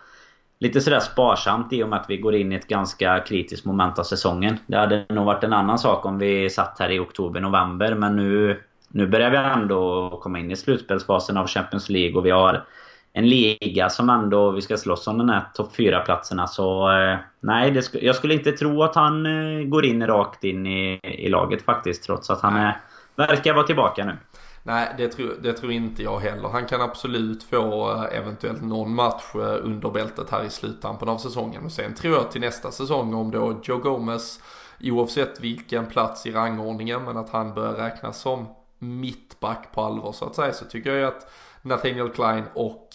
lite 0.59 0.81
sådär 0.81 0.99
sparsamt 0.99 1.73
i 1.73 1.83
och 1.83 1.89
med 1.89 1.99
att 1.99 2.09
vi 2.09 2.17
går 2.17 2.35
in 2.35 2.51
i 2.51 2.55
ett 2.55 2.67
ganska 2.67 3.19
kritiskt 3.19 3.65
moment 3.65 3.99
av 3.99 4.03
säsongen. 4.03 4.57
Det 4.67 4.77
hade 4.77 5.05
nog 5.09 5.25
varit 5.25 5.43
en 5.43 5.53
annan 5.53 5.79
sak 5.79 6.05
om 6.05 6.17
vi 6.17 6.49
satt 6.49 6.79
här 6.79 6.91
i 6.91 6.99
oktober, 6.99 7.39
november. 7.39 7.95
Men 7.95 8.15
nu, 8.15 8.61
nu 8.95 9.07
börjar 9.07 9.29
vi 9.29 9.37
ändå 9.37 10.09
komma 10.23 10.39
in 10.39 10.51
i 10.51 10.55
slutspelsfasen 10.55 11.37
av 11.37 11.47
Champions 11.47 11.89
League 11.89 12.17
och 12.17 12.25
vi 12.25 12.31
har 12.31 12.65
en 13.13 13.29
liga 13.29 13.89
som 13.89 14.09
ändå, 14.09 14.51
vi 14.51 14.61
ska 14.61 14.77
slåss 14.77 15.07
om 15.07 15.17
den 15.17 15.29
här 15.29 15.43
topp 15.53 15.75
4-platserna. 15.77 16.47
Så 16.47 16.91
eh, 16.91 17.17
nej, 17.39 17.71
det, 17.71 17.93
jag 17.93 18.15
skulle 18.15 18.33
inte 18.33 18.51
tro 18.51 18.83
att 18.83 18.95
han 18.95 19.25
eh, 19.25 19.67
går 19.67 19.85
in 19.85 20.07
rakt 20.07 20.43
in 20.43 20.67
i, 20.67 20.99
i 21.03 21.29
laget 21.29 21.61
faktiskt. 21.61 22.03
Trots 22.03 22.29
att 22.29 22.41
han 22.41 22.55
är, 22.55 22.81
verkar 23.15 23.53
vara 23.53 23.65
tillbaka 23.65 24.05
nu. 24.05 24.17
Nej, 24.63 24.95
det 24.97 25.07
tror, 25.07 25.33
det 25.41 25.53
tror 25.53 25.71
inte 25.71 26.03
jag 26.03 26.19
heller. 26.19 26.49
Han 26.49 26.65
kan 26.65 26.81
absolut 26.81 27.43
få 27.43 27.91
eh, 27.91 28.17
eventuellt 28.17 28.61
någon 28.61 28.95
match 28.95 29.35
under 29.61 29.89
bältet 29.89 30.29
här 30.29 30.43
i 30.43 30.49
sluttampen 30.49 31.09
av 31.09 31.17
säsongen. 31.17 31.65
Och 31.65 31.71
sen 31.71 31.93
tror 31.93 32.13
jag 32.13 32.31
till 32.31 32.41
nästa 32.41 32.71
säsong 32.71 33.13
om 33.13 33.31
då 33.31 33.61
Joe 33.63 33.77
Gomez, 33.77 34.39
oavsett 34.81 35.39
vilken 35.39 35.85
plats 35.85 36.25
i 36.25 36.31
rangordningen, 36.31 37.03
men 37.03 37.17
att 37.17 37.29
han 37.29 37.53
börjar 37.53 37.73
räknas 37.73 38.21
som 38.21 38.47
mittback 38.79 39.71
på 39.71 39.81
allvar 39.81 40.11
så 40.11 40.25
att 40.25 40.35
säga, 40.35 40.53
så 40.53 40.65
tycker 40.65 40.93
jag 40.93 41.07
att 41.07 41.31
Nathaniel 41.61 42.09
Klein 42.09 42.43
och 42.53 42.89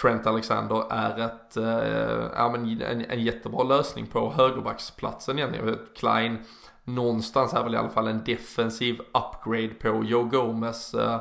Trent 0.00 0.26
Alexander 0.26 0.92
är 0.92 1.18
ett, 1.18 1.56
äh, 1.56 2.30
ja, 2.36 2.48
men 2.52 2.82
en, 2.82 3.04
en 3.04 3.22
jättebra 3.22 3.62
lösning 3.62 4.06
på 4.06 4.32
högerbacksplatsen 4.32 5.38
egentligen. 5.38 5.78
Klein 5.96 6.38
någonstans 6.84 7.54
är 7.54 7.62
väl 7.62 7.74
i 7.74 7.78
alla 7.78 7.90
fall 7.90 8.08
en 8.08 8.24
defensiv 8.24 9.00
upgrade 9.00 9.68
på 9.68 10.04
Joe 10.04 10.24
Gomez. 10.24 10.94
Eh, 10.94 11.20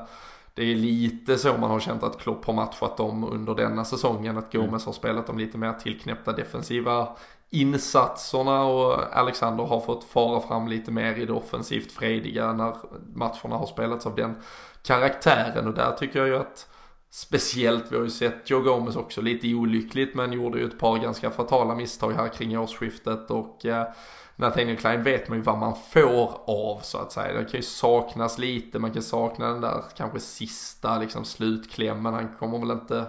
det 0.54 0.64
är 0.72 0.76
lite 0.76 1.38
så 1.38 1.58
man 1.58 1.70
har 1.70 1.80
känt 1.80 2.04
att 2.04 2.20
Klopp 2.20 2.46
har 2.46 2.54
matchat 2.54 2.98
dem 2.98 3.24
under 3.24 3.56
denna 3.56 3.86
säsongen. 3.86 4.38
Att 4.38 4.54
Gomez 4.54 4.70
mm. 4.70 4.82
har 4.86 4.94
spelat 4.94 5.28
de 5.28 5.38
lite 5.38 5.58
mer 5.58 5.74
tillknäppta 5.74 6.32
defensiva 6.32 7.08
insatserna 7.50 8.64
och 8.64 9.18
Alexander 9.18 9.64
har 9.64 9.80
fått 9.80 10.04
fara 10.04 10.40
fram 10.40 10.68
lite 10.68 10.92
mer 10.92 11.16
i 11.16 11.26
det 11.26 11.34
offensivt 11.34 11.92
frediga 11.92 12.54
när 12.54 12.76
matcherna 13.14 13.56
har 13.56 13.66
spelats 13.66 14.06
av 14.06 14.16
den 14.16 14.36
karaktären. 14.84 15.68
Och 15.68 15.74
där 15.74 15.92
tycker 15.92 16.20
jag 16.20 16.28
ju 16.28 16.38
att 16.38 16.68
Speciellt, 17.12 17.92
vi 17.92 17.96
har 17.96 18.04
ju 18.04 18.10
sett 18.10 18.50
Joe 18.50 18.62
Gomez 18.62 18.96
också 18.96 19.22
lite 19.22 19.54
olyckligt 19.54 20.16
men 20.16 20.34
gjorde 20.34 20.60
ju 20.60 20.68
ett 20.68 20.80
par 20.80 20.98
ganska 20.98 21.32
fatala 21.32 21.76
misstag 21.76 22.12
här 22.12 22.28
kring 22.28 22.60
årsskiftet 22.60 23.32
och 23.32 23.66
eh, 23.66 23.88
Nathaniel 24.36 24.78
Klein 24.78 25.04
vet 25.04 25.30
man 25.30 25.38
ju 25.38 25.44
vad 25.44 25.58
man 25.58 25.76
får 25.90 26.42
av 26.48 26.80
så 26.82 26.98
att 26.98 27.12
säga. 27.12 27.34
Det 27.34 27.46
kan 27.46 27.60
ju 27.60 27.62
saknas 27.62 28.38
lite, 28.38 28.80
man 28.80 28.94
kan 28.94 29.02
sakna 29.02 29.48
den 29.48 29.62
där 29.62 29.84
kanske 29.98 30.20
sista 30.20 31.00
liksom 31.00 31.26
slutklämmen. 31.26 32.14
Han 32.14 32.36
kommer 32.40 32.60
väl 32.60 32.72
inte 32.72 33.06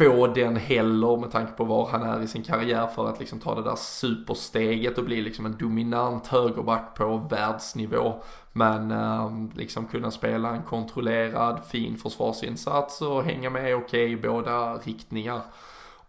få 0.00 0.26
den 0.26 0.56
heller 0.56 1.16
med 1.16 1.30
tanke 1.30 1.52
på 1.52 1.64
var 1.64 1.88
han 1.88 2.02
är 2.02 2.22
i 2.22 2.26
sin 2.26 2.42
karriär 2.42 2.86
för 2.86 3.08
att 3.08 3.20
liksom 3.20 3.38
ta 3.38 3.54
det 3.54 3.62
där 3.62 3.76
supersteget 3.76 4.98
och 4.98 5.04
bli 5.04 5.22
liksom 5.22 5.46
en 5.46 5.56
dominant 5.56 6.26
högerback 6.26 6.94
på 6.94 7.16
världsnivå. 7.30 8.14
Men 8.52 8.90
eh, 8.90 9.30
liksom 9.54 9.86
kunna 9.86 10.10
spela 10.10 10.50
en 10.50 10.62
kontrollerad 10.62 11.60
fin 11.70 11.96
försvarsinsats 11.96 13.02
och 13.02 13.24
hänga 13.24 13.50
med 13.50 13.74
okej 13.74 14.04
okay, 14.04 14.12
i 14.12 14.16
båda 14.16 14.74
riktningar. 14.74 15.40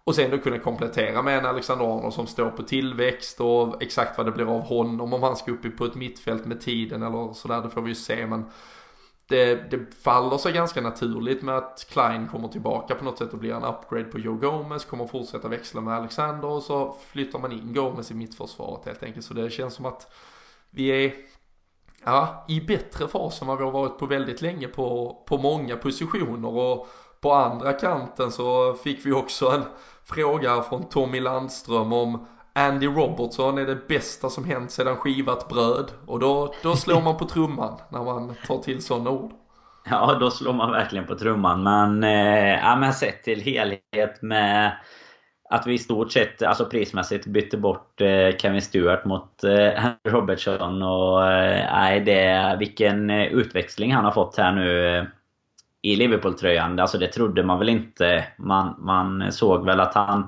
Och 0.04 0.16
sen 0.16 0.32
då 0.32 0.38
kunna 0.38 0.60
komplettera 0.60 1.22
med 1.22 1.38
en 1.38 1.46
Alexander 1.46 1.86
Arnold 1.86 2.14
som 2.14 2.28
står 2.28 2.50
på 2.50 2.64
tillväxt 2.64 3.42
och 3.42 3.84
exakt 3.84 4.18
vad 4.18 4.28
det 4.28 4.32
blir 4.32 4.56
av 4.56 4.62
honom 4.62 5.14
om 5.14 5.24
han 5.24 5.36
ska 5.36 5.52
upp 5.52 5.78
på 5.78 5.86
ett 5.86 5.96
mittfält 5.96 6.46
med 6.46 6.62
tiden 6.62 7.04
eller 7.04 7.34
sådär, 7.34 7.62
det 7.62 7.70
får 7.70 7.82
vi 7.82 7.89
ju 7.89 7.96
se 7.96 8.28
men 8.28 8.46
det, 9.32 9.72
det 9.72 9.94
faller 10.04 10.38
sig 10.38 10.54
ganska 10.54 10.82
naturligt 10.82 11.42
med 11.42 11.58
att 11.58 11.88
Klein 11.90 12.28
kommer 12.28 12.48
tillbaka 12.48 12.96
på 12.96 13.06
något 13.06 13.18
sätt 13.18 13.34
och 13.34 13.40
blir 13.40 13.54
en 13.54 13.64
upgrade 13.64 14.04
på 14.04 14.20
Joe 14.20 14.36
Gomez, 14.36 14.86
kommer 14.86 15.08
fortsätta 15.08 15.48
växla 15.48 15.82
med 15.82 15.94
Alexander 15.94 16.48
och 16.48 16.64
så 16.64 16.96
flyttar 17.08 17.40
man 17.40 17.52
in 17.52 17.74
Gomez 17.74 18.12
i 18.12 18.14
mittförsvaret 18.14 18.86
helt 18.86 19.04
enkelt. 19.04 19.26
Så 19.26 19.34
det 19.34 19.50
känns 19.50 19.74
som 19.74 19.86
att 19.86 20.12
vi 20.70 21.06
är 21.06 21.14
ja, 22.06 22.46
i 22.48 22.62
bättre 22.62 23.08
fas 23.08 23.42
än 23.42 23.48
vad 23.48 23.58
vi 23.58 23.64
har 23.64 23.72
varit 23.72 23.98
på 23.98 24.06
väldigt 24.06 24.42
länge 24.42 24.68
på, 24.68 25.18
på 25.28 25.38
många 25.38 25.76
positioner 25.76 26.50
och 26.50 26.88
på 27.22 27.34
andra 27.34 27.74
kanten 27.74 28.32
så 28.32 28.74
fick 28.74 29.06
vi 29.06 29.12
också 29.12 29.50
en 29.50 29.64
fråga 30.04 30.62
från 30.62 30.90
Tommy 30.90 31.20
Landström 31.20 31.94
om 31.94 32.28
Andy 32.54 32.88
Robertson 32.88 33.58
är 33.58 33.66
det 33.66 33.88
bästa 33.88 34.30
som 34.30 34.45
hänt 34.45 34.72
sedan 34.72 34.97
skivat 34.97 35.49
bröd. 35.49 35.91
Och 36.06 36.20
då, 36.20 36.54
då 36.64 36.76
slår 36.76 37.02
man 37.02 37.18
på 37.18 37.26
trumman 37.26 37.78
när 37.89 38.04
man 38.04 38.36
tar 38.47 38.58
till 38.58 38.82
sådana 38.84 39.10
ord. 39.10 39.32
Ja, 39.89 40.18
då 40.20 40.32
slår 40.32 40.54
man 40.54 40.72
verkligen 40.72 41.08
på 41.08 41.16
trumman. 41.16 41.64
Men, 41.64 42.04
eh, 42.04 42.60
ja, 42.60 42.76
men 42.76 42.93
sett 42.93 43.24
till 43.24 43.41
helhet 43.41 44.22
med 44.22 44.78
att 45.49 45.68
vi 45.68 45.74
i 45.74 45.78
stort 45.78 46.12
sett, 46.12 46.43
alltså 46.43 46.66
prismässigt, 46.66 47.26
bytte 47.26 47.58
bort 47.58 48.02
eh, 48.02 48.38
Kevin 48.38 48.62
Stewart 48.62 49.06
mot 49.06 49.43
eh, 49.43 49.89
Robertson. 50.04 50.84
Och 50.84 51.32
eh, 51.32 52.04
det, 52.04 52.56
vilken 52.60 53.10
eh, 53.10 53.26
utväxling 53.26 53.93
han 53.93 54.06
har 54.06 54.12
fått 54.12 54.38
här 54.38 54.52
nu 54.52 54.97
eh, 54.97 55.04
i 55.82 55.95
Liverpool-tröjan. 55.95 56.80
Alltså 56.80 56.97
det 56.97 57.08
trodde 57.08 57.43
man 57.43 57.60
väl 57.60 57.70
inte. 57.70 58.28
Man, 58.38 58.76
man 58.80 59.32
såg 59.32 59.66
väl 59.66 59.80
att 59.80 59.93
han 59.93 60.28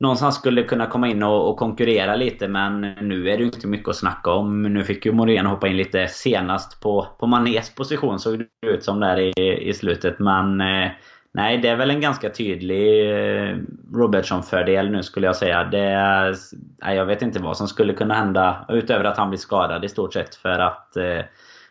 någonstans 0.00 0.34
skulle 0.34 0.62
kunna 0.62 0.86
komma 0.86 1.08
in 1.08 1.22
och, 1.22 1.50
och, 1.50 1.56
konkurrera 1.56 2.16
lite 2.16 2.48
men 2.48 2.80
nu 2.80 3.30
är 3.30 3.36
det 3.36 3.42
ju 3.42 3.44
inte 3.44 3.66
mycket 3.66 3.88
att 3.88 3.96
snacka 3.96 4.30
om. 4.30 4.62
Nu 4.62 4.84
fick 4.84 5.06
ju 5.06 5.12
Moreno 5.12 5.48
hoppa 5.48 5.68
in 5.68 5.76
lite 5.76 6.08
senast 6.08 6.80
på, 6.80 7.06
på 7.18 7.26
Manés 7.26 7.74
position 7.74 8.18
såg 8.18 8.38
det 8.38 8.68
ut 8.68 8.84
som 8.84 9.00
där 9.00 9.18
i, 9.20 9.68
i 9.68 9.74
slutet. 9.74 10.18
Men 10.18 10.60
eh, 10.60 10.90
nej, 11.32 11.58
det 11.58 11.68
är 11.68 11.76
väl 11.76 11.90
en 11.90 12.00
ganska 12.00 12.30
tydlig 12.30 13.10
eh, 13.10 13.56
Robertson-fördel 13.94 14.90
nu 14.90 15.02
skulle 15.02 15.26
jag 15.26 15.36
säga. 15.36 15.64
Det 15.64 15.84
är, 15.88 16.34
nej, 16.82 16.96
jag 16.96 17.06
vet 17.06 17.22
inte 17.22 17.42
vad 17.42 17.56
som 17.56 17.68
skulle 17.68 17.92
kunna 17.92 18.14
hända 18.14 18.66
utöver 18.68 19.04
att 19.04 19.16
han 19.16 19.30
blir 19.30 19.38
skadad 19.38 19.84
i 19.84 19.88
stort 19.88 20.12
sett 20.12 20.34
för 20.34 20.58
att 20.58 20.96
eh, 20.96 21.20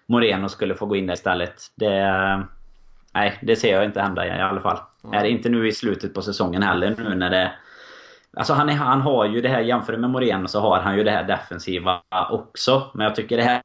Moreno 0.06 0.50
skulle 0.50 0.76
få 0.76 0.86
gå 0.86 0.96
in 0.96 1.08
där 1.08 1.14
istället. 1.14 1.56
Det, 1.76 2.04
nej, 3.14 3.40
det 3.42 3.56
ser 3.56 3.74
jag 3.74 3.86
inte 3.86 4.02
hända 4.02 4.28
i 4.28 4.42
alla 4.42 4.62
fall. 4.62 4.78
Mm. 5.04 5.20
Är 5.20 5.24
det 5.24 5.30
inte 5.30 5.50
nu 5.50 5.68
i 5.68 5.72
slutet 5.72 6.14
på 6.14 6.22
säsongen 6.22 6.64
heller 6.64 6.96
nu 6.98 7.16
när 7.16 7.30
det 7.30 7.52
Alltså 8.38 8.54
han, 8.54 8.70
är, 8.70 8.74
han 8.74 9.02
har 9.02 9.26
ju 9.26 9.42
det 9.42 9.50
här, 9.50 9.60
jämfört 9.60 10.00
med 10.00 10.10
Moreno 10.10 10.48
så 10.48 10.60
har 10.60 10.80
han 10.80 10.98
ju 10.98 11.04
det 11.04 11.12
här 11.12 11.24
defensiva 11.24 12.02
också. 12.30 12.92
Men 12.94 13.04
jag 13.04 13.16
tycker 13.16 13.38
det 13.38 13.44
här 13.44 13.62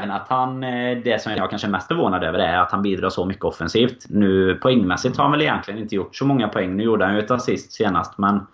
att 0.00 0.28
han, 0.28 0.64
eh, 0.64 0.98
det 1.04 1.22
som 1.22 1.32
jag 1.32 1.50
kanske 1.50 1.68
är 1.68 1.70
mest 1.70 1.88
förvånad 1.88 2.24
över 2.24 2.38
är 2.38 2.58
att 2.58 2.72
han 2.72 2.82
bidrar 2.82 3.10
så 3.10 3.24
mycket 3.24 3.44
offensivt. 3.44 4.06
Nu 4.08 4.54
poängmässigt 4.54 5.16
har 5.16 5.24
han 5.24 5.32
väl 5.32 5.42
egentligen 5.42 5.80
inte 5.80 5.94
gjort 5.94 6.16
så 6.16 6.24
många 6.24 6.48
poäng. 6.48 6.76
Nu 6.76 6.82
gjorde 6.82 7.04
han 7.04 7.14
ju 7.14 7.20
ett 7.20 7.30
assist 7.30 7.72
senast 7.72 8.18
men 8.18 8.46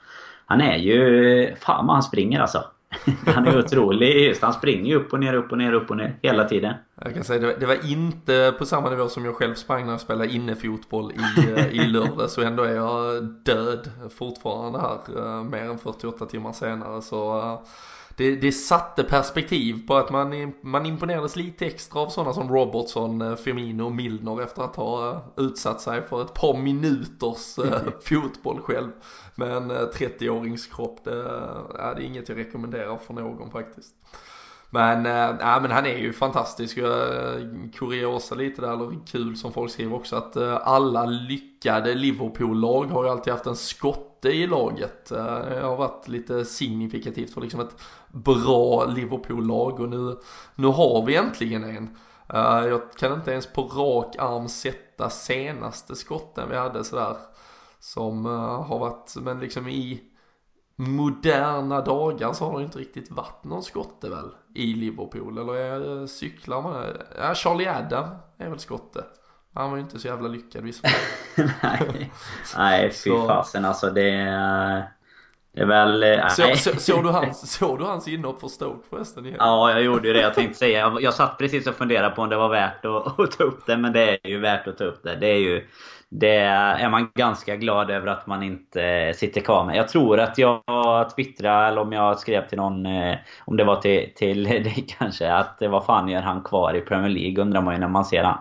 han 0.47 0.61
är 0.61 0.77
ju... 0.77 1.55
Fan 1.57 1.87
vad 1.87 1.97
han 1.97 2.03
springer 2.03 2.41
alltså. 2.41 2.65
Han 3.27 3.47
är 3.47 3.59
otrolig 3.59 4.27
just. 4.27 4.43
Han 4.43 4.53
springer 4.53 4.85
ju 4.85 4.95
upp 4.95 5.13
och 5.13 5.21
ner, 5.21 5.35
upp 5.35 5.53
och 5.53 5.59
ner, 5.59 5.73
upp 5.73 5.91
och 5.91 5.97
ner 5.97 6.19
hela 6.23 6.45
tiden. 6.45 6.75
Jag 7.05 7.15
kan 7.15 7.25
säga 7.25 7.41
det 7.41 7.47
var, 7.47 7.55
det 7.61 7.67
var 7.67 7.91
inte 7.91 8.55
på 8.59 8.67
samma 8.67 8.91
nivå 8.91 9.09
som 9.09 9.25
jag 9.25 9.35
själv 9.35 9.55
sprang 9.55 9.85
när 9.85 9.93
jag 9.93 10.01
spelade 10.01 10.33
innefotboll 10.33 11.13
i, 11.13 11.51
eh, 11.51 11.67
i 11.67 11.87
lördag. 11.87 12.31
Så 12.31 12.43
ändå 12.43 12.63
är 12.63 12.75
jag 12.75 13.25
död 13.25 13.91
fortfarande 14.19 14.79
här 14.79 14.99
eh, 15.17 15.45
mer 15.45 15.63
än 15.63 15.79
48 15.79 16.27
timmar 16.27 16.53
senare. 16.53 17.03
Så 17.03 17.39
eh, 17.39 17.61
det, 18.17 18.37
det 18.37 18.53
satte 18.53 19.05
perspektiv 19.05 19.87
på 19.87 19.95
att 19.95 20.11
man, 20.11 20.53
man 20.61 20.87
imponerades 20.87 21.37
lite 21.37 21.67
extra 21.67 22.01
av 22.01 22.09
sådana 22.09 22.33
som 22.33 22.49
Robertson, 22.49 23.37
Firmino 23.37 23.83
och 23.83 23.93
Milner 23.93 24.43
efter 24.43 24.63
att 24.63 24.77
ha 24.77 25.25
utsatt 25.37 25.81
sig 25.81 26.03
för 26.03 26.23
ett 26.23 26.35
par 26.35 26.57
minuters 26.57 27.59
fotboll 28.05 28.61
själv. 28.61 28.91
Men 29.35 29.71
30-åringskropp, 29.71 30.97
det, 31.05 31.23
det 31.73 31.79
är 31.79 32.01
inget 32.01 32.29
jag 32.29 32.39
rekommenderar 32.39 32.97
för 32.97 33.15
någon 33.15 33.51
faktiskt. 33.51 33.95
Men, 34.75 35.07
äh, 35.07 35.63
men 35.63 35.71
han 35.71 35.87
är 35.87 35.97
ju 35.97 36.13
fantastisk. 36.13 36.79
Eh, 36.79 37.41
kuriosa 37.75 38.35
lite 38.35 38.61
där, 38.61 38.73
eller 38.73 39.07
kul 39.07 39.37
som 39.37 39.53
folk 39.53 39.71
skriver 39.71 39.97
också, 39.97 40.17
att 40.17 40.37
äh, 40.37 40.59
alla 40.63 41.05
lyckade 41.05 41.95
Liverpool-lag 41.95 42.85
har 42.85 43.05
ju 43.05 43.11
alltid 43.11 43.33
haft 43.33 43.47
en 43.47 43.57
skotte 43.57 44.29
i 44.29 44.47
laget. 44.47 45.11
Äh, 45.11 45.25
det 45.25 45.61
har 45.61 45.77
varit 45.77 46.09
lite 46.09 46.45
signifikativt 46.45 47.35
för 47.35 47.41
liksom 47.41 47.61
ett 47.61 47.77
bra 48.09 48.85
Liverpool-lag 48.85 49.81
och 49.81 49.89
nu, 49.89 50.17
nu 50.55 50.67
har 50.67 51.07
vi 51.07 51.17
äntligen 51.17 51.65
en. 51.65 51.97
Jag 52.69 52.93
kan 52.93 53.13
inte 53.13 53.33
ens 53.33 53.47
på 53.47 53.63
rak 53.63 54.17
arm 54.19 54.49
sätta 54.49 55.11
senaste 55.11 55.97
skotten 55.97 56.49
vi 56.51 56.57
hade 56.57 56.85
sådär. 56.85 57.17
Som 57.81 58.25
har 58.67 58.79
varit, 58.79 59.15
men 59.17 59.41
liksom 59.41 59.69
i 59.69 60.03
moderna 60.89 61.81
dagar 61.81 62.33
så 62.33 62.51
har 62.51 62.59
det 62.59 62.65
inte 62.65 62.79
riktigt 62.79 63.11
varit 63.11 63.45
någon 63.45 63.63
skotte 63.63 64.09
väl 64.09 64.31
i 64.55 64.75
Liverpool. 64.75 65.39
Eller 65.39 65.55
är, 65.55 66.07
cyklar 66.07 66.63
man? 66.63 66.85
Ja, 67.19 67.35
Charlie 67.35 67.69
Adam 67.69 68.09
är 68.39 68.49
väl 68.49 68.59
skotte. 68.59 69.05
Han 69.55 69.71
var 69.71 69.77
ju 69.77 69.83
inte 69.83 69.99
så 69.99 70.09
jävla 70.09 70.29
lyckad 70.29 70.65
visst. 70.65 70.85
Nej, 71.63 72.13
Nej 72.57 72.91
fy 72.91 73.11
fasen 73.11 73.65
alltså 73.65 73.91
det... 73.91 74.93
Det 75.53 75.61
är 75.61 75.67
väl... 75.67 76.03
Eh, 76.03 76.29
så, 76.29 76.43
så, 76.57 76.77
såg, 76.77 77.05
du 77.05 77.11
hans, 77.11 77.53
såg 77.59 77.79
du 77.79 77.85
hans 77.85 78.09
inhopp 78.09 78.41
för 78.41 78.49
Stoke 78.49 78.89
förresten? 78.91 79.27
Igen? 79.27 79.37
Ja, 79.41 79.71
jag 79.71 79.83
gjorde 79.83 80.09
ju 80.09 80.15
det. 80.15 80.21
Jag 80.21 80.35
tänkte 80.35 80.59
säga. 80.59 80.79
Jag, 80.79 81.03
jag 81.03 81.15
satt 81.15 81.39
precis 81.39 81.67
och 81.67 81.75
funderade 81.75 82.15
på 82.15 82.23
om 82.23 82.29
det 82.29 82.37
var 82.37 82.49
värt 82.49 82.85
att, 82.85 83.21
att, 83.21 83.31
ta 83.31 83.45
upp 83.45 83.67
det. 83.67 83.77
Men 83.77 83.93
det 83.93 84.19
är 84.23 84.29
ju 84.29 84.39
värt 84.39 84.69
att 84.69 84.79
ta 84.79 84.85
upp 84.85 85.03
det. 85.03 85.17
Det 85.17 85.27
är 85.27 85.39
ju... 85.39 85.69
Det 86.15 86.37
är 86.37 86.89
man 86.89 87.11
ganska 87.15 87.57
glad 87.57 87.91
över 87.91 88.07
att 88.07 88.27
man 88.27 88.43
inte 88.43 89.13
sitter 89.17 89.41
kvar 89.41 89.65
med. 89.65 89.77
Jag 89.77 89.89
tror 89.89 90.21
att 90.21 90.39
jag 90.39 90.63
twittrade, 91.17 91.67
eller 91.67 91.81
om 91.81 91.93
jag 91.93 92.19
skrev 92.19 92.49
till 92.49 92.59
någon, 92.59 92.87
eh, 92.87 93.17
om 93.45 93.57
det 93.57 93.65
var 93.65 93.77
till, 93.77 94.13
till 94.17 94.45
dig 94.49 94.87
kanske, 94.99 95.33
att 95.33 95.57
vad 95.61 95.85
fan 95.85 96.09
gör 96.09 96.21
han 96.21 96.43
kvar 96.43 96.75
i 96.75 96.81
Premier 96.81 97.11
League 97.11 97.43
undrar 97.43 97.61
man 97.61 97.75
ju 97.75 97.81
när 97.81 97.89
man 97.89 98.05
ser 98.05 98.25
han. 98.25 98.39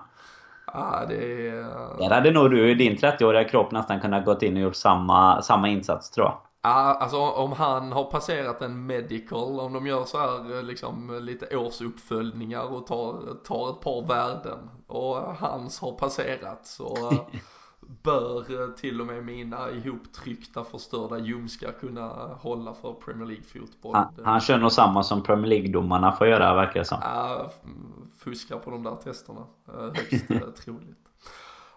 Ja, 0.74 1.06
det 1.10 1.48
är... 1.48 2.10
Där 2.10 2.16
hade 2.16 2.32
nog 2.32 2.52
du 2.52 2.72
i 2.72 2.74
din 2.74 2.98
30-åriga 2.98 3.44
kropp 3.44 3.72
nästan 3.72 4.00
kunnat 4.00 4.26
gått 4.26 4.44
in 4.44 4.56
och 4.56 4.62
gjort 4.62 4.76
samma, 4.76 5.42
samma 5.42 5.68
insats 5.70 6.12
tror 6.12 6.26
jag. 6.26 6.38
Alltså 6.64 7.18
om 7.18 7.52
han 7.52 7.92
har 7.92 8.04
passerat 8.04 8.62
en 8.62 8.86
medical, 8.86 9.60
om 9.60 9.74
de 9.74 9.88
gör 9.88 10.04
så 10.04 10.18
här 10.18 10.64
liksom 10.64 11.20
lite 11.22 11.58
årsuppföljningar 11.58 12.74
och 12.74 12.88
tar, 12.88 13.36
tar 13.44 13.70
ett 13.70 13.82
par 13.82 14.08
värden 14.08 14.70
och 14.88 15.16
hans 15.16 15.80
har 15.80 15.92
passerat 15.92 16.66
så 16.68 17.14
bör 18.04 18.72
till 18.78 19.02
och 19.02 19.08
med 19.08 19.26
mina 19.26 19.72
ihoptryckta 19.72 20.64
förstörda 20.64 21.20
ljumskar 21.20 21.72
kunna 21.72 22.08
hålla 22.42 22.74
för 22.74 22.94
Premier 22.94 23.26
League 23.26 23.44
fotboll. 23.44 23.96
Han, 23.96 24.14
han 24.24 24.40
kör 24.40 24.58
nog 24.58 24.72
samma 24.72 25.04
som 25.04 25.24
Premier 25.24 25.48
League-domarna 25.48 26.12
får 26.12 26.28
göra 26.28 26.56
verkar 26.56 26.80
det 26.80 26.86
som. 26.86 26.98
Ja, 27.02 27.52
fuskar 28.18 28.58
på 28.58 28.72
de 28.72 28.84
där 28.84 28.96
testerna. 28.96 29.46
Högst 29.66 30.28
troligt. 30.64 31.11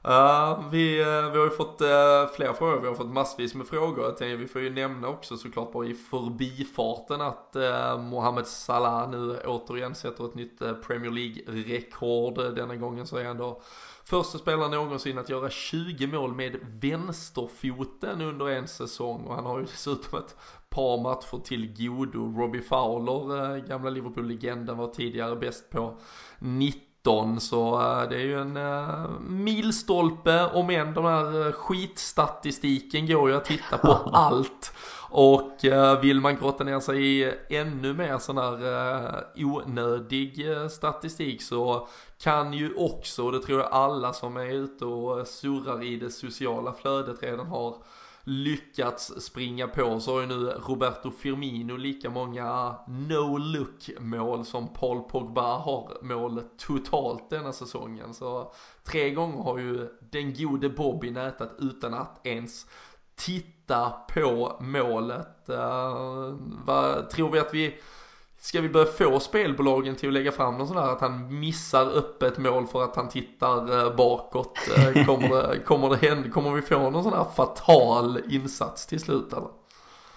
Uh, 0.08 0.68
vi, 0.70 1.00
uh, 1.00 1.32
vi 1.32 1.38
har 1.38 1.44
ju 1.44 1.50
fått 1.50 1.80
eh, 1.80 1.88
uh, 1.88 2.28
fler 2.36 2.52
frågor, 2.52 2.80
vi 2.80 2.86
har 2.86 2.94
fått 2.94 3.12
massvis 3.12 3.54
med 3.54 3.66
frågor. 3.66 4.04
Jag 4.04 4.16
tänkte, 4.16 4.36
vi 4.36 4.46
får 4.46 4.60
ju 4.60 4.70
nämna 4.70 5.08
också 5.08 5.36
såklart 5.36 5.72
bara 5.72 5.86
i 5.86 5.94
förbifarten 5.94 7.20
att 7.20 7.56
uh, 7.56 7.98
Mohamed 8.02 8.46
Salah 8.46 9.10
nu 9.10 9.38
återigen 9.44 9.94
sätter 9.94 10.24
ett 10.24 10.34
nytt 10.34 10.58
Premier 10.58 11.10
League-rekord. 11.10 12.54
Denna 12.54 12.76
gången 12.76 13.06
så 13.06 13.16
är 13.16 13.24
han 13.24 13.36
då 13.36 13.62
första 14.04 14.38
spelaren 14.38 14.70
någonsin 14.70 15.18
att 15.18 15.28
göra 15.28 15.50
20 15.50 16.06
mål 16.06 16.34
med 16.34 16.56
vänsterfoten 16.62 18.20
under 18.20 18.48
en 18.48 18.68
säsong. 18.68 19.24
Och 19.24 19.34
han 19.34 19.46
har 19.46 19.58
ju 19.58 19.64
dessutom 19.64 20.18
ett 20.18 20.36
par 20.70 21.02
matcher 21.02 21.44
till 21.44 21.74
godo. 21.76 22.40
Robbie 22.40 22.62
Fowler, 22.62 23.58
gamla 23.68 23.90
Liverpool-legenden, 23.90 24.76
var 24.76 24.88
tidigare 24.88 25.36
bäst 25.36 25.70
på 25.70 25.96
90 26.38 26.93
så 27.40 27.78
uh, 27.78 28.08
det 28.08 28.16
är 28.16 28.24
ju 28.24 28.40
en 28.40 28.56
uh, 28.56 29.20
milstolpe 29.20 30.46
om 30.46 30.70
än 30.70 30.94
de 30.94 31.04
här 31.04 31.46
uh, 31.46 31.52
skitstatistiken 31.52 33.06
går 33.06 33.30
ju 33.30 33.36
att 33.36 33.44
titta 33.44 33.78
på 33.78 33.92
allt. 34.12 34.72
Och 35.10 35.58
vill 36.02 36.20
man 36.20 36.36
grotta 36.36 36.64
ner 36.64 36.80
sig 36.80 37.06
i 37.06 37.32
ännu 37.48 37.92
mer 37.92 38.18
sån 38.18 38.38
här 38.38 39.24
onödig 39.36 40.46
statistik 40.70 41.42
så 41.42 41.88
kan 42.22 42.52
ju 42.52 42.74
också, 42.74 43.24
och 43.24 43.32
det 43.32 43.40
tror 43.40 43.60
jag 43.60 43.72
alla 43.72 44.12
som 44.12 44.36
är 44.36 44.54
ute 44.54 44.84
och 44.84 45.26
surrar 45.26 45.82
i 45.82 45.96
det 45.96 46.10
sociala 46.10 46.72
flödet 46.72 47.22
redan 47.22 47.46
har 47.46 47.76
lyckats 48.24 49.22
springa 49.22 49.68
på 49.68 50.00
så 50.00 50.14
har 50.14 50.20
ju 50.20 50.26
nu 50.26 50.34
Roberto 50.44 51.10
Firmino 51.10 51.76
lika 51.76 52.10
många 52.10 52.74
no-look 52.86 54.00
mål 54.00 54.44
som 54.44 54.68
Paul 54.68 55.02
Pogba 55.02 55.58
har 55.58 55.98
mål 56.02 56.42
totalt 56.58 57.30
denna 57.30 57.52
säsongen. 57.52 58.14
Så 58.14 58.52
tre 58.84 59.10
gånger 59.10 59.42
har 59.42 59.58
ju 59.58 59.88
den 60.10 60.34
gode 60.34 60.68
Bobby 60.68 61.10
nätat 61.10 61.56
utan 61.58 61.94
att 61.94 62.26
ens 62.26 62.66
titta 63.14 63.90
på 63.90 64.56
målet. 64.60 65.46
Uh, 65.50 66.36
vad 66.64 67.10
tror 67.10 67.30
vi 67.30 67.38
att 67.38 67.54
vi 67.54 67.74
Ska 68.44 68.60
vi 68.60 68.68
börja 68.68 68.86
få 68.86 69.20
spelbolagen 69.20 69.96
till 69.96 70.08
att 70.08 70.12
lägga 70.12 70.32
fram 70.32 70.58
någon 70.58 70.68
sån 70.68 70.76
här 70.76 70.92
att 70.92 71.00
han 71.00 71.40
missar 71.40 71.98
öppet 71.98 72.38
mål 72.38 72.66
för 72.66 72.84
att 72.84 72.96
han 72.96 73.08
tittar 73.08 73.86
eh, 73.86 73.96
bakåt? 73.96 74.58
Eh, 74.76 75.04
kommer, 75.06 75.28
det, 75.28 75.58
kommer, 75.58 75.90
det 75.90 76.08
hända, 76.08 76.28
kommer 76.28 76.50
vi 76.50 76.62
få 76.62 76.90
någon 76.90 77.02
sån 77.02 77.12
här 77.12 77.26
fatal 77.36 78.18
insats 78.30 78.86
till 78.86 79.00
slut 79.00 79.32
eller? 79.32 79.48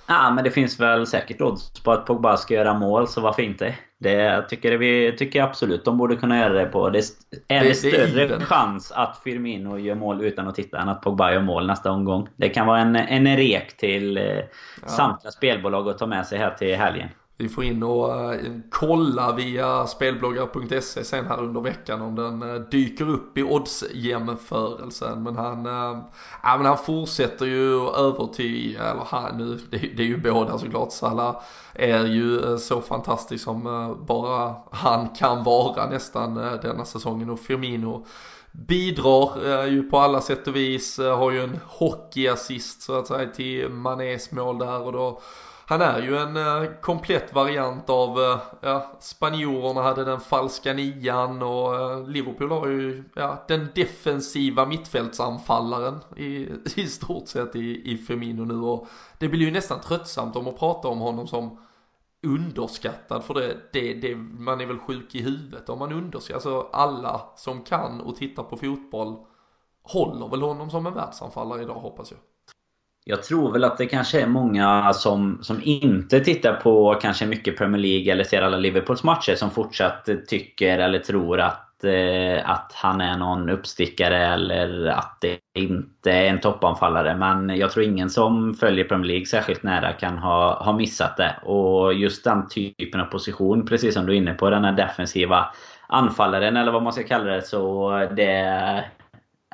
Ja 0.08 0.32
men 0.32 0.44
det 0.44 0.52
finns 0.52 0.80
väl 0.80 1.08
säkert 1.08 1.42
odds 1.42 1.80
på 1.80 1.92
att 1.92 2.06
Pogba 2.06 2.38
ska 2.38 2.54
göra 2.54 2.74
mål 2.74 3.08
så 3.08 3.22
varför 3.22 3.42
inte? 3.42 3.76
Det 3.98 4.46
tycker 4.50 4.78
vi 4.78 5.16
tycker 5.18 5.44
absolut 5.44 5.86
de 5.86 5.98
borde 5.98 6.16
kunna 6.16 6.40
göra 6.40 6.54
det 6.54 6.66
på. 6.66 6.90
Det 6.90 7.04
är 7.48 7.64
det, 7.64 7.76
större 7.76 8.28
det 8.28 8.46
chans 8.46 8.92
att 8.92 9.22
Firmino 9.24 9.78
gör 9.78 9.96
mål 9.96 10.22
utan 10.22 10.48
att 10.48 10.56
titta 10.56 10.80
än 10.80 10.90
att 10.90 11.02
Pogba 11.02 11.32
gör 11.32 11.42
mål 11.42 11.68
nästa 11.68 11.92
omgång. 11.92 12.30
Det 12.36 12.50
kan 12.50 12.68
vara 12.68 12.80
en, 12.80 12.96
en 12.96 13.38
rek 13.38 13.78
till 13.78 14.18
eh, 14.18 14.24
ja. 14.24 14.44
samtliga 14.88 15.32
spelbolag 15.32 15.90
att 15.90 15.98
ta 15.98 16.06
med 16.08 16.28
sig 16.28 16.40
här 16.40 16.52
till 16.52 16.76
helgen. 16.76 17.10
Vi 17.40 17.50
får 17.50 17.64
in 17.64 17.84
och 17.84 18.34
eh, 18.34 18.52
kolla 18.70 19.32
via 19.32 19.88
spelbloggar.se 19.88 21.04
sen 21.04 21.26
här 21.26 21.44
under 21.44 21.62
veckan 21.62 22.02
om 22.02 22.16
den 22.16 22.42
eh, 22.42 22.62
dyker 22.62 23.10
upp 23.10 23.38
i 23.38 23.44
oddsjämförelsen. 23.44 25.24
Men 25.24 25.36
han, 25.36 25.66
eh, 25.66 26.04
ja, 26.44 26.58
men 26.58 26.66
han 26.66 26.78
fortsätter 26.78 27.46
ju 27.46 27.90
övertyga, 27.90 28.84
eller 28.84 29.04
han 29.06 29.38
nu, 29.38 29.60
det, 29.70 29.78
det, 29.78 30.04
är 30.04 30.08
ju 30.08 30.18
båda 30.18 30.58
såklart. 30.58 30.92
Salah 30.92 31.42
är 31.74 32.06
ju 32.06 32.58
så 32.58 32.82
fantastisk 32.82 33.44
som 33.44 33.64
bara 34.08 34.56
han 34.72 35.10
kan 35.10 35.44
vara 35.44 35.90
nästan 35.90 36.36
denna 36.36 36.86
säsongen 36.86 37.30
och 37.30 37.40
Firmino 37.40 38.06
bidrar 38.52 39.66
ju 39.66 39.84
på 39.84 39.98
alla 40.00 40.22
sätt 40.22 40.48
och 40.48 40.56
vis, 40.56 40.98
har 40.98 41.32
ju 41.32 41.44
en 41.44 41.60
hockeyassist 41.66 42.82
så 42.82 43.00
att 43.00 43.08
säga 43.08 43.30
till 43.30 43.70
Manés 43.70 44.32
mål 44.32 44.58
där 44.58 44.82
och 44.82 44.92
då 44.92 45.22
han 45.70 45.82
är 45.82 46.02
ju 46.02 46.18
en 46.18 46.38
eh, 46.38 46.72
komplett 46.82 47.34
variant 47.34 47.90
av, 47.90 48.20
eh, 48.20 48.40
ja, 48.62 48.92
spanjorerna 49.00 49.82
hade 49.82 50.06
den 50.06 50.20
falska 50.20 50.74
nian 50.74 51.42
och 51.42 51.76
eh, 51.76 52.08
Liverpool 52.08 52.52
har 52.52 52.68
ju, 52.68 53.04
ja, 53.16 53.46
den 53.48 53.68
defensiva 53.76 54.66
mittfältsanfallaren 54.66 56.00
i, 56.18 56.50
i 56.76 56.88
stort 56.88 57.28
sett 57.28 57.56
i, 57.56 57.92
i 57.92 57.98
Firmino 57.98 58.46
nu 58.46 58.54
och 58.54 58.88
det 59.18 59.28
blir 59.28 59.46
ju 59.46 59.52
nästan 59.52 59.82
tröttsamt 59.82 60.36
om 60.36 60.48
att 60.48 60.60
prata 60.60 60.88
om 60.88 61.00
honom 61.00 61.28
som 61.28 61.60
underskattad 62.24 63.24
för 63.24 63.34
det, 63.34 63.58
det, 63.74 63.94
det, 63.94 64.16
man 64.16 64.62
är 64.62 64.66
väl 64.66 64.80
sjuk 64.80 65.16
i 65.16 65.22
huvudet 65.22 65.70
om 65.70 65.80
man 65.80 65.92
underskattar, 65.92 66.36
alltså 66.36 66.70
alla 66.74 67.22
som 67.36 67.64
kan 67.64 68.02
och 68.02 68.16
tittar 68.16 68.44
på 68.44 68.58
fotboll 68.58 69.16
håller 69.84 70.28
väl 70.28 70.42
honom 70.42 70.70
som 70.70 70.86
en 70.86 70.94
världsanfallare 70.94 71.62
idag 71.62 71.80
hoppas 71.80 72.12
jag. 72.12 72.20
Jag 73.10 73.24
tror 73.24 73.52
väl 73.52 73.64
att 73.64 73.78
det 73.78 73.86
kanske 73.86 74.22
är 74.22 74.28
många 74.28 74.94
som, 74.94 75.40
som 75.42 75.62
inte 75.64 76.20
tittar 76.20 76.54
på 76.54 77.00
kanske 77.02 77.26
mycket 77.26 77.58
Premier 77.58 77.82
League 77.82 78.12
eller 78.14 78.24
ser 78.24 78.42
alla 78.42 78.58
Liverpools 78.58 79.04
matcher 79.04 79.36
som 79.36 79.52
fortsatt 79.52 80.10
tycker 80.28 80.80
eller 80.80 81.00
tror 81.00 81.40
att, 81.40 81.84
eh, 81.84 82.50
att 82.50 82.72
han 82.76 83.02
är 83.02 83.18
någon 83.18 83.50
uppstickare 83.50 84.26
eller 84.26 84.88
att 84.88 85.18
det 85.22 85.38
inte 85.60 86.12
är 86.12 86.26
en 86.26 86.40
toppanfallare. 86.40 87.16
Men 87.16 87.58
jag 87.58 87.72
tror 87.72 87.86
ingen 87.86 88.10
som 88.10 88.54
följer 88.54 88.86
Premier 88.86 89.08
League 89.08 89.26
särskilt 89.26 89.64
nära 89.64 89.94
kan 89.94 90.18
ha, 90.18 90.64
ha 90.64 90.74
missat 90.74 91.18
det. 91.18 91.36
Och 91.44 91.94
just 91.94 92.24
den 92.24 92.48
typen 92.48 93.02
av 93.02 93.06
position, 93.06 93.66
precis 93.66 93.94
som 93.94 94.06
du 94.06 94.14
är 94.14 94.18
inne 94.18 94.34
på, 94.34 94.50
den 94.50 94.66
här 94.66 94.74
defensiva 94.74 95.46
anfallaren 95.88 96.58
eller 96.58 96.72
vad 96.72 96.84
man 96.84 96.94
ska 96.94 97.04
kalla 97.04 97.26
det. 97.26 97.42
Så 97.42 97.90
det 98.16 98.84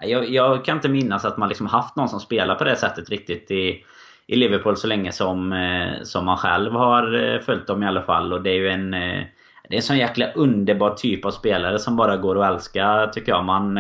jag, 0.05 0.29
jag, 0.29 0.65
kan 0.65 0.77
inte 0.77 0.89
minnas 0.89 1.25
att 1.25 1.37
man 1.37 1.49
liksom 1.49 1.67
haft 1.67 1.95
någon 1.95 2.09
som 2.09 2.19
spelar 2.19 2.55
på 2.55 2.63
det 2.63 2.75
sättet 2.75 3.09
riktigt 3.09 3.51
i, 3.51 3.83
i 4.27 4.35
Liverpool 4.35 4.77
så 4.77 4.87
länge 4.87 5.11
som, 5.11 5.53
eh, 5.53 6.03
som 6.03 6.25
man 6.25 6.37
själv 6.37 6.73
har 6.73 7.33
eh, 7.33 7.39
följt 7.39 7.67
dem 7.67 7.83
i 7.83 7.87
alla 7.87 8.01
fall. 8.01 8.33
Och 8.33 8.41
det 8.41 8.49
är 8.49 8.55
ju 8.55 8.69
en... 8.69 8.93
Eh, 8.93 9.23
det 9.69 9.75
är 9.75 9.77
en 9.77 9.83
sån 9.83 9.97
jäkla 9.97 10.31
underbar 10.31 10.89
typ 10.89 11.25
av 11.25 11.31
spelare 11.31 11.79
som 11.79 11.95
bara 11.95 12.17
går 12.17 12.43
att 12.43 12.53
älska 12.53 13.09
tycker 13.13 13.31
jag. 13.31 13.43
Man... 13.43 13.79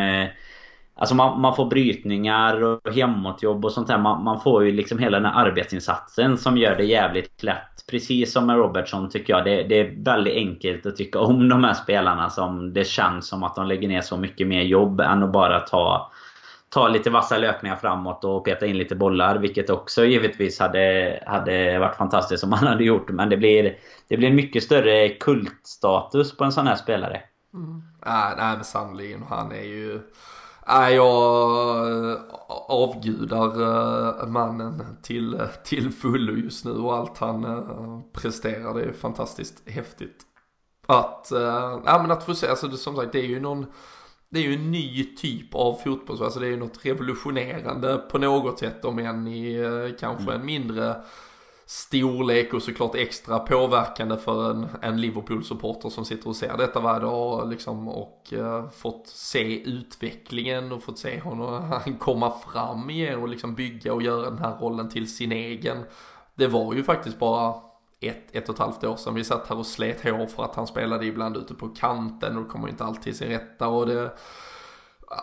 Alltså 1.03 1.15
man, 1.15 1.41
man 1.41 1.55
får 1.55 1.65
brytningar 1.65 2.63
och 2.63 2.93
hemåtjobb 2.93 3.65
och 3.65 3.71
sånt 3.71 3.87
där. 3.87 3.97
Man, 3.97 4.23
man, 4.23 4.41
får 4.41 4.65
ju 4.65 4.71
liksom 4.71 4.99
hela 4.99 5.19
den 5.19 5.25
här 5.25 5.45
arbetsinsatsen 5.45 6.37
som 6.37 6.57
gör 6.57 6.75
det 6.75 6.83
jävligt 6.83 7.43
lätt. 7.43 7.85
Precis 7.91 8.33
som 8.33 8.45
med 8.45 8.57
Robertson 8.57 9.09
tycker 9.09 9.33
jag. 9.33 9.45
Det, 9.45 9.63
det, 9.63 9.79
är 9.79 10.03
väldigt 10.03 10.33
enkelt 10.33 10.85
att 10.85 10.95
tycka 10.95 11.19
om 11.19 11.49
de 11.49 11.63
här 11.63 11.73
spelarna 11.73 12.29
som 12.29 12.73
det 12.73 12.87
känns 12.87 13.27
som 13.27 13.43
att 13.43 13.55
de 13.55 13.67
lägger 13.67 13.87
ner 13.87 14.01
så 14.01 14.17
mycket 14.17 14.47
mer 14.47 14.61
jobb 14.61 14.99
än 15.01 15.23
att 15.23 15.31
bara 15.31 15.59
ta 15.59 16.11
ta 16.69 16.87
lite 16.87 17.09
vassa 17.09 17.37
löpningar 17.37 17.75
framåt 17.75 18.23
och 18.23 18.45
peta 18.45 18.65
in 18.65 18.77
lite 18.77 18.95
bollar. 18.95 19.37
Vilket 19.37 19.69
också 19.69 20.05
givetvis 20.05 20.59
hade, 20.59 21.19
hade 21.27 21.79
varit 21.79 21.95
fantastiskt 21.95 22.43
om 22.43 22.49
man 22.49 22.67
hade 22.67 22.83
gjort. 22.83 23.09
Men 23.09 23.29
det 23.29 23.37
blir, 23.37 23.77
det 24.07 24.17
blir 24.17 24.33
mycket 24.33 24.63
större 24.63 25.09
kultstatus 25.09 26.37
på 26.37 26.43
en 26.43 26.51
sån 26.51 26.67
här 26.67 26.75
spelare. 26.75 27.21
Mm. 27.53 27.83
Äh, 28.05 28.37
nej 28.37 28.55
men 28.55 28.63
sannerligen. 28.63 29.23
Han 29.29 29.51
är 29.51 29.63
ju... 29.63 29.99
Nej, 30.67 30.95
jag 30.95 32.19
avgudar 32.67 33.61
eh, 33.61 34.27
mannen 34.27 34.83
till, 35.01 35.41
till 35.63 35.91
fullo 35.91 36.33
just 36.33 36.65
nu 36.65 36.71
och 36.71 36.95
allt 36.95 37.17
han 37.17 37.43
eh, 37.43 37.99
presterar. 38.13 38.73
Det 38.73 38.83
är 38.83 38.93
fantastiskt 38.93 39.69
häftigt. 39.69 40.23
Att, 40.85 41.27
ja 41.85 41.99
men 42.01 42.11
att 42.11 42.23
få 42.23 42.35
se, 42.35 42.47
alltså 42.47 42.67
det, 42.67 42.77
som 42.77 42.95
sagt 42.95 43.11
det 43.11 43.19
är 43.19 43.27
ju 43.27 43.39
någon 43.39 43.65
det 44.29 44.39
är 44.39 44.43
ju 44.43 44.53
en 44.53 44.71
ny 44.71 45.15
typ 45.15 45.55
av 45.55 45.73
fotboll, 45.73 46.23
alltså 46.23 46.39
det 46.39 46.45
är 46.45 46.49
ju 46.49 46.57
något 46.57 46.85
revolutionerande 46.85 47.97
på 47.97 48.17
något 48.17 48.59
sätt 48.59 48.85
om 48.85 48.99
än 48.99 49.27
i 49.27 49.95
kanske 49.99 50.23
mm. 50.23 50.35
en 50.35 50.45
mindre 50.45 50.95
storlek 51.65 52.53
och 52.53 52.63
såklart 52.63 52.95
extra 52.95 53.39
påverkande 53.39 54.17
för 54.17 54.51
en, 54.51 54.67
en 54.81 55.01
Liverpool-supporter 55.01 55.89
som 55.89 56.05
sitter 56.05 56.27
och 56.27 56.35
ser 56.35 56.57
detta 56.57 56.79
varje 56.79 56.99
dag 56.99 57.49
liksom, 57.49 57.87
och 57.87 58.33
uh, 58.33 58.69
fått 58.69 59.07
se 59.07 59.63
utvecklingen 59.63 60.71
och 60.71 60.83
fått 60.83 60.99
se 60.99 61.19
honom 61.19 61.73
komma 61.99 62.31
fram 62.31 62.89
igen 62.89 63.21
och 63.21 63.27
liksom 63.27 63.55
bygga 63.55 63.93
och 63.93 64.01
göra 64.01 64.29
den 64.29 64.39
här 64.39 64.57
rollen 64.57 64.89
till 64.89 65.15
sin 65.15 65.31
egen. 65.31 65.83
Det 66.35 66.47
var 66.47 66.73
ju 66.73 66.83
faktiskt 66.83 67.19
bara 67.19 67.55
ett, 67.99 68.35
ett 68.35 68.49
och 68.49 68.55
ett 68.55 68.59
halvt 68.59 68.83
år 68.83 68.95
sedan 68.95 69.15
vi 69.15 69.23
satt 69.23 69.47
här 69.47 69.57
och 69.57 69.65
slet 69.65 70.03
hår 70.03 70.27
för 70.27 70.43
att 70.43 70.55
han 70.55 70.67
spelade 70.67 71.05
ibland 71.05 71.37
ute 71.37 71.53
på 71.53 71.69
kanten 71.69 72.37
och 72.37 72.49
kommer 72.49 72.69
inte 72.69 72.83
alltid 72.83 73.15
sin 73.15 73.27
rätta 73.27 73.67
och 73.67 73.87
det 73.87 74.11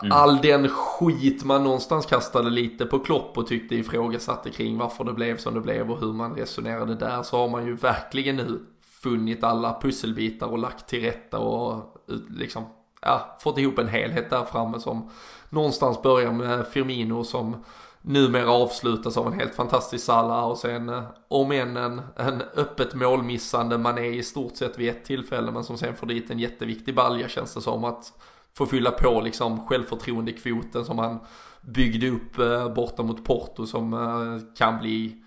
Mm. 0.03 0.11
All 0.11 0.37
den 0.41 0.69
skit 0.69 1.43
man 1.43 1.63
någonstans 1.63 2.05
kastade 2.05 2.49
lite 2.49 2.85
på 2.85 2.99
Klopp 2.99 3.37
och 3.37 3.47
tyckte 3.47 3.75
ifrågasatte 3.75 4.49
kring 4.49 4.77
varför 4.77 5.03
det 5.03 5.13
blev 5.13 5.37
som 5.37 5.53
det 5.53 5.61
blev 5.61 5.91
och 5.91 5.99
hur 5.99 6.13
man 6.13 6.35
resonerade 6.35 6.95
där 6.95 7.23
så 7.23 7.37
har 7.37 7.49
man 7.49 7.65
ju 7.65 7.75
verkligen 7.75 8.35
nu 8.35 8.59
funnit 9.03 9.43
alla 9.43 9.79
pusselbitar 9.81 10.47
och 10.47 10.59
lagt 10.59 10.87
till 10.87 11.01
rätta 11.01 11.39
och 11.39 11.95
liksom 12.29 12.65
ja, 13.01 13.37
fått 13.39 13.57
ihop 13.57 13.79
en 13.79 13.87
helhet 13.87 14.29
där 14.29 14.45
framme 14.45 14.79
som 14.79 15.09
någonstans 15.49 16.01
börjar 16.01 16.31
med 16.31 16.67
Firmino 16.67 17.23
som 17.23 17.55
numera 18.01 18.51
avslutas 18.51 19.17
av 19.17 19.27
en 19.27 19.39
helt 19.39 19.55
fantastisk 19.55 20.05
Salah 20.05 20.43
och 20.43 20.57
sen 20.57 20.89
eh, 20.89 21.03
om 21.27 21.51
än 21.51 21.77
en, 21.77 22.01
en 22.15 22.41
öppet 22.55 22.93
målmissande 22.93 23.77
man 23.77 23.97
är 23.97 24.13
i 24.13 24.23
stort 24.23 24.55
sett 24.55 24.79
vid 24.79 24.89
ett 24.89 25.05
tillfälle 25.05 25.51
men 25.51 25.63
som 25.63 25.77
sen 25.77 25.95
får 25.95 26.07
dit 26.07 26.31
en 26.31 26.39
jätteviktig 26.39 26.95
balja 26.95 27.27
känns 27.27 27.53
det 27.53 27.61
som 27.61 27.83
att 27.83 28.13
få 28.57 28.65
fylla 28.65 28.91
på 28.91 29.21
liksom 29.21 29.67
självförtroendekvoten 29.67 30.85
som 30.85 30.99
han 30.99 31.19
byggde 31.61 32.09
upp 32.09 32.39
eh, 32.39 32.73
borta 32.73 33.03
mot 33.03 33.25
Porto 33.25 33.65
som 33.65 33.93
eh, 33.93 34.55
kan 34.57 34.79
bli 34.79 35.23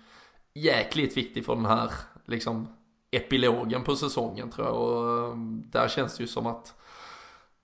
jäkligt 0.53 1.17
viktig 1.17 1.45
för 1.45 1.55
den 1.55 1.65
här 1.65 1.91
liksom 2.25 2.67
epilogen 3.11 3.83
på 3.83 3.95
säsongen 3.95 4.51
tror 4.51 4.67
jag 4.67 4.75
och 4.75 5.27
eh, 5.27 5.37
där 5.71 5.87
känns 5.87 6.17
det 6.17 6.23
ju 6.23 6.27
som 6.27 6.45
att 6.45 6.73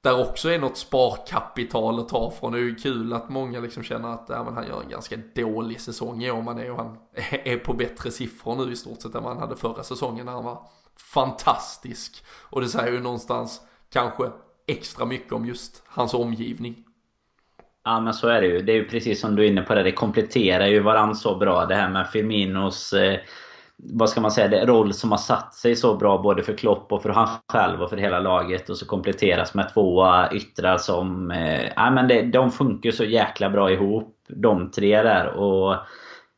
där 0.01 0.29
också 0.29 0.49
är 0.49 0.59
något 0.59 0.77
sparkapital 0.77 1.99
att 1.99 2.09
ta 2.09 2.31
från. 2.31 2.51
Det 2.51 2.59
är 2.59 2.61
ju 2.61 2.75
kul 2.75 3.13
att 3.13 3.29
många 3.29 3.59
liksom 3.59 3.83
känner 3.83 4.09
att 4.09 4.25
ja, 4.29 4.43
men 4.43 4.53
han 4.53 4.67
gör 4.67 4.81
en 4.81 4.89
ganska 4.89 5.17
dålig 5.35 5.81
säsong 5.81 6.23
i 6.23 6.31
år. 6.31 6.41
Man 6.41 6.59
är, 6.59 6.71
och 6.71 6.77
han 6.77 6.97
är 7.43 7.57
på 7.57 7.73
bättre 7.73 8.11
siffror 8.11 8.55
nu 8.55 8.71
i 8.71 8.75
stort 8.75 9.01
sett 9.01 9.15
än 9.15 9.23
vad 9.23 9.33
han 9.33 9.41
hade 9.41 9.55
förra 9.55 9.83
säsongen 9.83 10.25
när 10.25 10.33
han 10.33 10.43
var 10.43 10.67
fantastisk. 10.95 12.25
Och 12.49 12.61
det 12.61 12.67
säger 12.67 12.91
ju 12.91 12.99
någonstans 12.99 13.61
kanske 13.89 14.31
extra 14.67 15.05
mycket 15.05 15.33
om 15.33 15.45
just 15.45 15.83
hans 15.87 16.13
omgivning. 16.13 16.75
Ja 17.83 17.99
men 17.99 18.13
så 18.13 18.27
är 18.27 18.41
det 18.41 18.47
ju. 18.47 18.61
Det 18.61 18.71
är 18.71 18.75
ju 18.75 18.87
precis 18.87 19.19
som 19.19 19.35
du 19.35 19.43
är 19.43 19.47
inne 19.47 19.61
på 19.61 19.75
det. 19.75 19.83
Det 19.83 19.91
kompletterar 19.91 20.67
ju 20.67 20.79
varandra 20.79 21.15
så 21.15 21.35
bra. 21.35 21.65
Det 21.65 21.75
här 21.75 21.89
med 21.89 22.09
Firminos 22.09 22.93
eh, 22.93 23.19
vad 23.83 24.09
ska 24.09 24.21
man 24.21 24.31
säga, 24.31 24.47
det 24.47 24.65
roll 24.65 24.93
som 24.93 25.11
har 25.11 25.17
satt 25.17 25.53
sig 25.53 25.75
så 25.75 25.95
bra 25.95 26.17
både 26.17 26.43
för 26.43 26.53
Klopp 26.53 26.91
och 26.91 27.01
för 27.01 27.09
han 27.09 27.29
själv 27.51 27.81
och 27.81 27.89
för 27.89 27.97
hela 27.97 28.19
laget 28.19 28.69
och 28.69 28.77
så 28.77 28.85
kompletteras 28.85 29.53
med 29.53 29.73
två 29.73 30.07
yttrar 30.31 30.77
som... 30.77 31.31
Eh, 31.31 31.91
men 31.91 32.07
det, 32.07 32.21
de 32.21 32.51
funkar 32.51 32.91
så 32.91 33.03
jäkla 33.03 33.49
bra 33.49 33.71
ihop 33.71 34.17
de 34.27 34.71
tre 34.71 35.01
där 35.01 35.27
och 35.27 35.75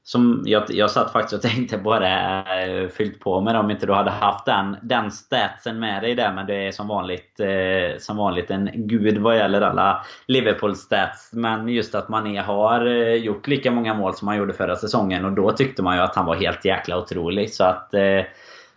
som 0.06 0.43
jag, 0.45 0.64
jag 0.68 0.91
satt 0.91 1.12
faktiskt 1.12 1.34
och 1.34 1.51
tänkte 1.51 1.78
på 1.78 1.99
det, 1.99 2.43
eh, 2.47 2.89
fyllt 2.89 3.20
på 3.20 3.41
med 3.41 3.56
om 3.56 3.72
inte 3.72 3.86
du 3.86 3.93
hade 3.93 4.12
haft 4.12 4.45
den, 4.45 4.78
den 4.82 5.12
statsen 5.12 5.80
med 5.80 6.04
dig 6.04 6.16
där. 6.16 6.34
Men 6.34 6.45
det 6.45 6.68
är 6.68 6.72
som 6.72 6.88
vanligt, 6.88 7.39
eh, 7.39 7.99
som 7.99 8.18
vanligt 8.18 8.51
en 8.51 8.70
gud 8.74 9.18
vad 9.18 9.38
gäller 9.38 9.62
alla 9.62 10.06
Liverpool-stats. 10.28 11.30
Men 11.34 11.68
just 11.68 11.95
att 11.95 12.10
Mané 12.10 12.41
har 12.41 12.86
eh, 12.86 13.14
gjort 13.14 13.47
lika 13.47 13.72
många 13.72 13.93
mål 13.93 14.14
som 14.14 14.28
han 14.28 14.38
gjorde 14.38 14.54
förra 14.54 14.76
säsongen. 14.76 15.26
Och 15.26 15.32
då 15.32 15.51
tyckte 15.51 15.84
man 15.84 15.95
ju 15.95 16.01
att 16.01 16.16
han 16.16 16.26
var 16.26 16.36
helt 16.36 16.66
jäkla 16.66 16.97
otrolig. 16.97 17.54
Så 17.54 17.64
att 17.64 17.93
eh, 17.93 18.22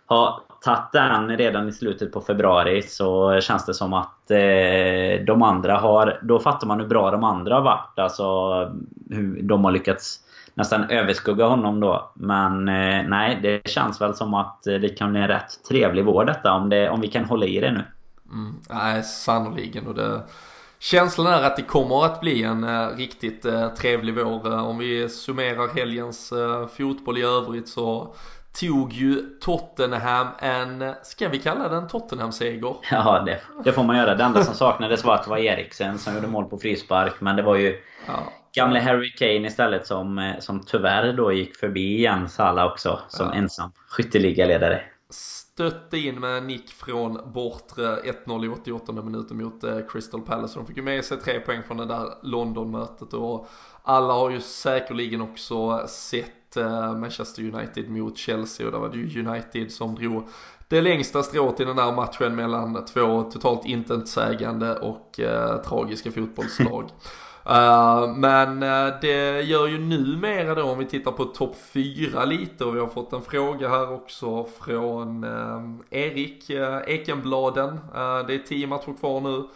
ha 0.07 0.43
tagit 0.61 0.91
den 0.93 1.37
redan 1.37 1.69
i 1.69 1.71
slutet 1.71 2.11
på 2.11 2.21
februari 2.21 2.81
så 2.81 3.39
känns 3.41 3.65
det 3.65 3.73
som 3.73 3.93
att 3.93 4.31
eh, 4.31 5.25
de 5.25 5.41
andra 5.41 5.77
har... 5.77 6.19
Då 6.21 6.39
fattar 6.39 6.67
man 6.67 6.79
hur 6.79 6.87
bra 6.87 7.11
de 7.11 7.23
andra 7.23 7.55
har 7.55 7.61
varit. 7.61 7.99
Alltså 7.99 8.25
hur 9.09 9.41
de 9.41 9.65
har 9.65 9.71
lyckats 9.71 10.26
nästan 10.57 10.89
överskugga 10.89 11.45
honom 11.45 11.79
då. 11.79 12.11
Men 12.13 12.67
eh, 12.67 13.03
nej, 13.07 13.39
det 13.41 13.69
känns 13.69 14.01
väl 14.01 14.15
som 14.15 14.33
att 14.33 14.67
eh, 14.67 14.75
det 14.75 14.89
kan 14.89 15.11
bli 15.11 15.21
en 15.21 15.27
rätt 15.27 15.63
trevlig 15.69 16.05
vår 16.05 16.25
detta 16.25 16.53
om, 16.53 16.69
det, 16.69 16.89
om 16.89 17.01
vi 17.01 17.07
kan 17.07 17.25
hålla 17.25 17.45
i 17.45 17.59
det 17.59 17.71
nu. 17.71 17.83
Mm, 18.31 18.55
nej, 18.69 19.03
sannoliken. 19.03 19.87
Och 19.87 19.95
det, 19.95 20.21
känslan 20.79 21.27
är 21.27 21.43
att 21.43 21.55
det 21.55 21.61
kommer 21.61 22.05
att 22.05 22.21
bli 22.21 22.43
en 22.43 22.63
uh, 22.63 22.97
riktigt 22.97 23.45
uh, 23.45 23.67
trevlig 23.67 24.15
vår. 24.15 24.47
Uh, 24.47 24.67
om 24.67 24.77
vi 24.77 25.09
summerar 25.09 25.75
helgens 25.75 26.33
fotboll 26.77 27.17
i 27.17 27.23
övrigt 27.23 27.69
så 27.69 28.15
tog 28.59 28.93
ju 28.93 29.23
Tottenham 29.41 30.27
en, 30.39 30.93
ska 31.03 31.29
vi 31.29 31.39
kalla 31.39 31.69
den 31.69 31.87
Tottenham-seger? 31.87 32.75
Ja, 32.91 33.23
det, 33.25 33.39
det, 33.63 33.71
får 33.71 33.83
man 33.83 33.97
göra. 33.97 34.15
Det 34.15 34.23
enda 34.23 34.43
som 34.43 34.53
saknades 34.53 35.03
var 35.03 35.15
att 35.15 35.23
det 35.23 35.29
var 35.29 35.37
Eriksen 35.37 35.99
som 35.99 36.15
gjorde 36.15 36.27
mål 36.27 36.45
på 36.45 36.57
frispark. 36.57 37.13
Men 37.19 37.35
det 37.35 37.41
var 37.41 37.55
ju 37.55 37.81
ja. 38.07 38.13
Gamle 38.55 38.79
Harry 38.79 39.11
Kane 39.11 39.47
istället 39.47 39.87
som, 39.87 40.19
eh, 40.19 40.39
som 40.39 40.63
tyvärr 40.65 41.13
då 41.13 41.31
gick 41.31 41.55
förbi 41.55 41.97
igen 41.97 42.29
Salah 42.29 42.65
också. 42.65 42.99
Som 43.07 43.27
ja. 43.27 43.33
ensam 43.33 43.71
skytteligaledare. 43.87 44.81
Stötte 45.09 45.97
in 45.97 46.19
med 46.19 46.43
nick 46.43 46.69
från 46.69 47.31
bortre 47.33 47.95
1-0 48.25 48.45
i 48.45 48.49
88 48.49 48.91
minuten 48.91 49.37
mot 49.37 49.63
eh, 49.63 49.79
Crystal 49.89 50.21
Palace. 50.21 50.59
De 50.59 50.65
fick 50.65 50.77
ju 50.77 50.83
med 50.83 51.05
sig 51.05 51.17
tre 51.17 51.39
poäng 51.39 51.63
från 51.63 51.77
det 51.77 51.85
där 51.85 52.07
London-mötet. 52.23 53.13
Och 53.13 53.47
alla 53.83 54.13
har 54.13 54.29
ju 54.29 54.39
säkerligen 54.39 55.21
också 55.21 55.87
sett 55.87 56.31
Eh, 56.55 56.95
Manchester 56.95 57.43
United 57.43 57.89
mot 57.89 58.17
Chelsea 58.17 58.65
och 58.65 58.71
där 58.71 58.79
var 58.79 58.89
det 58.89 58.97
ju 58.97 59.27
United 59.27 59.71
som 59.71 59.95
drog 59.95 60.27
det 60.67 60.81
längsta 60.81 61.23
strået 61.23 61.59
i 61.59 61.65
den 61.65 61.77
här 61.77 61.91
matchen 61.91 62.35
mellan 62.35 62.85
två 62.85 63.23
totalt 63.23 63.65
intetsägande 63.65 64.75
och 64.75 65.19
eh, 65.19 65.61
tragiska 65.61 66.11
fotbollslag. 66.11 66.89
Uh, 67.49 68.15
men 68.15 68.63
uh, 68.63 68.93
det 69.01 69.41
gör 69.41 69.67
ju 69.67 69.77
numera 69.77 70.55
då 70.55 70.63
om 70.63 70.79
vi 70.79 70.85
tittar 70.85 71.11
på 71.11 71.25
topp 71.25 71.55
4 71.73 72.25
lite 72.25 72.65
och 72.65 72.75
vi 72.75 72.79
har 72.79 72.87
fått 72.87 73.13
en 73.13 73.21
fråga 73.21 73.69
här 73.69 73.93
också 73.93 74.45
från 74.45 75.23
uh, 75.23 75.75
Erik 75.89 76.49
Ekenbladen. 76.87 77.79
det 78.27 78.33
är 78.33 78.47
10 78.47 78.67
matcher 78.67 78.93
kvar 78.99 79.21
nu. 79.21 79.47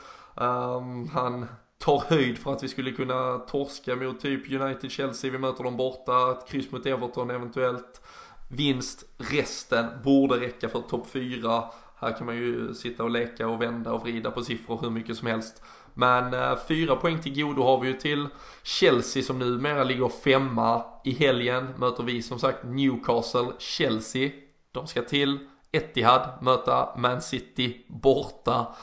han 1.13 1.45
tar 1.77 2.03
höjd 2.09 2.37
för 2.37 2.53
att 2.53 2.63
vi 2.63 2.67
skulle 2.67 2.91
kunna 2.91 3.37
torska 3.37 3.95
mot 3.95 4.19
typ 4.19 4.51
United-Chelsea, 4.51 5.31
vi 5.31 5.37
möter 5.37 5.63
dem 5.63 5.77
borta, 5.77 6.31
ett 6.31 6.47
kryss 6.47 6.71
mot 6.71 6.85
Everton 6.85 7.31
eventuellt. 7.31 8.01
Vinst, 8.47 9.05
resten 9.17 9.85
borde 10.03 10.39
räcka 10.39 10.69
för 10.69 10.81
topp 10.81 11.07
4. 11.07 11.63
Här 11.95 12.17
kan 12.17 12.25
man 12.25 12.35
ju 12.35 12.73
sitta 12.73 13.03
och 13.03 13.09
leka 13.09 13.47
och 13.47 13.61
vända 13.61 13.93
och 13.93 14.01
vrida 14.01 14.31
på 14.31 14.43
siffror 14.43 14.79
hur 14.81 14.89
mycket 14.89 15.17
som 15.17 15.27
helst. 15.27 15.63
Men 15.93 16.33
eh, 16.33 16.57
fyra 16.67 16.95
poäng 16.95 17.21
till 17.21 17.41
godo 17.43 17.63
har 17.63 17.79
vi 17.79 17.87
ju 17.87 17.93
till 17.93 18.27
Chelsea 18.63 19.23
som 19.23 19.39
numera 19.39 19.83
ligger 19.83 20.09
femma. 20.09 20.83
I 21.03 21.11
helgen 21.11 21.67
möter 21.77 22.03
vi 22.03 22.21
som 22.21 22.39
sagt 22.39 22.63
Newcastle, 22.63 23.51
Chelsea. 23.59 24.29
De 24.71 24.87
ska 24.87 25.01
till 25.01 25.39
Etihad 25.71 26.29
möta 26.41 26.89
Man 26.97 27.21
City 27.21 27.85
borta. 27.87 28.75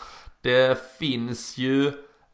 Det 0.43 0.99
finns 0.99 1.59
ju 1.59 1.93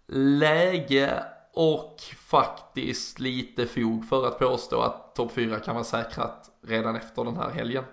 läge 0.09 1.25
och 1.55 2.01
faktiskt 2.17 3.21
lite 3.21 3.67
fog 3.67 4.09
för 4.09 4.27
att 4.27 4.39
påstå 4.39 4.81
att 4.81 5.15
topp 5.15 5.33
4 5.33 5.61
kan 5.61 5.75
vara 5.75 5.85
säkrat 5.85 6.51
redan 6.67 6.97
efter 6.97 7.25
den 7.25 7.37
här 7.37 7.51
helgen. 7.51 7.85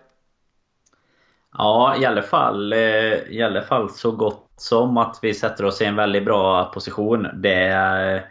Ja, 1.58 1.96
i 2.02 2.06
alla 2.06 2.22
fall, 2.22 2.74
eh, 2.74 3.14
i 3.30 3.42
alla 3.44 3.62
fall 3.62 3.90
så 3.90 4.12
gott 4.12 4.54
som 4.58 4.98
att 4.98 5.20
vi 5.22 5.34
sätter 5.34 5.66
oss 5.66 5.82
i 5.82 5.86
en 5.86 5.96
väldigt 5.96 6.26
bra 6.26 6.66
position. 6.66 7.28
Det, 7.34 7.66
eh, 7.66 8.22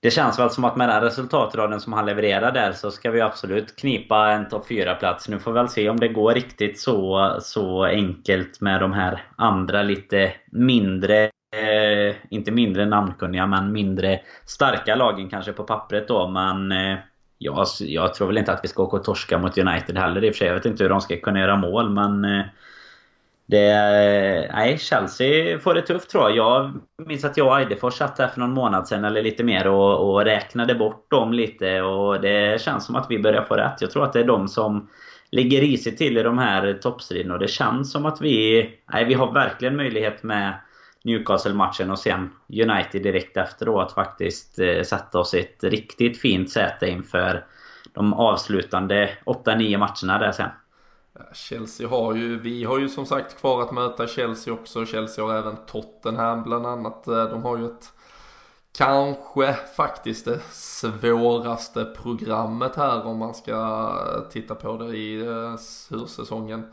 det 0.00 0.10
känns 0.10 0.38
väl 0.38 0.50
som 0.50 0.64
att 0.64 0.76
med 0.76 0.88
den 0.88 1.00
resultatraden 1.00 1.80
som 1.80 1.92
han 1.92 2.06
levererar 2.06 2.52
där 2.52 2.72
så 2.72 2.90
ska 2.90 3.10
vi 3.10 3.20
absolut 3.20 3.76
knipa 3.76 4.30
en 4.30 4.48
topp 4.48 4.66
4-plats. 4.70 5.28
Nu 5.28 5.38
får 5.38 5.52
vi 5.52 5.58
väl 5.58 5.68
se 5.68 5.88
om 5.88 6.00
det 6.00 6.08
går 6.08 6.34
riktigt 6.34 6.80
så, 6.80 7.30
så 7.40 7.84
enkelt 7.84 8.60
med 8.60 8.80
de 8.80 8.92
här 8.92 9.22
andra 9.36 9.82
lite 9.82 10.32
mindre 10.52 11.30
eh, 11.56 12.16
inte 12.30 12.50
mindre 12.50 12.86
namnkunniga 12.86 13.46
men 13.46 13.72
mindre 13.72 14.20
starka 14.46 14.94
lagen 14.94 15.30
kanske 15.30 15.52
på 15.52 15.64
pappret 15.64 16.08
då. 16.08 16.28
Men 16.28 16.72
eh, 16.72 16.98
jag, 17.38 17.58
alltså, 17.58 17.84
jag 17.84 18.14
tror 18.14 18.26
väl 18.26 18.38
inte 18.38 18.52
att 18.52 18.64
vi 18.64 18.68
ska 18.68 18.82
åka 18.82 18.96
och 18.96 19.04
torska 19.04 19.38
mot 19.38 19.58
United 19.58 19.98
heller 19.98 20.24
i 20.24 20.30
och 20.30 20.34
för 20.34 20.38
sig. 20.38 20.46
Jag 20.46 20.54
vet 20.54 20.66
inte 20.66 20.82
hur 20.82 20.90
de 20.90 21.00
ska 21.00 21.16
kunna 21.16 21.40
göra 21.40 21.56
mål 21.56 21.90
men 21.90 22.24
eh, 22.24 22.44
det, 23.46 24.50
nej, 24.54 24.78
Chelsea 24.78 25.58
får 25.58 25.74
det 25.74 25.82
tufft 25.82 26.10
tror 26.10 26.22
jag. 26.22 26.36
Jag 26.36 26.72
minns 27.06 27.24
att 27.24 27.36
jag 27.36 27.46
och 27.46 27.60
Eidefors 27.60 27.94
satt 27.94 28.18
här 28.18 28.28
för 28.28 28.40
någon 28.40 28.52
månad 28.52 28.88
sedan 28.88 29.04
eller 29.04 29.22
lite 29.22 29.44
mer 29.44 29.66
och, 29.66 30.10
och 30.10 30.24
räknade 30.24 30.74
bort 30.74 31.10
dem 31.10 31.32
lite 31.32 31.82
och 31.82 32.20
det 32.20 32.60
känns 32.60 32.84
som 32.86 32.96
att 32.96 33.06
vi 33.10 33.18
börjar 33.18 33.42
få 33.42 33.54
rätt. 33.54 33.80
Jag 33.80 33.90
tror 33.90 34.04
att 34.04 34.12
det 34.12 34.20
är 34.20 34.24
de 34.24 34.48
som 34.48 34.88
ligger 35.30 35.60
risigt 35.60 35.98
till 35.98 36.18
i 36.18 36.22
de 36.22 36.38
här 36.38 36.72
toppstriderna 36.72 37.34
och 37.34 37.40
det 37.40 37.48
känns 37.48 37.92
som 37.92 38.06
att 38.06 38.20
vi, 38.20 38.70
nej, 38.92 39.04
vi 39.04 39.14
har 39.14 39.32
verkligen 39.32 39.76
möjlighet 39.76 40.22
med 40.22 40.54
Newcastle-matchen 41.06 41.90
och 41.90 41.98
sen 41.98 42.30
United 42.48 43.02
direkt 43.02 43.36
efter 43.36 43.66
då 43.66 43.80
att 43.80 43.92
faktiskt 43.92 44.58
eh, 44.58 44.82
sätta 44.82 45.18
oss 45.18 45.34
i 45.34 45.40
ett 45.40 45.64
riktigt 45.64 46.20
fint 46.20 46.50
säte 46.50 46.86
inför 46.86 47.44
de 47.92 48.14
avslutande 48.14 49.10
8-9 49.26 49.78
matcherna 49.78 50.18
där 50.18 50.32
sen. 50.32 50.50
Chelsea 51.32 51.88
har 51.88 52.14
ju, 52.14 52.38
vi 52.38 52.64
har 52.64 52.78
ju 52.78 52.88
som 52.88 53.06
sagt 53.06 53.40
kvar 53.40 53.62
att 53.62 53.72
möta 53.72 54.06
Chelsea 54.06 54.54
också. 54.54 54.86
Chelsea 54.86 55.24
har 55.24 55.34
även 55.34 55.56
Tottenham 55.66 56.42
bland 56.42 56.66
annat. 56.66 57.08
Eh, 57.08 57.24
de 57.24 57.42
har 57.42 57.58
ju 57.58 57.66
ett 57.66 57.92
kanske 58.78 59.52
faktiskt 59.76 60.24
det 60.24 60.40
svåraste 60.50 61.84
programmet 61.84 62.76
här 62.76 63.06
om 63.06 63.18
man 63.18 63.34
ska 63.34 63.52
eh, 63.52 64.30
titta 64.30 64.54
på 64.54 64.76
det 64.76 64.96
i 64.96 65.16
hur 65.90 66.06
säsongen 66.06 66.66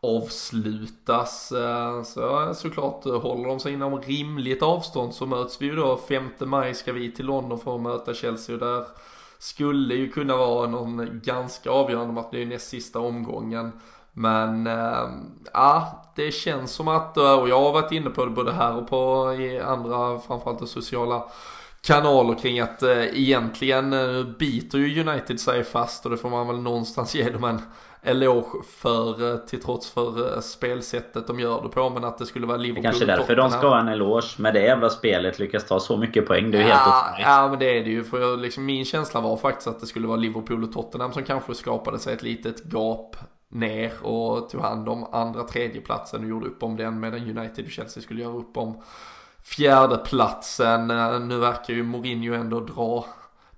avslutas. 0.00 1.52
Eh, 1.52 2.02
så 2.02 2.42
eh, 2.42 2.52
såklart 2.52 3.06
eh, 3.06 3.20
håller 3.20 3.48
de 3.48 3.60
sig 3.60 3.72
inom 3.72 4.00
rimligt 4.00 4.62
avstånd 4.62 5.14
så 5.14 5.26
möts 5.26 5.62
vi 5.62 5.66
ju 5.66 5.76
då 5.76 5.96
5 5.96 6.30
maj 6.38 6.74
ska 6.74 6.92
vi 6.92 7.12
till 7.12 7.26
London 7.26 7.58
för 7.58 7.74
att 7.74 7.80
möta 7.80 8.14
Chelsea 8.14 8.54
och 8.54 8.60
där 8.60 8.84
skulle 9.38 9.94
ju 9.94 10.08
kunna 10.08 10.36
vara 10.36 10.68
någon 10.68 11.20
ganska 11.24 11.70
avgörande 11.70 12.14
match. 12.14 12.26
Det 12.30 12.36
är 12.36 12.40
ju 12.40 12.46
näst 12.46 12.68
sista 12.68 12.98
omgången. 12.98 13.72
Men 14.12 14.66
äh, 14.66 15.08
ja, 15.52 16.04
det 16.16 16.32
känns 16.32 16.72
som 16.72 16.88
att, 16.88 17.16
och 17.16 17.48
jag 17.48 17.60
har 17.60 17.72
varit 17.72 17.92
inne 17.92 18.10
på 18.10 18.24
det 18.24 18.30
både 18.30 18.52
här 18.52 18.76
och 18.76 18.88
på 18.88 19.34
i 19.34 19.60
andra, 19.60 20.18
framförallt 20.18 20.68
sociala 20.68 21.24
kanaler 21.86 22.34
kring 22.34 22.60
att 22.60 22.82
äh, 22.82 23.20
egentligen 23.20 23.92
äh, 23.92 24.24
biter 24.38 24.78
ju 24.78 25.08
United 25.08 25.40
sig 25.40 25.64
fast 25.64 26.04
och 26.04 26.10
det 26.10 26.16
får 26.16 26.30
man 26.30 26.46
väl 26.46 26.60
någonstans 26.60 27.14
ge 27.14 27.30
dem 27.30 27.44
en 27.44 27.62
eloge 28.02 28.62
för, 28.68 29.32
eh, 29.32 29.38
till 29.38 29.62
trots 29.62 29.90
för 29.90 30.34
eh, 30.34 30.40
spelsättet 30.40 31.26
de 31.26 31.40
gör 31.40 31.62
det 31.62 31.68
på. 31.68 31.90
Men 31.90 32.04
att 32.04 32.18
det 32.18 32.26
skulle 32.26 32.46
vara 32.46 32.56
Liverpool 32.56 32.82
Det 32.82 32.88
kanske 32.88 33.04
är 33.04 33.16
därför 33.16 33.36
de 33.36 33.50
ska 33.50 33.68
ha 33.68 33.80
en 33.80 33.88
eloge. 33.88 34.36
Med 34.38 34.54
det 34.54 34.62
jävla 34.62 34.90
spelet 34.90 35.38
lyckas 35.38 35.64
ta 35.64 35.80
så 35.80 35.96
mycket 35.96 36.26
poäng. 36.26 36.50
Det 36.50 36.58
är 36.58 36.62
ju 36.62 36.68
ja, 36.68 36.74
helt 36.74 36.88
otroligt. 36.88 37.26
Ja 37.26 37.48
men 37.48 37.58
det 37.58 37.78
är 37.78 37.84
det 37.84 37.90
ju. 37.90 38.04
För 38.04 38.36
liksom, 38.36 38.64
min 38.64 38.84
känsla 38.84 39.20
var 39.20 39.36
faktiskt 39.36 39.68
att 39.68 39.80
det 39.80 39.86
skulle 39.86 40.06
vara 40.06 40.16
Liverpool 40.16 40.64
och 40.64 40.72
Tottenham 40.72 41.12
som 41.12 41.24
kanske 41.24 41.54
skapade 41.54 41.98
sig 41.98 42.14
ett 42.14 42.22
litet 42.22 42.64
gap 42.64 43.16
ner 43.48 43.92
och 44.02 44.50
tog 44.50 44.60
hand 44.60 44.88
om 44.88 45.04
andra 45.12 45.42
tredjeplatsen 45.42 46.22
och 46.22 46.28
gjorde 46.28 46.46
upp 46.46 46.62
om 46.62 46.76
den 46.76 47.00
medan 47.00 47.38
United 47.38 47.64
och 47.64 47.70
Chelsea 47.70 48.02
skulle 48.02 48.22
göra 48.22 48.34
upp 48.34 48.56
om 48.56 48.82
fjärdeplatsen. 49.44 50.90
Eh, 50.90 51.20
nu 51.20 51.38
verkar 51.38 51.74
ju 51.74 51.82
Mourinho 51.82 52.34
ändå 52.34 52.60
dra 52.60 53.06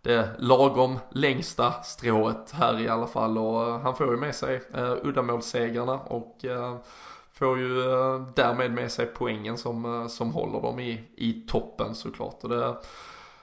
det 0.03 0.31
lagom 0.39 0.99
längsta 1.11 1.73
strået 1.83 2.51
här 2.53 2.81
i 2.81 2.89
alla 2.89 3.07
fall 3.07 3.39
och 3.39 3.69
eh, 3.69 3.81
han 3.81 3.97
får 3.97 4.11
ju 4.11 4.17
med 4.17 4.35
sig 4.35 4.61
eh, 4.75 4.95
uddamålssegrarna 5.03 5.99
och 5.99 6.45
eh, 6.45 6.77
får 7.33 7.59
ju 7.59 7.81
eh, 7.81 8.23
därmed 8.35 8.73
med 8.73 8.93
sig 8.93 9.07
poängen 9.07 9.59
som, 9.59 10.09
som 10.09 10.33
håller 10.33 10.61
dem 10.61 10.81
i, 10.81 11.05
i 11.17 11.33
toppen 11.33 11.95
såklart. 11.95 12.45
Och 12.45 12.49
det, 12.49 12.77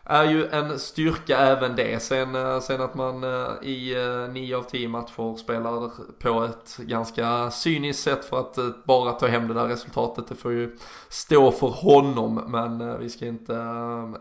är 0.07 0.23
ju 0.23 0.47
en 0.47 0.79
styrka 0.79 1.37
även 1.37 1.75
det. 1.75 2.03
Sen, 2.03 2.35
eh, 2.35 2.59
sen 2.59 2.81
att 2.81 2.95
man 2.95 3.23
eh, 3.23 3.47
i 3.61 3.95
eh, 3.95 4.33
nio 4.33 4.57
av 4.57 4.63
tio 4.63 4.87
matcher 4.87 5.37
spelar 5.37 5.91
på 6.19 6.43
ett 6.43 6.77
ganska 6.77 7.51
cyniskt 7.51 8.03
sätt 8.03 8.25
för 8.25 8.39
att 8.39 8.57
eh, 8.57 8.69
bara 8.83 9.11
ta 9.11 9.27
hem 9.27 9.47
det 9.47 9.53
där 9.53 9.67
resultatet. 9.67 10.27
Det 10.27 10.35
får 10.35 10.51
ju 10.51 10.77
stå 11.09 11.51
för 11.51 11.67
honom 11.67 12.43
men 12.47 12.99
vi 12.99 13.09
ska 13.09 13.25
inte 13.25 13.55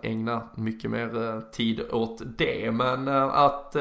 ägna 0.02 0.48
mycket 0.54 0.90
mer 0.90 1.40
tid 1.50 1.80
åt 1.92 2.22
det. 2.38 2.70
Men 2.70 3.08
att 3.08 3.76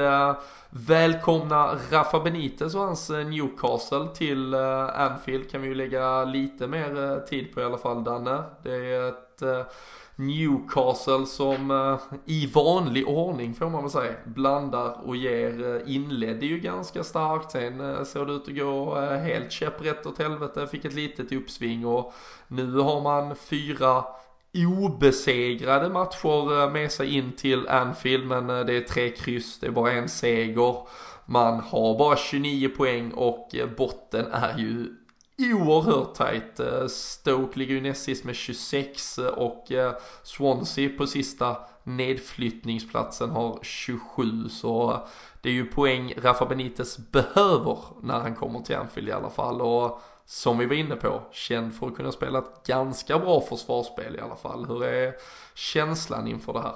välkomna 0.70 1.78
Rafa 1.92 2.20
Benitez 2.20 2.76
och 2.76 2.82
hans 2.82 3.10
Newcastle 3.10 4.08
till 4.16 4.56
Anfield 4.96 5.52
kan 5.52 5.62
vi 5.62 5.68
ju 5.68 5.76
lägga 5.76 6.24
lite 6.24 6.68
mer 6.68 7.20
tid 7.26 7.54
på 7.54 7.62
i 7.62 7.64
alla 7.64 7.78
fall 7.78 8.04
Danne. 8.04 8.44
Det 8.64 8.76
är 8.76 9.10
ett 9.10 9.68
Newcastle 10.16 11.26
som 11.26 11.72
eh, 11.72 12.18
i 12.26 12.48
vanlig 12.48 13.08
ordning 13.08 13.54
får 13.54 13.70
man 13.70 13.82
väl 13.82 13.92
säga 13.92 14.14
blandar 14.26 15.08
och 15.08 15.16
ger. 15.16 15.76
Eh, 15.76 15.96
Inledde 15.96 16.46
ju 16.46 16.60
ganska 16.60 17.04
starkt, 17.04 17.52
sen 17.52 17.82
eh, 17.82 18.04
såg 18.04 18.28
det 18.28 18.34
ut 18.34 18.48
att 18.48 18.56
gå 18.56 18.96
helt 19.00 19.52
käpprätt 19.52 20.06
åt 20.06 20.18
helvete, 20.18 20.68
fick 20.68 20.86
ett 20.86 20.94
litet 20.94 21.32
uppsving 21.32 21.86
och 21.86 22.14
nu 22.48 22.78
har 22.80 23.02
man 23.02 23.36
fyra 23.36 24.06
obesegrade 24.56 25.90
matcher 25.90 26.70
med 26.70 26.92
sig 26.92 27.18
in 27.18 27.32
till 27.32 27.68
Anfield 27.68 28.28
men 28.28 28.48
det 28.48 28.78
är 28.78 28.82
tre 28.82 29.10
kryss, 29.10 29.60
det 29.60 29.68
är 29.68 29.72
bara 29.72 29.92
en 29.92 30.10
seger. 30.10 30.76
Man 31.26 31.60
har 31.60 31.98
bara 31.98 32.16
29 32.18 32.70
poäng 32.70 33.12
och 33.12 33.56
botten 33.78 34.26
är 34.32 34.58
ju 34.58 34.96
oerhört 35.40 36.16
tajt. 36.16 36.60
Eh, 36.60 36.88
Stoke 36.88 37.60
ligger 37.60 37.76
ju 37.76 37.82
näst 37.82 38.04
sist 38.04 38.24
med 38.24 38.36
26 38.36 39.20
eh, 39.20 39.26
och 39.26 39.72
eh, 39.72 39.94
Swansea 40.24 40.90
på 40.98 41.08
sista 41.08 41.58
nedflyttningsplatsen 41.84 43.30
har 43.30 43.60
27 43.62 44.50
så 44.50 45.08
det 45.42 45.50
är 45.50 45.54
ju 45.54 45.66
poäng 45.66 46.14
Rafa 46.18 46.46
Benitez 46.46 46.98
behöver 46.98 47.78
när 48.02 48.20
han 48.20 48.36
kommer 48.36 48.60
till 48.60 48.76
Anfield 48.76 49.10
i 49.10 49.12
alla 49.12 49.30
fall 49.30 49.62
och 49.62 50.02
som 50.26 50.58
vi 50.58 50.66
var 50.66 50.76
inne 50.76 50.96
på, 50.96 51.22
känd 51.32 51.76
för 51.76 51.88
att 51.88 51.96
kunna 51.96 52.12
spela 52.12 52.40
ett 52.40 52.68
ganska 52.68 53.20
bra 53.20 53.42
försvarsspel 53.42 54.16
i 54.16 54.20
alla 54.20 54.36
fall. 54.36 54.66
Hur 54.66 54.84
är 54.84 55.14
känslan 55.54 56.28
inför 56.28 56.54
det 56.54 56.62
här? 56.62 56.76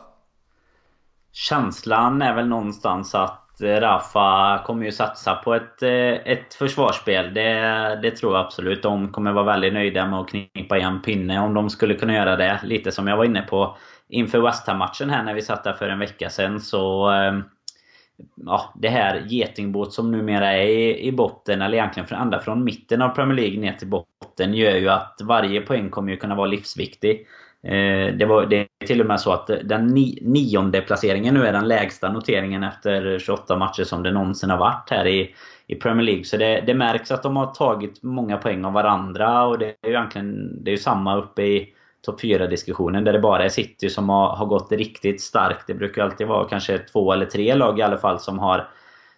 Känslan 1.31 2.21
är 2.21 2.35
väl 2.35 2.47
någonstans 2.47 3.15
att 3.15 3.46
Eh, 3.61 3.79
Rafa 3.79 4.63
kommer 4.65 4.85
ju 4.85 4.91
satsa 4.91 5.35
på 5.35 5.53
ett, 5.53 5.83
eh, 5.83 6.31
ett 6.31 6.53
försvarsspel. 6.53 7.33
Det, 7.33 7.99
det 8.01 8.11
tror 8.11 8.35
jag 8.35 8.45
absolut. 8.45 8.83
De 8.83 9.11
kommer 9.11 9.31
vara 9.31 9.45
väldigt 9.45 9.73
nöjda 9.73 10.05
med 10.05 10.19
att 10.19 10.29
knipa 10.29 10.77
igen 10.77 11.01
pinne 11.01 11.39
om 11.39 11.53
de 11.53 11.69
skulle 11.69 11.93
kunna 11.93 12.13
göra 12.13 12.35
det. 12.35 12.59
Lite 12.63 12.91
som 12.91 13.07
jag 13.07 13.17
var 13.17 13.25
inne 13.25 13.41
på 13.41 13.77
inför 14.09 14.39
West 14.39 14.67
Ham-matchen 14.67 15.09
här 15.09 15.23
när 15.23 15.33
vi 15.33 15.41
satt 15.41 15.63
där 15.63 15.73
för 15.73 15.89
en 15.89 15.99
vecka 15.99 16.29
sedan. 16.29 16.59
Så 16.59 17.09
ehm, 17.09 17.43
ja, 18.35 18.73
det 18.75 18.89
här 18.89 19.23
getingbåt 19.27 19.93
som 19.93 20.11
numera 20.11 20.53
är 20.53 20.67
i, 20.67 21.07
i 21.07 21.11
botten, 21.11 21.61
eller 21.61 21.77
egentligen 21.77 22.07
från, 22.07 22.21
ända 22.21 22.39
från 22.39 22.63
mitten 22.63 23.01
av 23.01 23.09
Premier 23.09 23.35
League 23.37 23.59
ner 23.59 23.73
till 23.73 23.87
botten, 23.87 24.53
gör 24.53 24.75
ju 24.75 24.89
att 24.89 25.19
varje 25.23 25.61
poäng 25.61 25.89
kommer 25.89 26.11
ju 26.11 26.17
kunna 26.17 26.35
vara 26.35 26.47
livsviktig. 26.47 27.27
Eh, 27.67 28.13
det, 28.13 28.25
var, 28.25 28.45
det 28.45 28.57
är 28.57 28.87
till 28.87 29.01
och 29.01 29.07
med 29.07 29.19
så 29.19 29.31
att 29.31 29.49
den 29.63 29.87
ni, 29.87 30.19
nionde 30.21 30.81
placeringen 30.81 31.33
nu 31.33 31.45
är 31.45 31.53
den 31.53 31.67
lägsta 31.67 32.11
noteringen 32.11 32.63
efter 32.63 33.19
28 33.19 33.57
matcher 33.57 33.83
som 33.83 34.03
det 34.03 34.11
någonsin 34.11 34.49
har 34.49 34.57
varit 34.57 34.89
här 34.89 35.07
i, 35.07 35.35
i 35.67 35.75
Premier 35.75 36.05
League. 36.05 36.23
Så 36.23 36.37
det, 36.37 36.63
det 36.67 36.73
märks 36.73 37.11
att 37.11 37.23
de 37.23 37.35
har 37.35 37.45
tagit 37.45 38.03
många 38.03 38.37
poäng 38.37 38.65
av 38.65 38.73
varandra 38.73 39.45
och 39.45 39.59
det 39.59 39.65
är 39.65 39.87
ju 39.87 39.93
egentligen 39.93 40.63
det 40.63 40.69
är 40.69 40.71
ju 40.71 40.77
samma 40.77 41.17
uppe 41.17 41.41
i 41.41 41.73
topp 42.05 42.21
4-diskussionen 42.21 43.03
där 43.03 43.13
det 43.13 43.19
bara 43.19 43.45
är 43.45 43.49
City 43.49 43.89
som 43.89 44.09
har, 44.09 44.35
har 44.35 44.45
gått 44.45 44.71
riktigt 44.71 45.21
starkt. 45.21 45.67
Det 45.67 45.73
brukar 45.73 46.03
alltid 46.03 46.27
vara 46.27 46.47
kanske 46.49 46.77
två 46.77 47.13
eller 47.13 47.25
tre 47.25 47.55
lag 47.55 47.79
i 47.79 47.81
alla 47.81 47.97
fall 47.97 48.19
som 48.19 48.39
har 48.39 48.67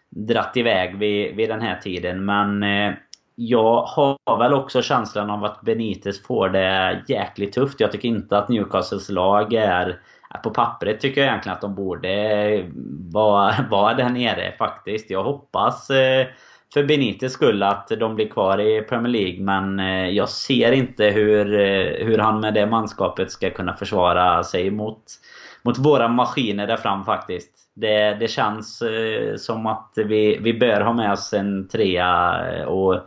dratt 0.10 0.58
iväg 0.58 0.98
vid, 0.98 1.36
vid 1.36 1.50
den 1.50 1.62
här 1.62 1.80
tiden. 1.80 2.26
Men 2.26 2.64
eh, 2.64 2.94
jag 3.42 3.82
har 3.82 4.38
väl 4.38 4.54
också 4.54 4.82
känslan 4.82 5.30
av 5.30 5.46
att 5.46 5.62
Benitez 5.62 6.24
får 6.24 6.50
det 6.50 7.04
jäkligt 7.08 7.54
tufft. 7.54 7.80
Jag 7.80 7.92
tycker 7.92 8.08
inte 8.08 8.38
att 8.38 8.50
Newcastles 8.50 9.10
lag 9.10 9.54
är... 9.54 10.00
På 10.44 10.50
pappret 10.50 11.00
tycker 11.00 11.22
jag 11.22 11.28
egentligen 11.28 11.56
att 11.56 11.62
de 11.62 11.76
borde 11.76 12.66
vara, 13.12 13.56
vara 13.70 13.94
där 13.94 14.10
nere 14.10 14.54
faktiskt. 14.58 15.10
Jag 15.10 15.24
hoppas 15.24 15.90
eh, 15.90 16.28
för 16.74 16.84
Benitez 16.84 17.34
skull 17.34 17.64
att 17.64 17.88
de 17.88 18.16
blir 18.16 18.30
kvar 18.30 18.60
i 18.60 18.82
Premier 18.82 19.14
League. 19.14 19.44
Men 19.44 19.80
eh, 19.80 20.10
jag 20.10 20.30
ser 20.30 20.72
inte 20.72 21.06
hur, 21.06 21.60
eh, 21.60 22.06
hur 22.06 22.18
han 22.18 22.40
med 22.40 22.54
det 22.54 22.66
manskapet 22.66 23.32
ska 23.32 23.50
kunna 23.50 23.74
försvara 23.74 24.44
sig 24.44 24.72
mot, 24.72 25.04
mot 25.64 25.78
våra 25.78 26.08
maskiner 26.08 26.68
där 26.68 26.78
fram 26.78 27.06
faktiskt. 27.06 27.52
Det, 27.76 28.18
det 28.20 28.28
känns 28.28 28.84
som 29.38 29.66
att 29.66 29.92
vi, 29.96 30.38
vi 30.42 30.54
bör 30.54 30.82
ha 30.82 30.94
med 30.94 31.12
oss 31.12 31.34
en 31.34 31.68
trea 31.68 32.68
och 32.68 33.02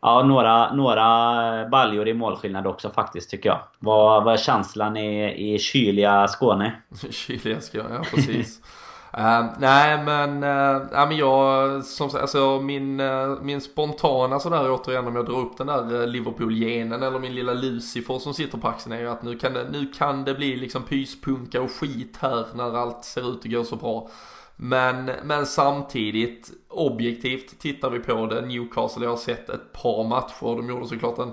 Ja, 0.00 0.22
några, 0.22 0.74
några 0.74 1.68
baljor 1.68 2.08
i 2.08 2.14
målskillnad 2.14 2.66
också 2.66 2.90
faktiskt 2.90 3.30
tycker 3.30 3.48
jag. 3.48 3.58
Vad, 3.78 4.24
vad 4.24 4.34
är 4.34 4.38
känslan 4.38 4.96
i, 4.96 5.54
i 5.54 5.58
kyliga 5.58 6.28
Skåne? 6.28 6.72
kyliga 7.10 7.60
Skåne, 7.60 7.94
ja 7.94 8.02
precis. 8.14 8.60
uh, 9.18 9.44
nej 9.58 10.04
men, 10.04 10.42
eh, 10.42 10.76
uh, 10.76 10.82
nej, 10.92 11.06
men 11.06 11.16
jag, 11.16 11.84
som 11.84 12.10
alltså 12.20 12.60
min, 12.60 13.00
uh, 13.00 13.42
min 13.42 13.60
spontana 13.60 14.38
sådär 14.40 14.70
återigen 14.70 15.06
om 15.06 15.16
jag 15.16 15.26
drar 15.26 15.38
upp 15.38 15.56
den 15.56 15.66
där 15.66 16.06
Liverpool-genen 16.06 17.02
eller 17.02 17.18
min 17.18 17.34
lilla 17.34 17.52
Lucifer 17.52 18.18
som 18.18 18.34
sitter 18.34 18.58
på 18.58 18.68
axeln 18.68 18.92
är 18.92 19.00
ju 19.00 19.08
att 19.08 19.22
nu 19.22 19.38
kan 19.38 19.52
det, 19.52 19.66
nu 19.70 19.86
kan 19.98 20.24
det 20.24 20.34
bli 20.34 20.56
liksom 20.56 20.82
pyspunka 20.82 21.62
och 21.62 21.70
skit 21.70 22.18
här 22.20 22.46
när 22.54 22.76
allt 22.76 23.04
ser 23.04 23.32
ut 23.32 23.38
att 23.44 23.50
gå 23.50 23.64
så 23.64 23.76
bra. 23.76 24.08
Men, 24.60 25.10
men 25.22 25.46
samtidigt, 25.46 26.50
objektivt 26.68 27.58
tittar 27.58 27.90
vi 27.90 27.98
på 27.98 28.26
det. 28.26 28.40
Newcastle, 28.40 29.04
jag 29.04 29.10
har 29.10 29.16
sett 29.16 29.48
ett 29.48 29.72
par 29.72 30.08
matcher. 30.08 30.56
De 30.56 30.68
gjorde 30.68 30.86
såklart 30.86 31.18
en, 31.18 31.32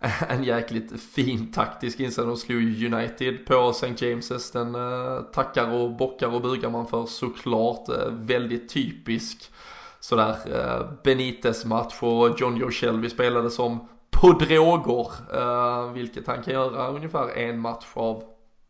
en 0.28 0.44
jäkligt 0.44 1.00
fin 1.02 1.52
taktisk 1.52 2.00
insats. 2.00 2.26
De 2.26 2.36
slog 2.36 2.92
United 2.92 3.46
på 3.46 3.70
St. 3.70 3.86
James's. 3.86 4.52
Den 4.52 4.74
eh, 4.74 5.22
tackar 5.22 5.72
och 5.72 5.90
bockar 5.90 6.34
och 6.34 6.42
bugar 6.42 6.70
man 6.70 6.86
för 6.86 7.06
såklart. 7.06 7.88
Eh, 7.88 8.10
väldigt 8.10 8.68
typisk 8.68 9.50
sådär 10.00 10.36
eh, 10.46 10.86
Benitez-match 11.02 12.02
och 12.02 12.40
John 12.40 12.56
Joe 12.56 12.70
Shelby 12.70 13.10
spelade 13.10 13.50
som 13.50 13.88
på 14.10 14.32
droger. 14.32 15.10
Eh, 15.34 15.92
vilket 15.92 16.26
han 16.26 16.42
kan 16.42 16.54
göra 16.54 16.88
ungefär 16.88 17.38
en 17.38 17.60
match 17.60 17.86
av 17.94 18.22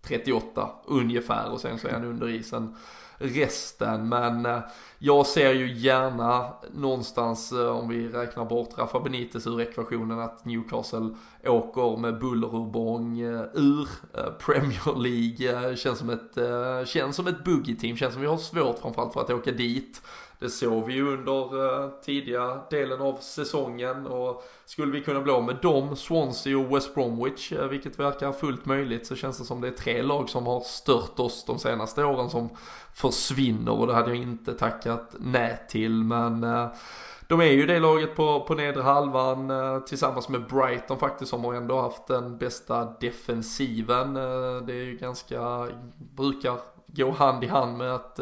38 0.02 0.70
ungefär 0.86 1.50
och 1.52 1.60
sen 1.60 1.78
så 1.78 1.88
är 1.88 1.92
han 1.92 2.04
under 2.04 2.28
isen 2.28 2.76
resten. 3.18 4.08
Men 4.08 4.46
eh, 4.46 4.58
jag 4.98 5.26
ser 5.26 5.52
ju 5.52 5.72
gärna 5.72 6.52
någonstans, 6.74 7.52
eh, 7.52 7.66
om 7.66 7.88
vi 7.88 8.08
räknar 8.08 8.44
bort 8.44 8.78
Rafa 8.78 9.00
Benitez 9.00 9.46
ur 9.46 9.60
ekvationen, 9.60 10.20
att 10.20 10.44
Newcastle 10.44 11.10
åker 11.44 11.96
med 11.96 12.18
buller 12.18 12.54
och 12.54 12.66
bång 12.66 13.20
eh, 13.20 13.42
ur 13.54 13.88
Premier 14.38 14.98
League. 14.98 15.76
Känns 15.76 15.98
som 15.98 16.10
ett, 16.10 16.38
känns 16.88 17.16
som 17.16 17.26
ett 17.26 17.44
boogie-team, 17.44 17.96
känns 17.96 18.12
som 18.12 18.22
vi 18.22 18.28
har 18.28 18.36
svårt 18.36 18.78
framförallt 18.78 19.12
för 19.12 19.20
att 19.20 19.30
åka 19.30 19.52
dit. 19.52 20.02
Det 20.38 20.50
såg 20.50 20.86
vi 20.86 20.92
ju 20.92 21.12
under 21.12 21.54
uh, 21.54 21.90
tidiga 22.04 22.60
delen 22.70 23.00
av 23.00 23.16
säsongen 23.20 24.06
och 24.06 24.44
skulle 24.64 24.92
vi 24.92 25.00
kunna 25.00 25.20
bli 25.20 25.32
av 25.32 25.44
med 25.44 25.56
dem, 25.62 25.96
Swansea 25.96 26.58
och 26.58 26.76
West 26.76 26.94
Bromwich, 26.94 27.52
uh, 27.52 27.66
vilket 27.66 27.98
verkar 27.98 28.32
fullt 28.32 28.66
möjligt, 28.66 29.06
så 29.06 29.16
känns 29.16 29.38
det 29.38 29.44
som 29.44 29.60
det 29.60 29.68
är 29.68 29.72
tre 29.72 30.02
lag 30.02 30.28
som 30.28 30.46
har 30.46 30.60
stört 30.60 31.18
oss 31.18 31.44
de 31.44 31.58
senaste 31.58 32.04
åren 32.04 32.30
som 32.30 32.48
försvinner 32.94 33.72
och 33.72 33.86
det 33.86 33.94
hade 33.94 34.08
jag 34.08 34.18
inte 34.18 34.54
tackat 34.54 35.14
nej 35.18 35.58
till. 35.68 36.04
Men 36.04 36.44
uh, 36.44 36.68
de 37.28 37.40
är 37.40 37.52
ju 37.52 37.66
det 37.66 37.78
laget 37.78 38.16
på, 38.16 38.40
på 38.40 38.54
nedre 38.54 38.82
halvan 38.82 39.52
tillsammans 39.86 40.28
med 40.28 40.46
Brighton 40.46 40.98
faktiskt 40.98 41.30
som 41.30 41.44
har 41.44 41.54
ändå 41.54 41.80
haft 41.80 42.06
den 42.06 42.38
bästa 42.38 42.94
defensiven. 43.00 44.14
det 44.14 44.72
är 44.72 44.84
ju 44.84 44.96
ganska, 45.00 45.68
brukar 45.96 46.56
gå 46.86 47.10
hand 47.10 47.44
i 47.44 47.46
hand 47.46 47.78
med 47.78 47.94
att 47.94 48.18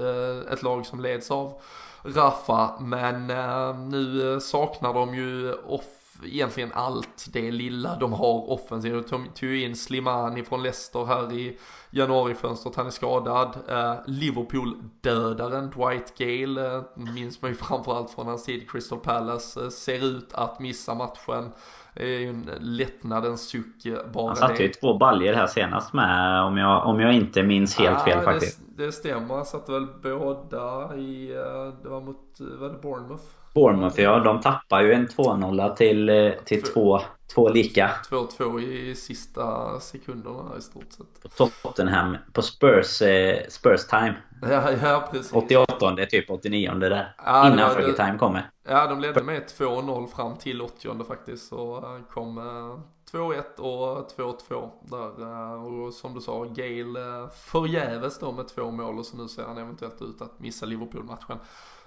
ett 0.53 0.63
lag 0.63 0.87
som 0.87 1.01
leds 1.01 1.31
av 1.31 1.61
Rafa, 2.05 2.81
men 2.81 3.31
eh, 3.31 3.79
nu 3.79 4.33
eh, 4.33 4.39
saknar 4.39 4.95
de 4.95 5.15
ju 5.15 5.53
off 5.53 6.05
egentligen 6.25 6.73
allt 6.75 7.27
det 7.33 7.51
lilla 7.51 7.97
de 7.97 8.13
har 8.13 8.51
offensivt. 8.51 9.11
De 9.11 9.27
tog 9.35 9.49
ju 9.49 9.65
in 9.65 9.77
Slimani 9.77 10.45
från 10.45 10.63
Leicester 10.63 11.05
här 11.05 11.33
i 11.33 11.59
januarifönstret, 11.91 12.77
han 12.77 12.87
är 12.87 12.91
skadad. 12.91 13.57
Eh, 13.69 13.95
Liverpool-dödaren 14.07 15.71
Dwight 15.71 16.19
Gale, 16.19 16.77
eh, 16.77 16.83
minns 16.95 17.43
man 17.43 17.51
ju 17.51 17.57
framförallt 17.57 18.11
från 18.11 18.27
hans 18.27 18.45
tid 18.45 18.63
i 18.63 18.67
Crystal 18.67 18.99
Palace, 18.99 19.63
eh, 19.63 19.69
ser 19.69 20.05
ut 20.05 20.33
att 20.33 20.61
missa 20.61 20.95
matchen. 20.95 21.53
Det 21.95 22.03
är 22.03 22.19
ju 22.19 22.29
en 22.29 22.51
lättnadens 22.61 23.49
suck 23.49 23.87
bara 24.13 24.27
Han 24.27 24.37
satte 24.37 24.63
ju 24.63 24.69
två 24.69 24.99
baljer 24.99 25.35
här 25.35 25.47
senast 25.47 25.93
med 25.93 26.43
om 26.43 26.57
jag, 26.57 26.87
om 26.87 27.01
jag 27.01 27.15
inte 27.15 27.43
minns 27.43 27.79
helt 27.79 27.99
ah, 27.99 28.05
fel 28.05 28.23
faktiskt. 28.23 28.61
Det, 28.77 28.87
det 28.87 28.93
stämmer, 28.93 29.35
han 29.35 29.45
satte 29.45 29.73
väl 29.73 29.87
båda 30.03 30.97
i, 30.97 31.31
eh, 31.31 31.83
det 31.83 31.89
var 31.89 32.01
mot, 32.01 32.41
var 32.61 32.69
det 32.69 32.79
Bournemouth? 32.83 33.23
Bournemouth 33.55 34.01
ja, 34.01 34.19
de 34.19 34.41
tappar 34.41 34.83
ju 34.83 34.93
en 34.93 35.07
2-0 35.07 35.75
till, 35.75 36.09
eh, 36.09 36.33
till 36.45 36.63
två, 36.63 37.01
två 37.35 37.49
lika. 37.49 37.91
2-2 38.11 38.61
i 38.61 38.95
sista 38.95 39.81
sekunderna 39.81 40.59
i 40.59 40.61
stort 40.61 40.93
sett. 40.93 41.37
På 41.37 41.49
Tottenham, 41.63 42.17
på 42.33 42.43
Spurs, 42.43 43.03
eh, 43.03 43.39
Spurs 43.49 43.87
time. 43.87 44.15
Ja, 44.43 44.71
ja 44.83 45.09
precis. 45.13 45.33
88 45.33 46.07
typ 46.11 46.31
89 46.31 46.75
där. 46.75 47.15
Ja, 47.25 47.53
innan 47.53 47.71
Fergie 47.71 47.93
time 47.93 48.19
kommer. 48.19 48.51
Ja, 48.69 48.87
de 48.87 49.01
ledde 49.01 49.23
med 49.23 49.43
2-0 49.59 50.07
fram 50.07 50.37
till 50.37 50.63
80 50.63 51.05
faktiskt. 51.05 51.49
Så 51.49 51.85
kom 52.11 52.41
2-1 53.13 53.59
och 53.59 54.11
2-2 54.17 54.71
där. 55.17 55.57
Och 55.57 55.95
som 55.95 56.15
du 56.15 56.21
sa, 56.21 56.45
Gale 56.45 57.29
förgäves 57.45 58.19
då 58.19 58.33
med 58.33 58.49
två 58.49 58.71
mål 58.71 58.99
och 58.99 59.07
så 59.07 59.17
nu 59.17 59.29
ser 59.29 59.43
han 59.43 59.59
eventuellt 59.59 60.03
ut 60.03 60.23
att 60.23 60.41
missa 60.41 60.67
Liverpool-matchen. 60.67 61.39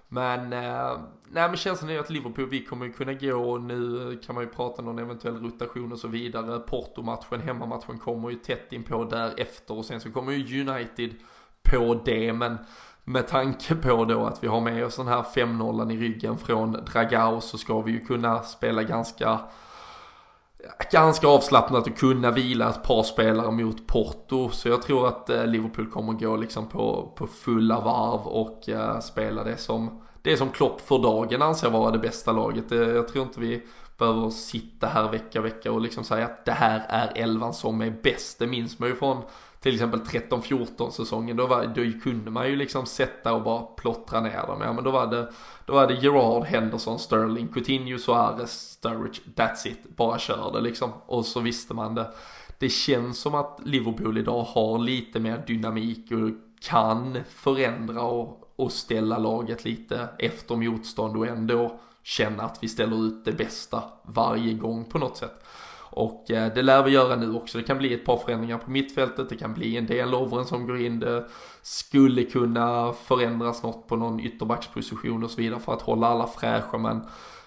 Men, 0.09 0.53
eh, 0.53 0.99
nej 1.29 1.47
men 1.47 1.57
känslan 1.57 1.89
är 1.89 1.99
att 1.99 2.09
Liverpool, 2.09 2.49
vi 2.49 2.65
kommer 2.65 2.85
ju 2.85 2.93
kunna 2.93 3.13
gå, 3.13 3.57
nu 3.57 4.19
kan 4.25 4.35
man 4.35 4.43
ju 4.43 4.49
prata 4.49 4.81
om 4.81 4.85
någon 4.85 4.99
eventuell 4.99 5.43
rotation 5.43 5.91
och 5.91 5.99
så 5.99 6.07
vidare. 6.07 6.59
Porto-matchen, 6.59 7.41
hemmamatchen 7.41 7.99
kommer 7.99 8.29
ju 8.29 8.35
tätt 8.35 8.73
in 8.73 8.83
på 8.83 9.03
därefter 9.03 9.77
och 9.77 9.85
sen 9.85 10.01
så 10.01 10.11
kommer 10.11 10.31
ju 10.31 10.61
United 10.69 11.15
på 11.61 12.01
det. 12.05 12.33
Men 12.33 12.57
med 13.03 13.27
tanke 13.27 13.75
på 13.75 14.05
då 14.05 14.25
att 14.25 14.43
vi 14.43 14.47
har 14.47 14.61
med 14.61 14.85
oss 14.85 14.95
den 14.95 15.07
här 15.07 15.23
5-0 15.23 15.91
i 15.91 15.97
ryggen 15.97 16.37
från 16.37 16.71
Dragao 16.71 17.41
så 17.41 17.57
ska 17.57 17.81
vi 17.81 17.91
ju 17.91 18.05
kunna 18.05 18.43
spela 18.43 18.83
ganska 18.83 19.39
ganska 20.91 21.27
avslappnat 21.27 21.87
och 21.87 21.97
kunna 21.97 22.31
vila 22.31 22.69
ett 22.69 22.83
par 22.83 23.03
spelare 23.03 23.51
mot 23.51 23.87
Porto. 23.87 24.49
Så 24.49 24.69
jag 24.69 24.81
tror 24.81 25.07
att 25.07 25.29
eh, 25.29 25.45
Liverpool 25.45 25.91
kommer 25.91 26.13
gå 26.13 26.35
liksom 26.35 26.69
på, 26.69 27.13
på 27.15 27.27
fulla 27.27 27.79
varv 27.79 28.21
och 28.21 28.63
uh, 28.69 28.99
spela 28.99 29.43
det 29.43 29.57
som, 29.57 30.01
det 30.21 30.37
som 30.37 30.49
Klopp 30.49 30.81
för 30.81 30.99
dagen 30.99 31.41
anser 31.41 31.69
vara 31.69 31.91
det 31.91 31.99
bästa 31.99 32.31
laget. 32.31 32.71
Eh, 32.71 32.79
jag 32.79 33.07
tror 33.07 33.25
inte 33.25 33.39
vi 33.39 33.63
behöver 33.97 34.29
sitta 34.29 34.87
här 34.87 35.11
vecka 35.11 35.41
vecka 35.41 35.71
och 35.71 35.81
liksom 35.81 36.03
säga 36.03 36.25
att 36.25 36.45
det 36.45 36.51
här 36.51 36.85
är 36.89 37.11
elvan 37.15 37.53
som 37.53 37.81
är 37.81 37.91
bäst. 38.03 38.39
Det 38.39 38.47
minns 38.47 38.79
man 38.79 38.89
ju 38.89 38.95
från 38.95 39.23
till 39.59 39.73
exempel 39.73 39.99
13-14 39.99 40.89
säsongen, 40.89 41.37
då, 41.37 41.47
var, 41.47 41.65
då 41.65 41.99
kunde 42.03 42.31
man 42.31 42.47
ju 42.47 42.55
liksom 42.55 42.85
sätta 42.85 43.33
och 43.33 43.43
bara 43.43 43.61
plottra 43.61 44.21
ner 44.21 44.47
dem. 44.47 44.61
Ja 44.61 44.73
men 44.73 44.83
då 44.83 44.91
var 44.91 45.07
det, 45.07 45.31
då 45.65 45.73
var 45.73 45.87
det 45.87 45.93
Gerard, 45.93 46.43
Henderson, 46.43 46.99
Sterling, 46.99 47.47
Coutinho, 47.47 47.97
Suarez, 47.97 48.71
Sturridge, 48.71 49.21
that's 49.35 49.67
it. 49.67 49.79
Bara 49.95 50.19
kör 50.19 50.51
det 50.53 50.61
liksom. 50.61 50.91
Och 51.05 51.25
så 51.25 51.39
visste 51.39 51.73
man 51.73 51.95
det. 51.95 52.11
Det 52.59 52.69
känns 52.69 53.19
som 53.19 53.35
att 53.35 53.59
Liverpool 53.63 54.17
idag 54.17 54.43
har 54.43 54.79
lite 54.79 55.19
mer 55.19 55.43
dynamik 55.47 56.11
och 56.11 56.29
kan 56.61 57.17
förändra 57.29 58.01
och, 58.01 58.53
och 58.55 58.71
ställa 58.71 59.17
laget 59.17 59.65
lite 59.65 60.09
efter 60.19 60.55
motstånd 60.55 61.17
och 61.17 61.27
ändå 61.27 61.79
känna 62.03 62.43
att 62.43 62.57
vi 62.61 62.67
ställer 62.67 63.07
ut 63.07 63.25
det 63.25 63.31
bästa 63.31 63.83
varje 64.03 64.53
gång 64.53 64.85
på 64.85 64.97
något 64.97 65.17
sätt. 65.17 65.43
Och 65.97 66.31
eh, 66.31 66.53
det 66.53 66.61
lär 66.61 66.83
vi 66.83 66.91
göra 66.91 67.15
nu 67.15 67.33
också. 67.33 67.57
Det 67.57 67.63
kan 67.63 67.77
bli 67.77 67.93
ett 67.93 68.05
par 68.05 68.17
förändringar 68.17 68.57
på 68.57 68.71
mittfältet. 68.71 69.29
Det 69.29 69.35
kan 69.35 69.53
bli 69.53 69.77
en 69.77 69.85
del 69.85 70.09
Lovren 70.09 70.45
som 70.45 70.67
går 70.67 70.81
in. 70.81 70.99
Det 70.99 71.25
skulle 71.61 72.23
kunna 72.23 72.93
förändras 72.93 73.63
något 73.63 73.87
på 73.87 73.95
någon 73.95 74.19
ytterbacksposition 74.19 75.23
och 75.23 75.31
så 75.31 75.41
vidare 75.41 75.59
för 75.59 75.73
att 75.73 75.81
hålla 75.81 76.07
alla 76.07 76.27
fräscha. 76.27 76.77
Men 76.77 77.01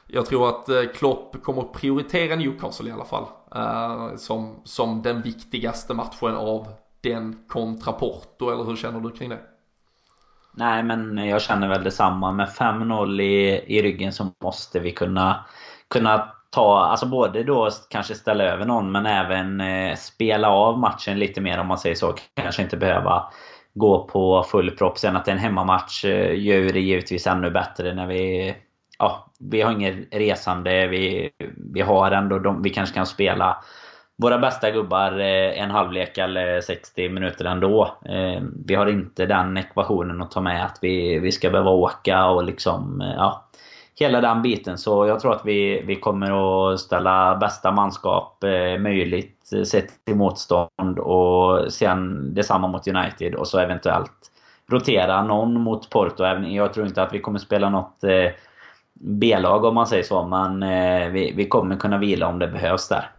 jag 0.07 0.26
tror 0.26 0.48
att 0.48 0.68
eh, 0.68 0.82
Klopp 0.94 1.42
kommer 1.42 1.62
att 1.62 1.72
prioritera 1.72 2.36
Newcastle 2.36 2.88
i 2.88 2.92
alla 2.92 3.05
fall. 3.05 3.24
Eh, 3.55 4.16
som, 4.16 4.61
som 4.64 5.03
den 5.03 5.22
viktigaste 5.22 5.94
matchen 5.94 6.36
av 6.36 6.68
den 7.01 7.44
kontra 7.48 7.92
Porto. 7.92 8.51
Eller 8.51 8.64
hur 8.64 8.76
känner 8.76 9.01
du 9.01 9.11
kring 9.11 9.28
det? 9.28 9.40
Nej 10.53 10.82
men 10.82 11.18
jag 11.18 11.42
känner 11.42 11.68
väl 11.68 11.84
detsamma. 11.84 12.32
Med 12.32 12.48
5-0 12.48 13.20
i, 13.20 13.64
i 13.76 13.82
ryggen 13.82 14.12
så 14.12 14.30
måste 14.42 14.80
vi 14.80 14.92
kunna, 14.92 15.44
kunna 15.88 16.32
ta, 16.51 16.78
alltså 16.78 17.07
både 17.07 17.42
då 17.42 17.70
kanske 17.90 18.14
ställa 18.14 18.44
över 18.44 18.66
någon 18.66 18.92
men 18.92 19.07
även 19.07 19.61
eh, 19.61 19.96
spela 19.96 20.51
av 20.51 20.78
matchen 20.78 21.18
lite 21.18 21.40
mer 21.40 21.59
om 21.61 21.66
man 21.66 21.78
säger 21.78 21.94
så. 21.94 22.14
Kanske 22.34 22.62
inte 22.62 22.76
behöva 22.76 23.32
gå 23.74 24.05
på 24.05 24.42
full 24.42 24.70
propp. 24.70 24.98
Sen 24.98 25.16
att 25.16 25.24
det 25.24 25.30
är 25.30 25.34
en 25.34 25.40
hemmamatch 25.40 26.05
eh, 26.05 26.40
gör 26.40 26.72
det 26.72 26.80
givetvis 26.80 27.26
ännu 27.26 27.51
bättre 27.51 27.94
när 27.94 28.07
vi... 28.07 28.55
Ja, 28.98 29.30
vi 29.40 29.62
har 29.62 29.72
ingen 29.72 30.07
resande. 30.11 30.86
Vi, 30.86 31.30
vi 31.74 31.80
har 31.80 32.11
ändå 32.11 32.38
de, 32.38 32.62
vi 32.62 32.70
kanske 32.70 32.94
kan 32.94 33.07
spela 33.07 33.64
våra 34.22 34.38
bästa 34.38 34.70
gubbar 34.70 35.18
eh, 35.18 35.62
en 35.62 35.70
halvlek 35.70 36.18
eller 36.18 36.61
60 36.61 37.09
minuter 37.09 37.44
ändå. 37.44 37.98
Eh, 38.05 38.42
vi 38.66 38.74
har 38.74 38.86
inte 38.86 39.26
den 39.26 39.57
ekvationen 39.57 40.22
att 40.22 40.30
ta 40.30 40.40
med 40.40 40.64
att 40.64 40.78
vi, 40.82 41.18
vi 41.18 41.32
ska 41.32 41.51
behöva 41.51 41.70
åka 41.70 42.26
och 42.26 42.44
liksom... 42.44 43.01
Eh, 43.01 43.14
ja, 43.16 43.49
hela 44.01 44.20
den 44.20 44.42
biten. 44.42 44.78
Så 44.78 45.07
jag 45.07 45.20
tror 45.20 45.32
att 45.32 45.44
vi, 45.44 45.82
vi 45.86 45.96
kommer 45.96 46.30
att 46.72 46.80
ställa 46.80 47.36
bästa 47.36 47.72
manskap 47.72 48.44
eh, 48.44 48.80
möjligt 48.80 49.53
eh, 49.53 49.62
sett 49.62 50.05
till 50.05 50.16
motstånd 50.16 50.98
och 50.98 51.72
sen 51.72 52.34
detsamma 52.34 52.68
mot 52.68 52.88
United 52.88 53.34
och 53.34 53.48
så 53.48 53.59
eventuellt 53.59 54.30
rotera 54.70 55.22
någon 55.22 55.61
mot 55.61 55.90
Porto. 55.90 56.24
Jag 56.46 56.74
tror 56.74 56.86
inte 56.86 57.03
att 57.03 57.14
vi 57.14 57.20
kommer 57.20 57.38
spela 57.38 57.70
något 57.70 58.05
eh, 58.05 58.32
B-lag 58.94 59.64
om 59.64 59.74
man 59.74 59.86
säger 59.86 60.03
så, 60.03 60.26
men 60.26 60.62
eh, 60.62 61.09
vi, 61.09 61.32
vi 61.36 61.48
kommer 61.48 61.76
kunna 61.76 61.98
vila 61.98 62.28
om 62.28 62.38
det 62.38 62.48
behövs 62.48 62.88
där. 62.88 63.11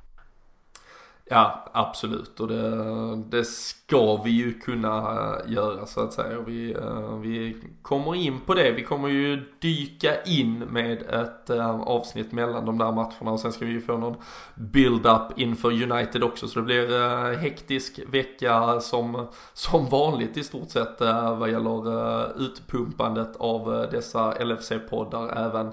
Ja, 1.34 1.70
absolut. 1.72 2.40
Och 2.40 2.48
det, 2.48 3.16
det 3.16 3.46
ska 3.46 4.16
vi 4.24 4.30
ju 4.30 4.54
kunna 4.54 4.98
eh, 4.98 5.52
göra 5.52 5.86
så 5.86 6.02
att 6.02 6.14
säga. 6.14 6.42
Vi, 6.42 6.74
eh, 6.74 7.18
vi 7.18 7.58
kommer 7.82 8.16
in 8.16 8.40
på 8.40 8.54
det. 8.54 8.72
Vi 8.72 8.84
kommer 8.84 9.08
ju 9.08 9.44
dyka 9.60 10.24
in 10.24 10.60
med 10.60 11.02
ett 11.02 11.50
eh, 11.50 11.82
avsnitt 11.82 12.32
mellan 12.32 12.66
de 12.66 12.78
där 12.78 12.92
matcherna 12.92 13.32
och 13.32 13.40
sen 13.40 13.52
ska 13.52 13.66
vi 13.66 13.72
ju 13.72 13.82
få 13.82 13.98
någon 13.98 14.16
build-up 14.56 15.40
inför 15.40 15.92
United 15.92 16.24
också. 16.24 16.48
Så 16.48 16.60
det 16.60 16.66
blir 16.66 17.38
hektisk 17.38 18.00
vecka 18.08 18.80
som, 18.80 19.28
som 19.54 19.86
vanligt 19.86 20.38
i 20.38 20.44
stort 20.44 20.70
sett 20.70 21.00
vad 21.38 21.52
gäller 21.52 22.42
utpumpandet 22.42 23.36
av 23.36 23.88
dessa 23.92 24.34
LFC-poddar 24.34 25.46
även 25.46 25.72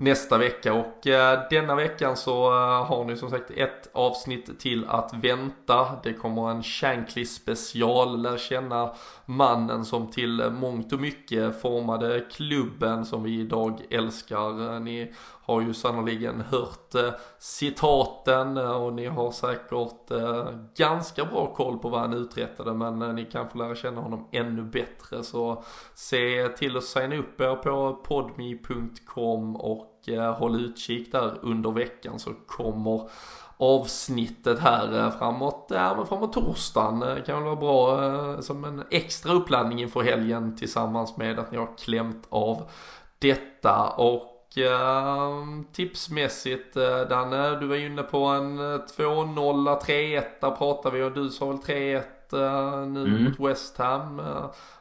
nästa 0.00 0.38
vecka 0.38 0.74
och 0.74 1.06
eh, 1.06 1.40
denna 1.50 1.74
veckan 1.74 2.16
så 2.16 2.52
eh, 2.52 2.84
har 2.84 3.04
ni 3.04 3.16
som 3.16 3.30
sagt 3.30 3.50
ett 3.50 3.90
avsnitt 3.92 4.60
till 4.60 4.84
att 4.88 5.00
att 5.00 5.24
vänta. 5.24 5.88
Det 6.02 6.12
kommer 6.12 6.50
en 6.50 6.62
Shankly 6.62 7.24
special, 7.24 8.22
lär 8.22 8.38
känna 8.38 8.94
mannen 9.26 9.84
som 9.84 10.10
till 10.10 10.50
mångt 10.50 10.92
och 10.92 11.00
mycket 11.00 11.62
formade 11.62 12.26
klubben 12.30 13.04
som 13.04 13.22
vi 13.22 13.40
idag 13.40 13.80
älskar. 13.90 14.74
Eh, 14.74 14.80
ni 14.80 15.12
har 15.50 15.60
ju 15.60 15.74
sannoliken 15.74 16.40
hört 16.40 16.94
eh, 16.94 17.10
citaten 17.38 18.56
eh, 18.56 18.70
och 18.70 18.92
ni 18.92 19.06
har 19.06 19.30
säkert 19.30 20.10
eh, 20.10 20.48
ganska 20.76 21.24
bra 21.24 21.54
koll 21.54 21.78
på 21.78 21.88
vad 21.88 22.00
han 22.00 22.14
uträttade 22.14 22.74
men 22.74 23.02
eh, 23.02 23.12
ni 23.12 23.24
kan 23.24 23.50
få 23.50 23.58
lära 23.58 23.74
känna 23.74 24.00
honom 24.00 24.28
ännu 24.32 24.62
bättre. 24.62 25.22
Så 25.22 25.64
se 25.94 26.48
till 26.48 26.76
att 26.76 26.84
signa 26.84 27.16
upp 27.16 27.40
er 27.40 27.54
på 27.54 28.00
podme.com 28.04 29.56
och 29.56 30.08
eh, 30.08 30.34
håll 30.34 30.64
utkik 30.64 31.12
där 31.12 31.38
under 31.42 31.70
veckan 31.70 32.18
så 32.18 32.30
kommer 32.46 33.10
avsnittet 33.56 34.58
här 34.58 34.98
eh, 34.98 35.10
framåt, 35.10 35.66
ja 35.68 35.94
men 35.96 36.06
framåt 36.06 36.32
torsdagen 36.32 37.02
eh, 37.02 37.24
kan 37.24 37.34
väl 37.34 37.56
vara 37.56 37.56
bra 37.56 38.42
som 38.42 38.64
en 38.64 38.82
extra 38.90 39.32
uppladdning 39.32 39.80
inför 39.80 40.02
helgen 40.02 40.56
tillsammans 40.56 41.16
med 41.16 41.38
att 41.38 41.52
ni 41.52 41.58
har 41.58 41.78
klämt 41.78 42.26
av 42.28 42.62
detta. 43.18 43.90
Och 43.90 44.29
Uh, 44.58 45.62
tipsmässigt 45.72 46.76
uh, 46.76 47.08
Danne, 47.08 47.60
du 47.60 47.66
var 47.66 47.76
inne 47.76 48.02
på 48.02 48.24
en 48.24 48.58
2-0, 48.58 49.80
3-1 49.80 50.56
pratar 50.56 50.90
vi 50.90 51.02
och 51.02 51.12
du 51.12 51.30
sa 51.30 51.46
väl 51.46 51.56
3-1 51.56 52.02
uh, 52.32 52.86
nu 52.86 53.04
mm. 53.04 53.24
mot 53.24 53.50
West 53.50 53.78
Ham. 53.78 54.16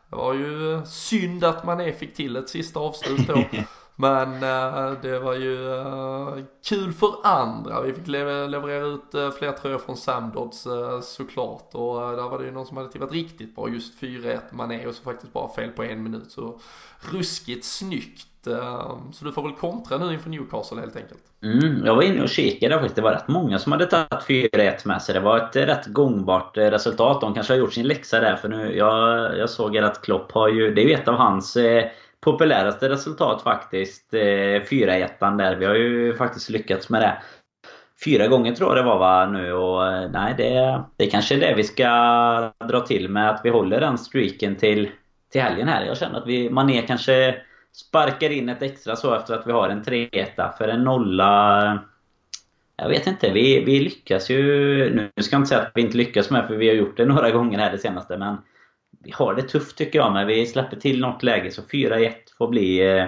det 0.10 0.16
var 0.16 0.34
ju 0.34 0.82
synd 0.86 1.44
att 1.44 1.66
man 1.66 1.94
fick 1.94 2.16
till 2.16 2.36
ett 2.36 2.50
sista 2.50 2.80
avslut 2.80 3.28
då. 3.28 3.44
Men 3.96 4.40
det 5.02 5.20
var 5.20 5.34
ju 5.34 5.84
kul 6.66 6.94
för 6.94 7.16
andra. 7.24 7.82
Vi 7.82 7.94
fick 7.94 8.08
le 8.08 8.48
leverera 8.48 8.86
ut 8.86 9.36
fler 9.38 9.52
tröjor 9.52 9.78
från 9.78 9.98
Samdods 9.98 10.68
såklart. 11.02 11.70
Och 11.76 12.00
där 12.00 12.30
var 12.30 12.40
det 12.40 12.46
ju 12.46 12.52
någon 12.52 12.66
som 12.66 12.78
hade 12.78 12.90
tippat 12.90 13.12
riktigt 13.12 13.56
bra. 13.56 13.70
Just 13.70 14.02
4-1 14.02 14.40
man 14.52 14.72
är 14.72 14.88
och 14.88 14.96
så 14.96 15.04
faktiskt 15.04 15.34
bara 15.34 15.54
fel 15.54 15.70
på 15.70 15.84
en 15.84 16.04
minut. 16.04 16.32
Så 16.32 16.60
ruskigt 17.00 17.66
snyggt. 17.66 18.39
Ehm, 18.48 19.14
så 19.14 19.26
du 19.26 19.32
får 19.32 19.44
väl 19.44 19.52
kontra 19.52 19.98
nu 19.98 20.14
inför 20.14 20.30
Newcastle 20.30 20.80
helt 20.80 20.96
enkelt. 20.96 21.20
Mm, 21.44 21.86
jag 21.86 21.96
var 21.96 22.04
inne 22.04 22.22
och 22.22 22.30
kikade 22.30 22.74
faktiskt. 22.74 22.96
Det 22.96 23.02
var 23.02 23.12
rätt 23.12 23.28
många 23.28 23.60
som 23.60 23.72
hade 23.72 23.86
tagit 23.86 24.28
4-1 24.28 24.88
med 24.88 25.02
sig. 25.02 25.14
Det 25.14 25.20
var 25.20 25.38
ett 25.38 25.56
rätt 25.56 25.86
gångbart 25.86 26.58
eh, 26.58 26.66
resultat. 26.66 27.22
De 27.22 27.34
kanske 27.34 27.54
har 27.54 27.58
gjort 27.58 27.74
sin 27.74 27.88
läxa 27.88 28.20
där. 28.20 28.36
För 28.36 28.50
nu, 28.50 28.78
jag, 28.78 29.38
jag 29.38 29.50
såg 29.50 29.78
att 29.78 30.02
Klopp 30.02 30.32
har 30.32 30.48
ju... 30.48 30.74
Det 30.74 30.82
är 30.82 30.86
ju 30.86 30.94
ett 30.94 31.08
av 31.08 31.16
hans 31.16 31.56
eh, 31.56 31.86
populäraste 32.22 32.90
resultat 32.90 33.42
faktiskt. 33.42 34.14
Eh, 34.14 34.18
4-1 34.18 35.38
där. 35.38 35.56
Vi 35.56 35.66
har 35.66 35.76
ju 35.76 36.16
faktiskt 36.16 36.50
lyckats 36.50 36.90
med 36.90 37.02
det. 37.02 37.18
Fyra 38.06 38.28
gånger 38.28 38.56
tror 38.56 38.70
jag 38.70 38.86
det 38.86 38.90
var 38.90 39.00
va, 39.00 39.26
nu 39.26 39.54
och 39.54 40.12
nej 40.12 40.34
det, 40.38 40.84
det 40.98 41.06
kanske 41.06 41.36
är 41.36 41.40
det 41.40 41.54
vi 41.56 41.64
ska 41.64 41.90
dra 42.70 42.80
till 42.80 43.10
med. 43.10 43.30
Att 43.30 43.42
vi 43.44 43.50
håller 43.50 43.80
den 43.80 43.98
streaken 43.98 44.56
till, 44.56 44.90
till 45.32 45.42
helgen 45.42 45.68
här. 45.68 45.86
Jag 45.86 45.98
känner 45.98 46.20
att 46.20 46.28
vi, 46.28 46.50
Mané 46.50 46.82
kanske 46.82 47.36
sparkar 47.74 48.30
in 48.30 48.50
ett 48.50 48.62
extra 48.62 48.96
så 48.96 49.16
efter 49.16 49.34
att 49.34 49.48
vi 49.48 49.52
har 49.52 49.70
en 49.70 49.84
3-1 49.84 50.58
för 50.58 50.68
en 50.68 50.84
nolla 50.84 51.80
jag 52.82 52.90
vet 52.90 53.08
inte, 53.08 53.32
vi, 53.32 53.64
vi 53.64 53.80
lyckas 53.80 54.30
ju... 54.30 54.40
Nu 54.96 55.24
ska 55.24 55.36
jag 55.36 55.40
inte 55.40 55.50
säga 55.50 55.62
att 55.62 55.72
vi 55.76 55.82
inte 55.82 55.98
lyckas 55.98 56.30
med 56.30 56.48
för 56.48 56.56
vi 56.56 56.68
har 56.68 56.76
gjort 56.76 56.98
det 56.98 57.06
några 57.06 57.32
gånger 57.32 57.60
här 57.60 57.72
det 57.72 57.78
senaste 57.78 58.18
men 58.18 58.38
vi 59.04 59.12
har 59.12 59.34
det 59.36 59.42
tufft 59.42 59.78
tycker 59.78 60.00
jag, 60.00 60.14
men 60.14 60.28
vi 60.28 60.46
släpper 60.46 60.78
till 60.78 61.02
något 61.02 61.24
läge. 61.24 61.52
Så 61.52 61.62
4-1 61.62 62.14
får 62.38 62.48
bli 62.48 62.98
eh, 62.98 63.06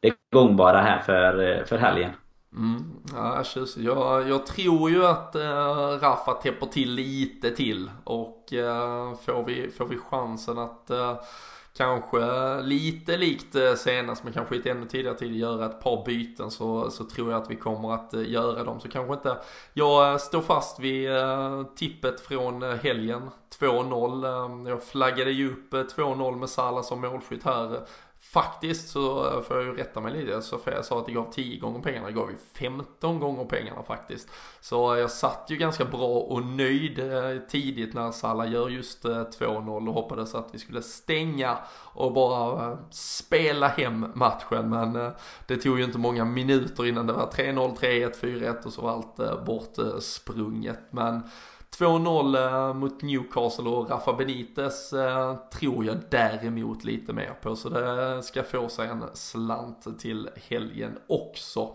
det 0.00 0.12
gångbara 0.32 0.80
här 0.80 0.98
för, 0.98 1.58
eh, 1.58 1.64
för 1.64 1.78
helgen. 1.78 2.10
Mm, 2.56 2.84
ja, 3.12 3.44
jag, 3.76 4.28
jag 4.28 4.46
tror 4.46 4.90
ju 4.90 5.06
att 5.06 5.34
äh, 5.34 5.98
Rafa 6.00 6.32
täpper 6.32 6.66
till 6.66 6.94
lite 6.94 7.50
till 7.50 7.90
och 8.04 8.52
äh, 8.52 9.14
får, 9.14 9.44
vi, 9.44 9.70
får 9.70 9.86
vi 9.86 9.98
chansen 9.98 10.58
att 10.58 10.90
äh, 10.90 11.20
kanske 11.76 12.60
lite 12.62 13.16
likt 13.16 13.54
eh, 13.54 13.74
senast 13.74 14.24
men 14.24 14.32
kanske 14.32 14.56
i 14.56 14.58
ett 14.58 14.66
ännu 14.66 14.86
tidigare 14.86 15.16
tid 15.16 15.36
göra 15.36 15.66
ett 15.66 15.80
par 15.80 16.04
byten 16.04 16.50
så, 16.50 16.90
så 16.90 17.04
tror 17.04 17.30
jag 17.30 17.42
att 17.42 17.50
vi 17.50 17.56
kommer 17.56 17.94
att 17.94 18.14
eh, 18.14 18.30
göra 18.30 18.64
dem. 18.64 18.80
Så 18.80 18.88
kanske 18.88 19.14
inte, 19.14 19.36
jag 19.72 20.12
eh, 20.12 20.18
står 20.18 20.42
fast 20.42 20.80
vid 20.80 21.10
tippet 21.76 22.20
från 22.20 22.62
helgen 22.62 23.30
2-0. 23.60 24.68
Jag 24.68 24.82
flaggade 24.82 25.30
ju 25.30 25.52
upp 25.52 25.72
2-0 25.72 26.36
med 26.36 26.48
Salah 26.48 26.82
som 26.82 27.00
målskytt 27.00 27.44
här 27.44 27.80
Faktiskt 28.32 28.88
så 28.88 29.24
får 29.42 29.56
jag 29.56 29.66
ju 29.66 29.76
rätta 29.76 30.00
mig 30.00 30.12
lite. 30.12 30.42
Så 30.42 30.58
för 30.58 30.70
jag 30.70 30.84
sa 30.84 30.98
att 30.98 31.06
det 31.06 31.12
gav 31.12 31.32
10 31.32 31.58
gånger 31.58 31.80
pengarna. 31.80 32.06
Det 32.06 32.12
gav 32.12 32.30
ju 32.30 32.36
15 32.54 33.20
gånger 33.20 33.44
pengarna 33.44 33.82
faktiskt. 33.82 34.28
Så 34.60 34.96
jag 34.96 35.10
satt 35.10 35.46
ju 35.48 35.56
ganska 35.56 35.84
bra 35.84 36.18
och 36.18 36.46
nöjd 36.46 36.98
eh, 36.98 37.38
tidigt 37.48 37.94
när 37.94 38.10
Salah 38.10 38.52
gör 38.52 38.68
just 38.68 39.04
eh, 39.04 39.10
2-0 39.10 39.88
och 39.88 39.94
hoppades 39.94 40.34
att 40.34 40.48
vi 40.52 40.58
skulle 40.58 40.82
stänga 40.82 41.58
och 41.92 42.12
bara 42.12 42.70
eh, 42.70 42.78
spela 42.90 43.68
hem 43.68 44.06
matchen. 44.14 44.70
Men 44.70 45.12
det 45.46 45.56
tog 45.56 45.78
ju 45.78 45.84
inte 45.84 45.98
många 45.98 46.24
minuter 46.24 46.86
innan 46.86 47.06
det 47.06 47.12
var 47.12 47.26
3-0, 47.26 47.76
3-1, 47.76 48.20
4-1 48.20 48.64
och 48.64 48.72
så 48.72 48.82
var 48.82 48.90
allt 48.90 49.46
bortsprunget. 49.46 50.80
Men 50.90 51.22
2-0 51.78 52.36
eh, 52.36 52.74
mot 52.74 53.02
Newcastle 53.02 53.68
och 53.68 53.90
Rafa 53.90 54.12
Benitez 54.12 54.92
eh, 54.92 55.36
tror 55.52 55.84
jag 55.84 55.96
däremot 56.10 56.84
lite 56.84 57.12
mer 57.12 57.34
på. 57.42 57.56
Så 57.56 57.68
det 57.68 58.22
ska 58.22 58.42
få 58.42 58.68
sig 58.68 58.88
en 58.88 59.04
slant 59.14 59.98
till 59.98 60.30
helgen 60.48 60.98
också. 61.06 61.74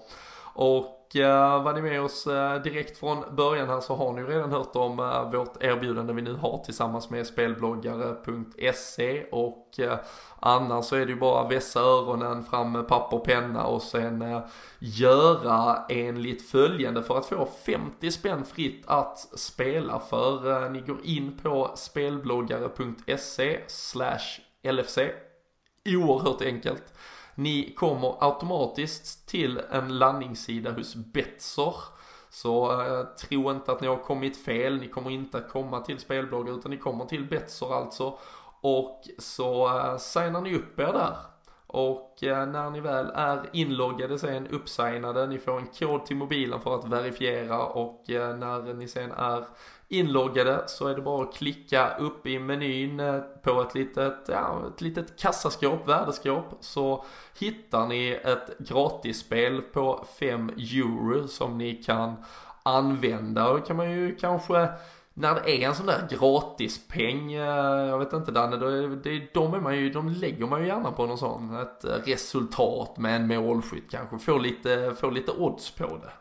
Och 0.54 0.95
Eh, 1.16 1.64
var 1.64 1.74
ni 1.74 1.82
med 1.82 2.02
oss 2.02 2.28
eh, 2.28 2.62
direkt 2.62 2.98
från 2.98 3.36
början 3.36 3.70
här 3.70 3.82
så 3.82 3.96
har 3.96 4.14
ni 4.14 4.22
ju 4.22 4.28
redan 4.28 4.52
hört 4.52 4.76
om 4.76 5.00
eh, 5.00 5.32
vårt 5.32 5.64
erbjudande 5.64 6.14
vi 6.14 6.22
nu 6.22 6.34
har 6.34 6.58
tillsammans 6.66 7.10
med 7.10 7.28
spelbloggare.se 7.28 9.26
och 9.32 9.80
annars 10.40 10.86
så 10.86 10.96
är 10.96 11.06
det 11.06 11.12
ju 11.12 11.20
bara 11.20 11.48
vässa 11.48 11.80
öronen 11.80 12.44
fram 12.44 12.72
med 12.72 12.88
papper 12.88 13.18
och 13.18 13.26
penna 13.26 13.66
och 13.66 13.82
sen 13.82 14.42
göra 14.80 15.86
enligt 15.90 16.50
följande 16.50 17.04
för 17.04 17.18
att 17.18 17.26
få 17.26 17.48
50 17.66 18.12
spänn 18.12 18.46
fritt 18.46 18.84
att 18.88 19.20
spela 19.20 20.00
för. 20.00 20.70
Ni 20.70 20.82
går 20.82 20.98
in 21.04 21.40
på 21.44 21.72
spelbloggare.se 21.76 23.60
slash 23.68 24.40
LFC. 24.64 25.00
Oerhört 25.86 26.42
enkelt. 26.42 26.94
Ni 27.36 27.74
kommer 27.74 28.16
automatiskt 28.20 29.28
till 29.28 29.62
en 29.72 29.98
landningssida 29.98 30.72
hos 30.72 30.96
Betsor. 30.96 31.76
Så 32.30 32.82
eh, 32.82 33.04
tro 33.04 33.52
inte 33.52 33.72
att 33.72 33.82
ni 33.82 33.88
har 33.88 33.98
kommit 33.98 34.38
fel, 34.38 34.78
ni 34.78 34.88
kommer 34.88 35.10
inte 35.10 35.38
att 35.38 35.50
komma 35.50 35.80
till 35.80 36.00
spelbloggar 36.00 36.54
utan 36.54 36.72
ni 36.72 36.78
kommer 36.78 37.06
till 37.06 37.26
Betsor 37.26 37.76
alltså. 37.76 38.18
Och 38.62 39.04
så 39.20 39.78
eh, 39.78 39.98
signar 39.98 40.42
ni 40.42 40.56
upp 40.56 40.80
er 40.80 40.94
där. 40.94 41.35
Och 41.68 42.24
eh, 42.24 42.48
när 42.48 42.70
ni 42.70 42.80
väl 42.80 43.12
är 43.16 43.50
inloggade 43.54 44.20
sen 44.20 44.48
uppsignade, 44.48 45.28
ni 45.28 45.38
får 45.38 45.58
en 45.58 45.68
kod 45.68 46.06
till 46.06 46.16
mobilen 46.16 46.62
för 46.62 46.76
att 46.76 46.88
verifiera. 46.88 47.66
Och 47.66 48.10
eh, 48.10 48.38
när 48.38 48.74
ni 48.74 48.88
sen 48.88 49.12
är 49.12 49.46
inloggade 49.88 50.64
så 50.68 50.88
är 50.88 50.96
det 50.96 51.02
bara 51.02 51.24
att 51.24 51.34
klicka 51.34 51.98
upp 52.00 52.28
i 52.28 52.40
menyn 52.40 53.00
eh, 53.00 53.20
på 53.20 53.62
ett 53.62 53.76
litet, 53.76 54.20
ja, 54.28 54.62
ett 54.76 54.82
litet 54.82 55.20
kassaskåp, 55.20 55.88
värdeskåp. 55.88 56.58
Så 56.60 57.06
hittar 57.40 57.88
ni 57.88 58.20
ett 58.24 58.58
gratisspel 58.58 59.62
på 59.62 60.06
5 60.20 60.50
euro 60.50 61.28
som 61.28 61.58
ni 61.58 61.84
kan 61.84 62.16
använda. 62.64 63.50
Och 63.50 63.68
kan 63.68 63.78
man 63.78 63.92
ju 63.92 64.16
kanske 64.16 64.70
när 65.18 65.36
det 65.36 65.64
är 65.64 65.68
en 65.68 65.76
sån 65.76 65.86
där 65.86 66.08
gratispeng, 66.10 67.34
eh, 67.34 67.88
jag 67.88 68.00
vet 68.00 68.14
inte 68.14 68.32
Danne, 68.32 68.58
då 68.58 68.70
det, 68.70 69.34
de, 69.34 69.54
är 69.54 69.60
man 69.60 69.78
ju, 69.78 69.90
de 69.90 70.10
lägger 70.10 70.46
man 70.46 70.62
ju 70.62 70.68
gärna 70.68 70.92
på 70.92 71.06
någon 71.06 71.18
sån, 71.18 71.56
ett 71.56 71.84
eh, 71.84 71.92
resultat 72.06 72.98
med 72.98 73.16
en 73.16 73.28
målskytt 73.28 73.92
kanske, 73.92 74.18
få 74.18 74.38
lite, 74.38 74.94
få 75.00 75.10
lite 75.10 75.32
odds 75.32 75.72
på 75.72 75.84
det. 75.84 76.12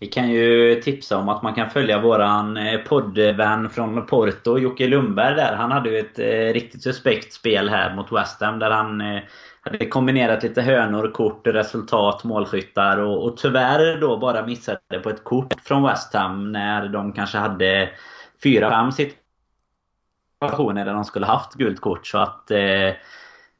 Vi 0.00 0.06
kan 0.06 0.30
ju 0.30 0.80
tipsa 0.80 1.16
om 1.16 1.28
att 1.28 1.42
man 1.42 1.54
kan 1.54 1.70
följa 1.70 2.00
våran 2.00 2.56
eh, 2.56 2.80
poddvän 2.80 3.70
från 3.70 4.06
Porto, 4.06 4.58
Jocke 4.58 4.86
Lundberg 4.86 5.34
där. 5.34 5.56
Han 5.56 5.72
hade 5.72 5.90
ju 5.90 5.98
ett 5.98 6.18
eh, 6.18 6.52
riktigt 6.52 6.82
suspekt 6.82 7.32
spel 7.32 7.68
här 7.68 7.94
mot 7.94 8.12
West 8.12 8.40
Ham 8.40 8.58
där 8.58 8.70
han 8.70 9.00
eh, 9.00 9.22
hade 9.60 9.86
kombinerat 9.86 10.42
lite 10.42 10.62
hönor, 10.62 11.10
kort, 11.10 11.46
resultat, 11.46 12.24
målskyttar 12.24 12.98
och, 12.98 13.24
och 13.24 13.36
tyvärr 13.36 14.00
då 14.00 14.16
bara 14.16 14.46
missade 14.46 14.98
på 15.02 15.10
ett 15.10 15.24
kort 15.24 15.54
från 15.64 15.82
West 15.82 16.14
Ham 16.14 16.52
när 16.52 16.88
de 16.88 17.12
kanske 17.12 17.38
hade 17.38 17.90
fyra, 18.42 18.70
fem 18.70 18.92
situationer 18.92 20.84
där 20.84 20.94
de 20.94 21.04
skulle 21.04 21.26
haft 21.26 21.54
gult 21.54 21.80
kort. 21.80 22.06
Så 22.06 22.18
att 22.18 22.50
eh, 22.50 22.90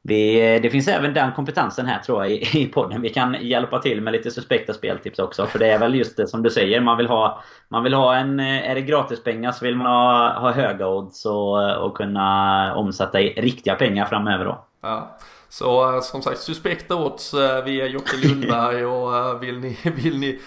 vi, 0.03 0.59
det 0.63 0.71
finns 0.71 0.89
även 0.89 1.15
den 1.15 1.33
kompetensen 1.33 1.87
här 1.87 1.99
tror 1.99 2.25
jag 2.25 2.33
i, 2.33 2.63
i 2.63 2.67
podden. 2.67 3.03
Vi 3.03 3.09
kan 3.09 3.37
hjälpa 3.41 3.79
till 3.79 4.01
med 4.01 4.13
lite 4.13 4.31
suspekta 4.31 4.75
speltips 4.75 5.19
också. 5.19 5.47
För 5.47 5.59
det 5.59 5.71
är 5.71 5.79
väl 5.79 5.95
just 5.95 6.17
det 6.17 6.27
som 6.27 6.43
du 6.43 6.51
säger. 6.51 6.81
Man 6.81 6.97
vill 6.97 7.07
ha, 7.07 7.43
man 7.69 7.85
vill 7.85 7.95
ha 7.95 8.15
en... 8.17 8.41
Eh, 8.41 8.71
är 8.71 8.75
det 8.75 8.81
gratispengar 8.81 9.53
så 9.53 9.65
vill 9.65 9.77
man 9.77 9.87
ha, 9.87 10.39
ha 10.39 10.53
höga 10.53 10.89
odds 10.89 11.27
och, 11.27 11.77
och 11.77 11.97
kunna 11.97 12.75
omsätta 12.75 13.21
i 13.21 13.41
riktiga 13.41 13.75
pengar 13.75 14.05
framöver 14.05 14.45
då. 14.45 14.65
Ja. 14.83 15.19
Så 15.49 15.95
eh, 15.95 16.01
som 16.01 16.23
sagt 16.23 16.41
suspekta 16.41 16.97
odds 16.97 17.35
eh, 17.35 17.65
via 17.65 17.87
Jocke 17.87 18.17
Lundberg 18.17 18.87
och 18.87 19.17
eh, 19.17 19.39
vill 19.39 19.59
ni, 19.59 19.79
vill 19.83 20.19
ni 20.19 20.41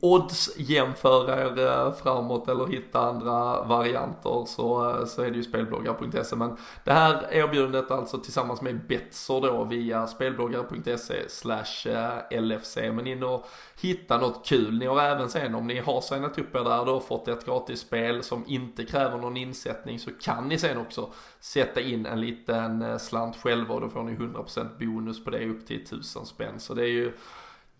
odds 0.00 0.58
jämföra 0.58 1.40
er 1.40 1.66
eh, 1.66 1.92
framåt 1.92 2.48
eller 2.48 2.66
hitta 2.66 3.00
andra 3.00 3.64
varianter 3.64 4.44
så, 4.46 4.90
eh, 4.90 5.04
så 5.04 5.22
är 5.22 5.30
det 5.30 5.36
ju 5.36 5.42
spelbloggar.se 5.42 6.36
men 6.36 6.56
det 6.84 6.92
här 6.92 7.26
erbjudandet 7.30 7.90
alltså 7.90 8.18
tillsammans 8.18 8.60
med 8.60 8.86
Betsor 8.86 9.40
då 9.40 9.64
via 9.64 10.06
spelbloggar.se 10.06 11.28
slash 11.28 11.86
eh, 11.86 12.42
LFC 12.42 12.76
men 12.76 13.06
in 13.06 13.22
och 13.22 13.46
hitta 13.80 14.18
något 14.18 14.46
kul. 14.46 14.78
Ni 14.78 14.86
har 14.86 15.02
även 15.02 15.30
sen 15.30 15.54
om 15.54 15.66
ni 15.66 15.78
har 15.78 16.00
signat 16.00 16.38
upp 16.38 16.54
er 16.54 16.64
där 16.64 16.88
och 16.88 17.04
fått 17.04 17.28
ett 17.28 17.46
gratis 17.46 17.80
spel 17.80 18.22
som 18.22 18.44
inte 18.46 18.84
kräver 18.84 19.18
någon 19.18 19.36
insättning 19.36 19.98
så 19.98 20.10
kan 20.20 20.48
ni 20.48 20.58
sen 20.58 20.78
också 20.78 21.08
sätta 21.40 21.80
in 21.80 22.06
en 22.06 22.20
liten 22.20 22.98
slant 22.98 23.36
själva 23.36 23.74
och 23.74 23.80
då 23.80 23.88
får 23.88 24.02
ni 24.02 24.12
100% 24.12 24.78
bonus 24.78 25.24
på 25.24 25.30
det 25.30 25.48
upp 25.48 25.66
till 25.66 25.82
1000 25.82 26.26
spänn. 26.26 26.60
Så 26.60 26.74
det 26.74 26.82
är 26.82 26.92
ju 26.92 27.12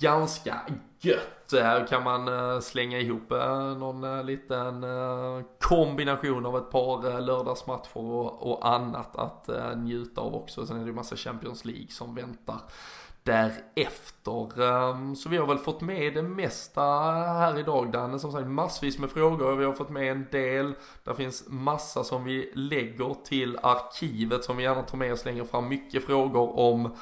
ganska 0.01 0.61
gött. 1.01 1.53
Här 1.53 1.87
kan 1.87 2.05
man 2.05 2.29
eh, 2.29 2.61
slänga 2.61 2.99
ihop 2.99 3.33
eh, 3.33 3.77
någon 3.77 4.05
eh, 4.05 4.25
liten 4.25 4.85
kombination 5.61 6.47
av 6.47 6.57
ett 6.57 6.71
par 6.71 7.21
lördagsmatcher 7.21 7.97
och 8.45 8.69
annat 8.69 9.17
att 9.17 9.49
njuta 9.77 10.21
av 10.21 10.35
också. 10.35 10.67
Sen 10.67 10.77
är 10.77 10.81
det 10.81 10.87
ju 10.87 10.93
massa 10.93 11.17
Champions 11.17 11.65
League 11.65 11.89
som 11.91 12.15
väntar 12.15 12.61
därefter. 13.23 14.63
Ehm, 14.63 15.17
så 15.17 15.29
vi 15.29 15.37
har 15.37 15.47
väl 15.47 15.59
fått 15.59 15.81
med 15.81 16.15
det 16.15 16.23
mesta 16.23 16.83
här 17.13 17.59
idag 17.59 17.93
Danne. 17.93 18.19
Som 18.19 18.33
sagt 18.33 18.47
massvis 18.47 18.99
med 18.99 19.11
frågor. 19.11 19.57
Vi 19.57 19.65
har 19.65 19.73
fått 19.73 19.91
med 19.91 20.13
en 20.13 20.27
del. 20.31 20.75
där 21.05 21.15
finns 21.15 21.45
massa 21.49 22.05
som 22.05 22.25
vi 22.25 22.53
lägger 22.55 23.15
till 23.25 23.59
arkivet 23.63 24.45
som 24.45 24.57
vi 24.57 24.63
gärna 24.63 24.83
tar 24.83 24.99
med 24.99 25.13
oss 25.13 25.25
längre 25.25 25.45
fram. 25.45 25.69
Mycket 25.69 26.05
frågor 26.05 26.59
om 26.59 26.97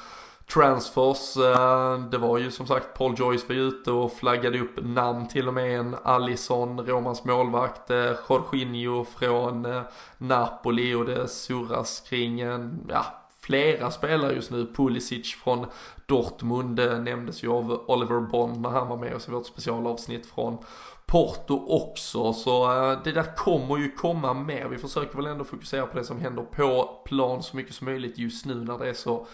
transfers. 0.53 1.37
Eh, 1.37 1.99
det 1.99 2.17
var 2.17 2.37
ju 2.37 2.51
som 2.51 2.67
sagt 2.67 2.97
Paul 2.97 3.15
Joyce 3.17 3.47
var 3.47 3.55
ute 3.55 3.91
och 3.91 4.13
flaggade 4.13 4.59
upp 4.59 4.79
namn 4.81 5.27
till 5.27 5.47
och 5.47 5.53
med 5.53 5.79
en 5.79 5.95
Allison, 6.03 6.85
Romans 6.85 7.25
målvakt, 7.25 7.89
eh, 7.89 8.11
Jorginho 8.29 9.05
från 9.05 9.65
eh, 9.65 9.81
Napoli 10.17 10.93
och 10.93 11.05
det 11.05 11.27
surras 11.27 11.99
kring 11.99 12.39
en, 12.39 12.87
ja, 12.89 13.05
flera 13.41 13.91
spelare 13.91 14.33
just 14.33 14.51
nu. 14.51 14.73
Pulisic 14.75 15.35
från 15.35 15.65
Dortmund 16.05 16.75
det 16.75 16.99
nämndes 16.99 17.43
ju 17.43 17.51
av 17.51 17.83
Oliver 17.87 18.19
Bond 18.19 18.61
när 18.61 18.69
han 18.69 18.87
var 18.87 18.97
med 18.97 19.15
oss 19.15 19.27
i 19.27 19.31
vårt 19.31 19.47
specialavsnitt 19.47 20.25
från 20.25 20.57
Porto 21.05 21.65
också. 21.67 22.33
Så 22.33 22.67
det 23.03 23.11
där 23.11 23.35
kommer 23.35 23.77
ju 23.77 23.91
komma 23.91 24.33
mer. 24.33 24.67
Vi 24.67 24.77
försöker 24.77 25.15
väl 25.15 25.25
ändå 25.25 25.43
fokusera 25.43 25.85
på 25.85 25.97
det 25.97 26.03
som 26.03 26.19
händer 26.19 26.43
på 26.43 27.01
plan 27.05 27.43
så 27.43 27.55
mycket 27.55 27.75
som 27.75 27.85
möjligt 27.85 28.17
just 28.17 28.45
nu 28.45 28.55
när 28.55 28.77
det 28.77 28.89
är 28.89 28.93
så 28.93 29.27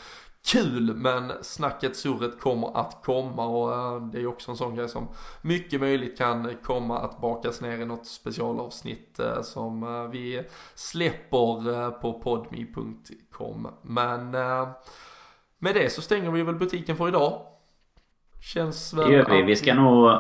kul 0.46 0.94
men 0.96 1.32
snacket, 1.42 1.96
surret 1.96 2.40
kommer 2.40 2.78
att 2.78 3.02
komma 3.04 3.46
och 3.46 3.70
uh, 3.70 4.08
det 4.08 4.22
är 4.22 4.28
också 4.28 4.52
en 4.52 4.58
sån 4.58 4.76
grej 4.76 4.90
som 4.90 5.08
mycket 5.42 5.80
möjligt 5.80 6.18
kan 6.18 6.56
komma 6.64 7.00
att 7.00 7.22
bakas 7.22 7.62
ner 7.62 7.78
i 7.78 7.86
något 7.86 8.06
specialavsnitt 8.06 9.20
uh, 9.20 9.42
som 9.42 9.84
uh, 9.84 10.10
vi 10.10 10.44
släpper 10.76 11.92
på 11.92 12.20
podme.com. 12.20 13.68
Men 13.82 14.32
med 15.60 15.76
det 15.76 15.90
så 15.90 16.02
stänger 16.02 16.32
vi 16.32 16.44
väl 16.44 16.56
butiken 16.56 16.98
för 16.98 17.08
idag. 17.08 17.42
Känns 18.54 18.94
väl... 18.94 19.08
Det 19.08 19.14
gör 19.14 19.30
vi. 19.30 19.42
Vi 19.42 19.56
ska 19.56 19.74
nog... 19.74 20.12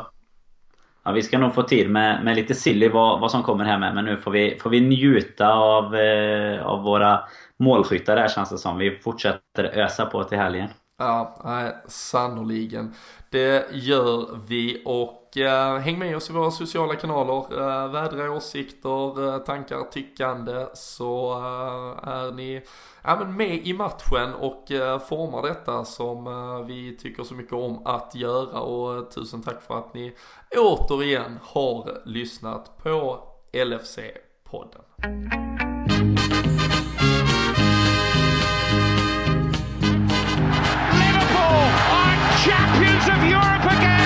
Ja, 1.03 1.11
vi 1.11 1.21
ska 1.21 1.37
nog 1.37 1.53
få 1.53 1.63
tid 1.63 1.89
med, 1.89 2.23
med 2.23 2.35
lite 2.35 2.55
silly 2.55 2.89
vad, 2.89 3.19
vad 3.19 3.31
som 3.31 3.43
kommer 3.43 3.65
här 3.65 3.79
med. 3.79 3.95
Men 3.95 4.05
nu 4.05 4.17
får 4.17 4.31
vi, 4.31 4.57
får 4.61 4.69
vi 4.69 4.81
njuta 4.81 5.53
av, 5.53 5.95
eh, 5.95 6.65
av 6.65 6.83
våra 6.83 7.19
målskyttar 7.59 8.15
där 8.15 8.27
känns 8.27 8.49
det 8.49 8.57
som. 8.57 8.77
Vi 8.77 8.99
fortsätter 8.99 9.63
ösa 9.63 10.05
på 10.05 10.23
till 10.23 10.37
helgen. 10.37 10.69
Ja, 10.97 11.35
nej, 11.43 11.75
sannoliken. 11.87 12.93
Det 13.29 13.65
gör 13.71 14.39
vi 14.47 14.81
och 14.85 15.37
eh, 15.37 15.77
häng 15.77 15.99
med 15.99 16.15
oss 16.15 16.29
i 16.29 16.33
våra 16.33 16.51
sociala 16.51 16.95
kanaler. 16.95 17.59
Eh, 17.59 17.91
vädra 17.91 18.31
åsikter, 18.31 19.33
eh, 19.33 19.37
tankar, 19.37 19.91
tyckande 19.91 20.65
så 20.73 21.31
eh, 21.31 22.09
är 22.09 22.31
ni 22.31 22.61
ja, 23.03 23.17
men 23.19 23.37
med 23.37 23.67
i 23.67 23.73
matchen 23.73 24.33
och 24.33 24.71
eh, 24.71 24.99
formar 24.99 25.41
detta 25.41 25.85
som 25.85 26.27
eh, 26.27 26.65
vi 26.65 26.97
tycker 26.97 27.23
så 27.23 27.33
mycket 27.33 27.53
om 27.53 27.81
att 27.85 28.15
göra 28.15 28.59
och 28.59 28.97
eh, 28.97 29.03
tusen 29.03 29.41
tack 29.41 29.61
för 29.61 29.77
att 29.77 29.93
ni 29.93 30.15
återigen 30.57 31.39
har 31.41 32.01
lyssnat 32.05 32.77
på 32.83 33.19
LFC-podden. 33.53 35.74
champions 42.45 43.09
of 43.09 43.23
Europe 43.27 43.65
again. 43.73 44.04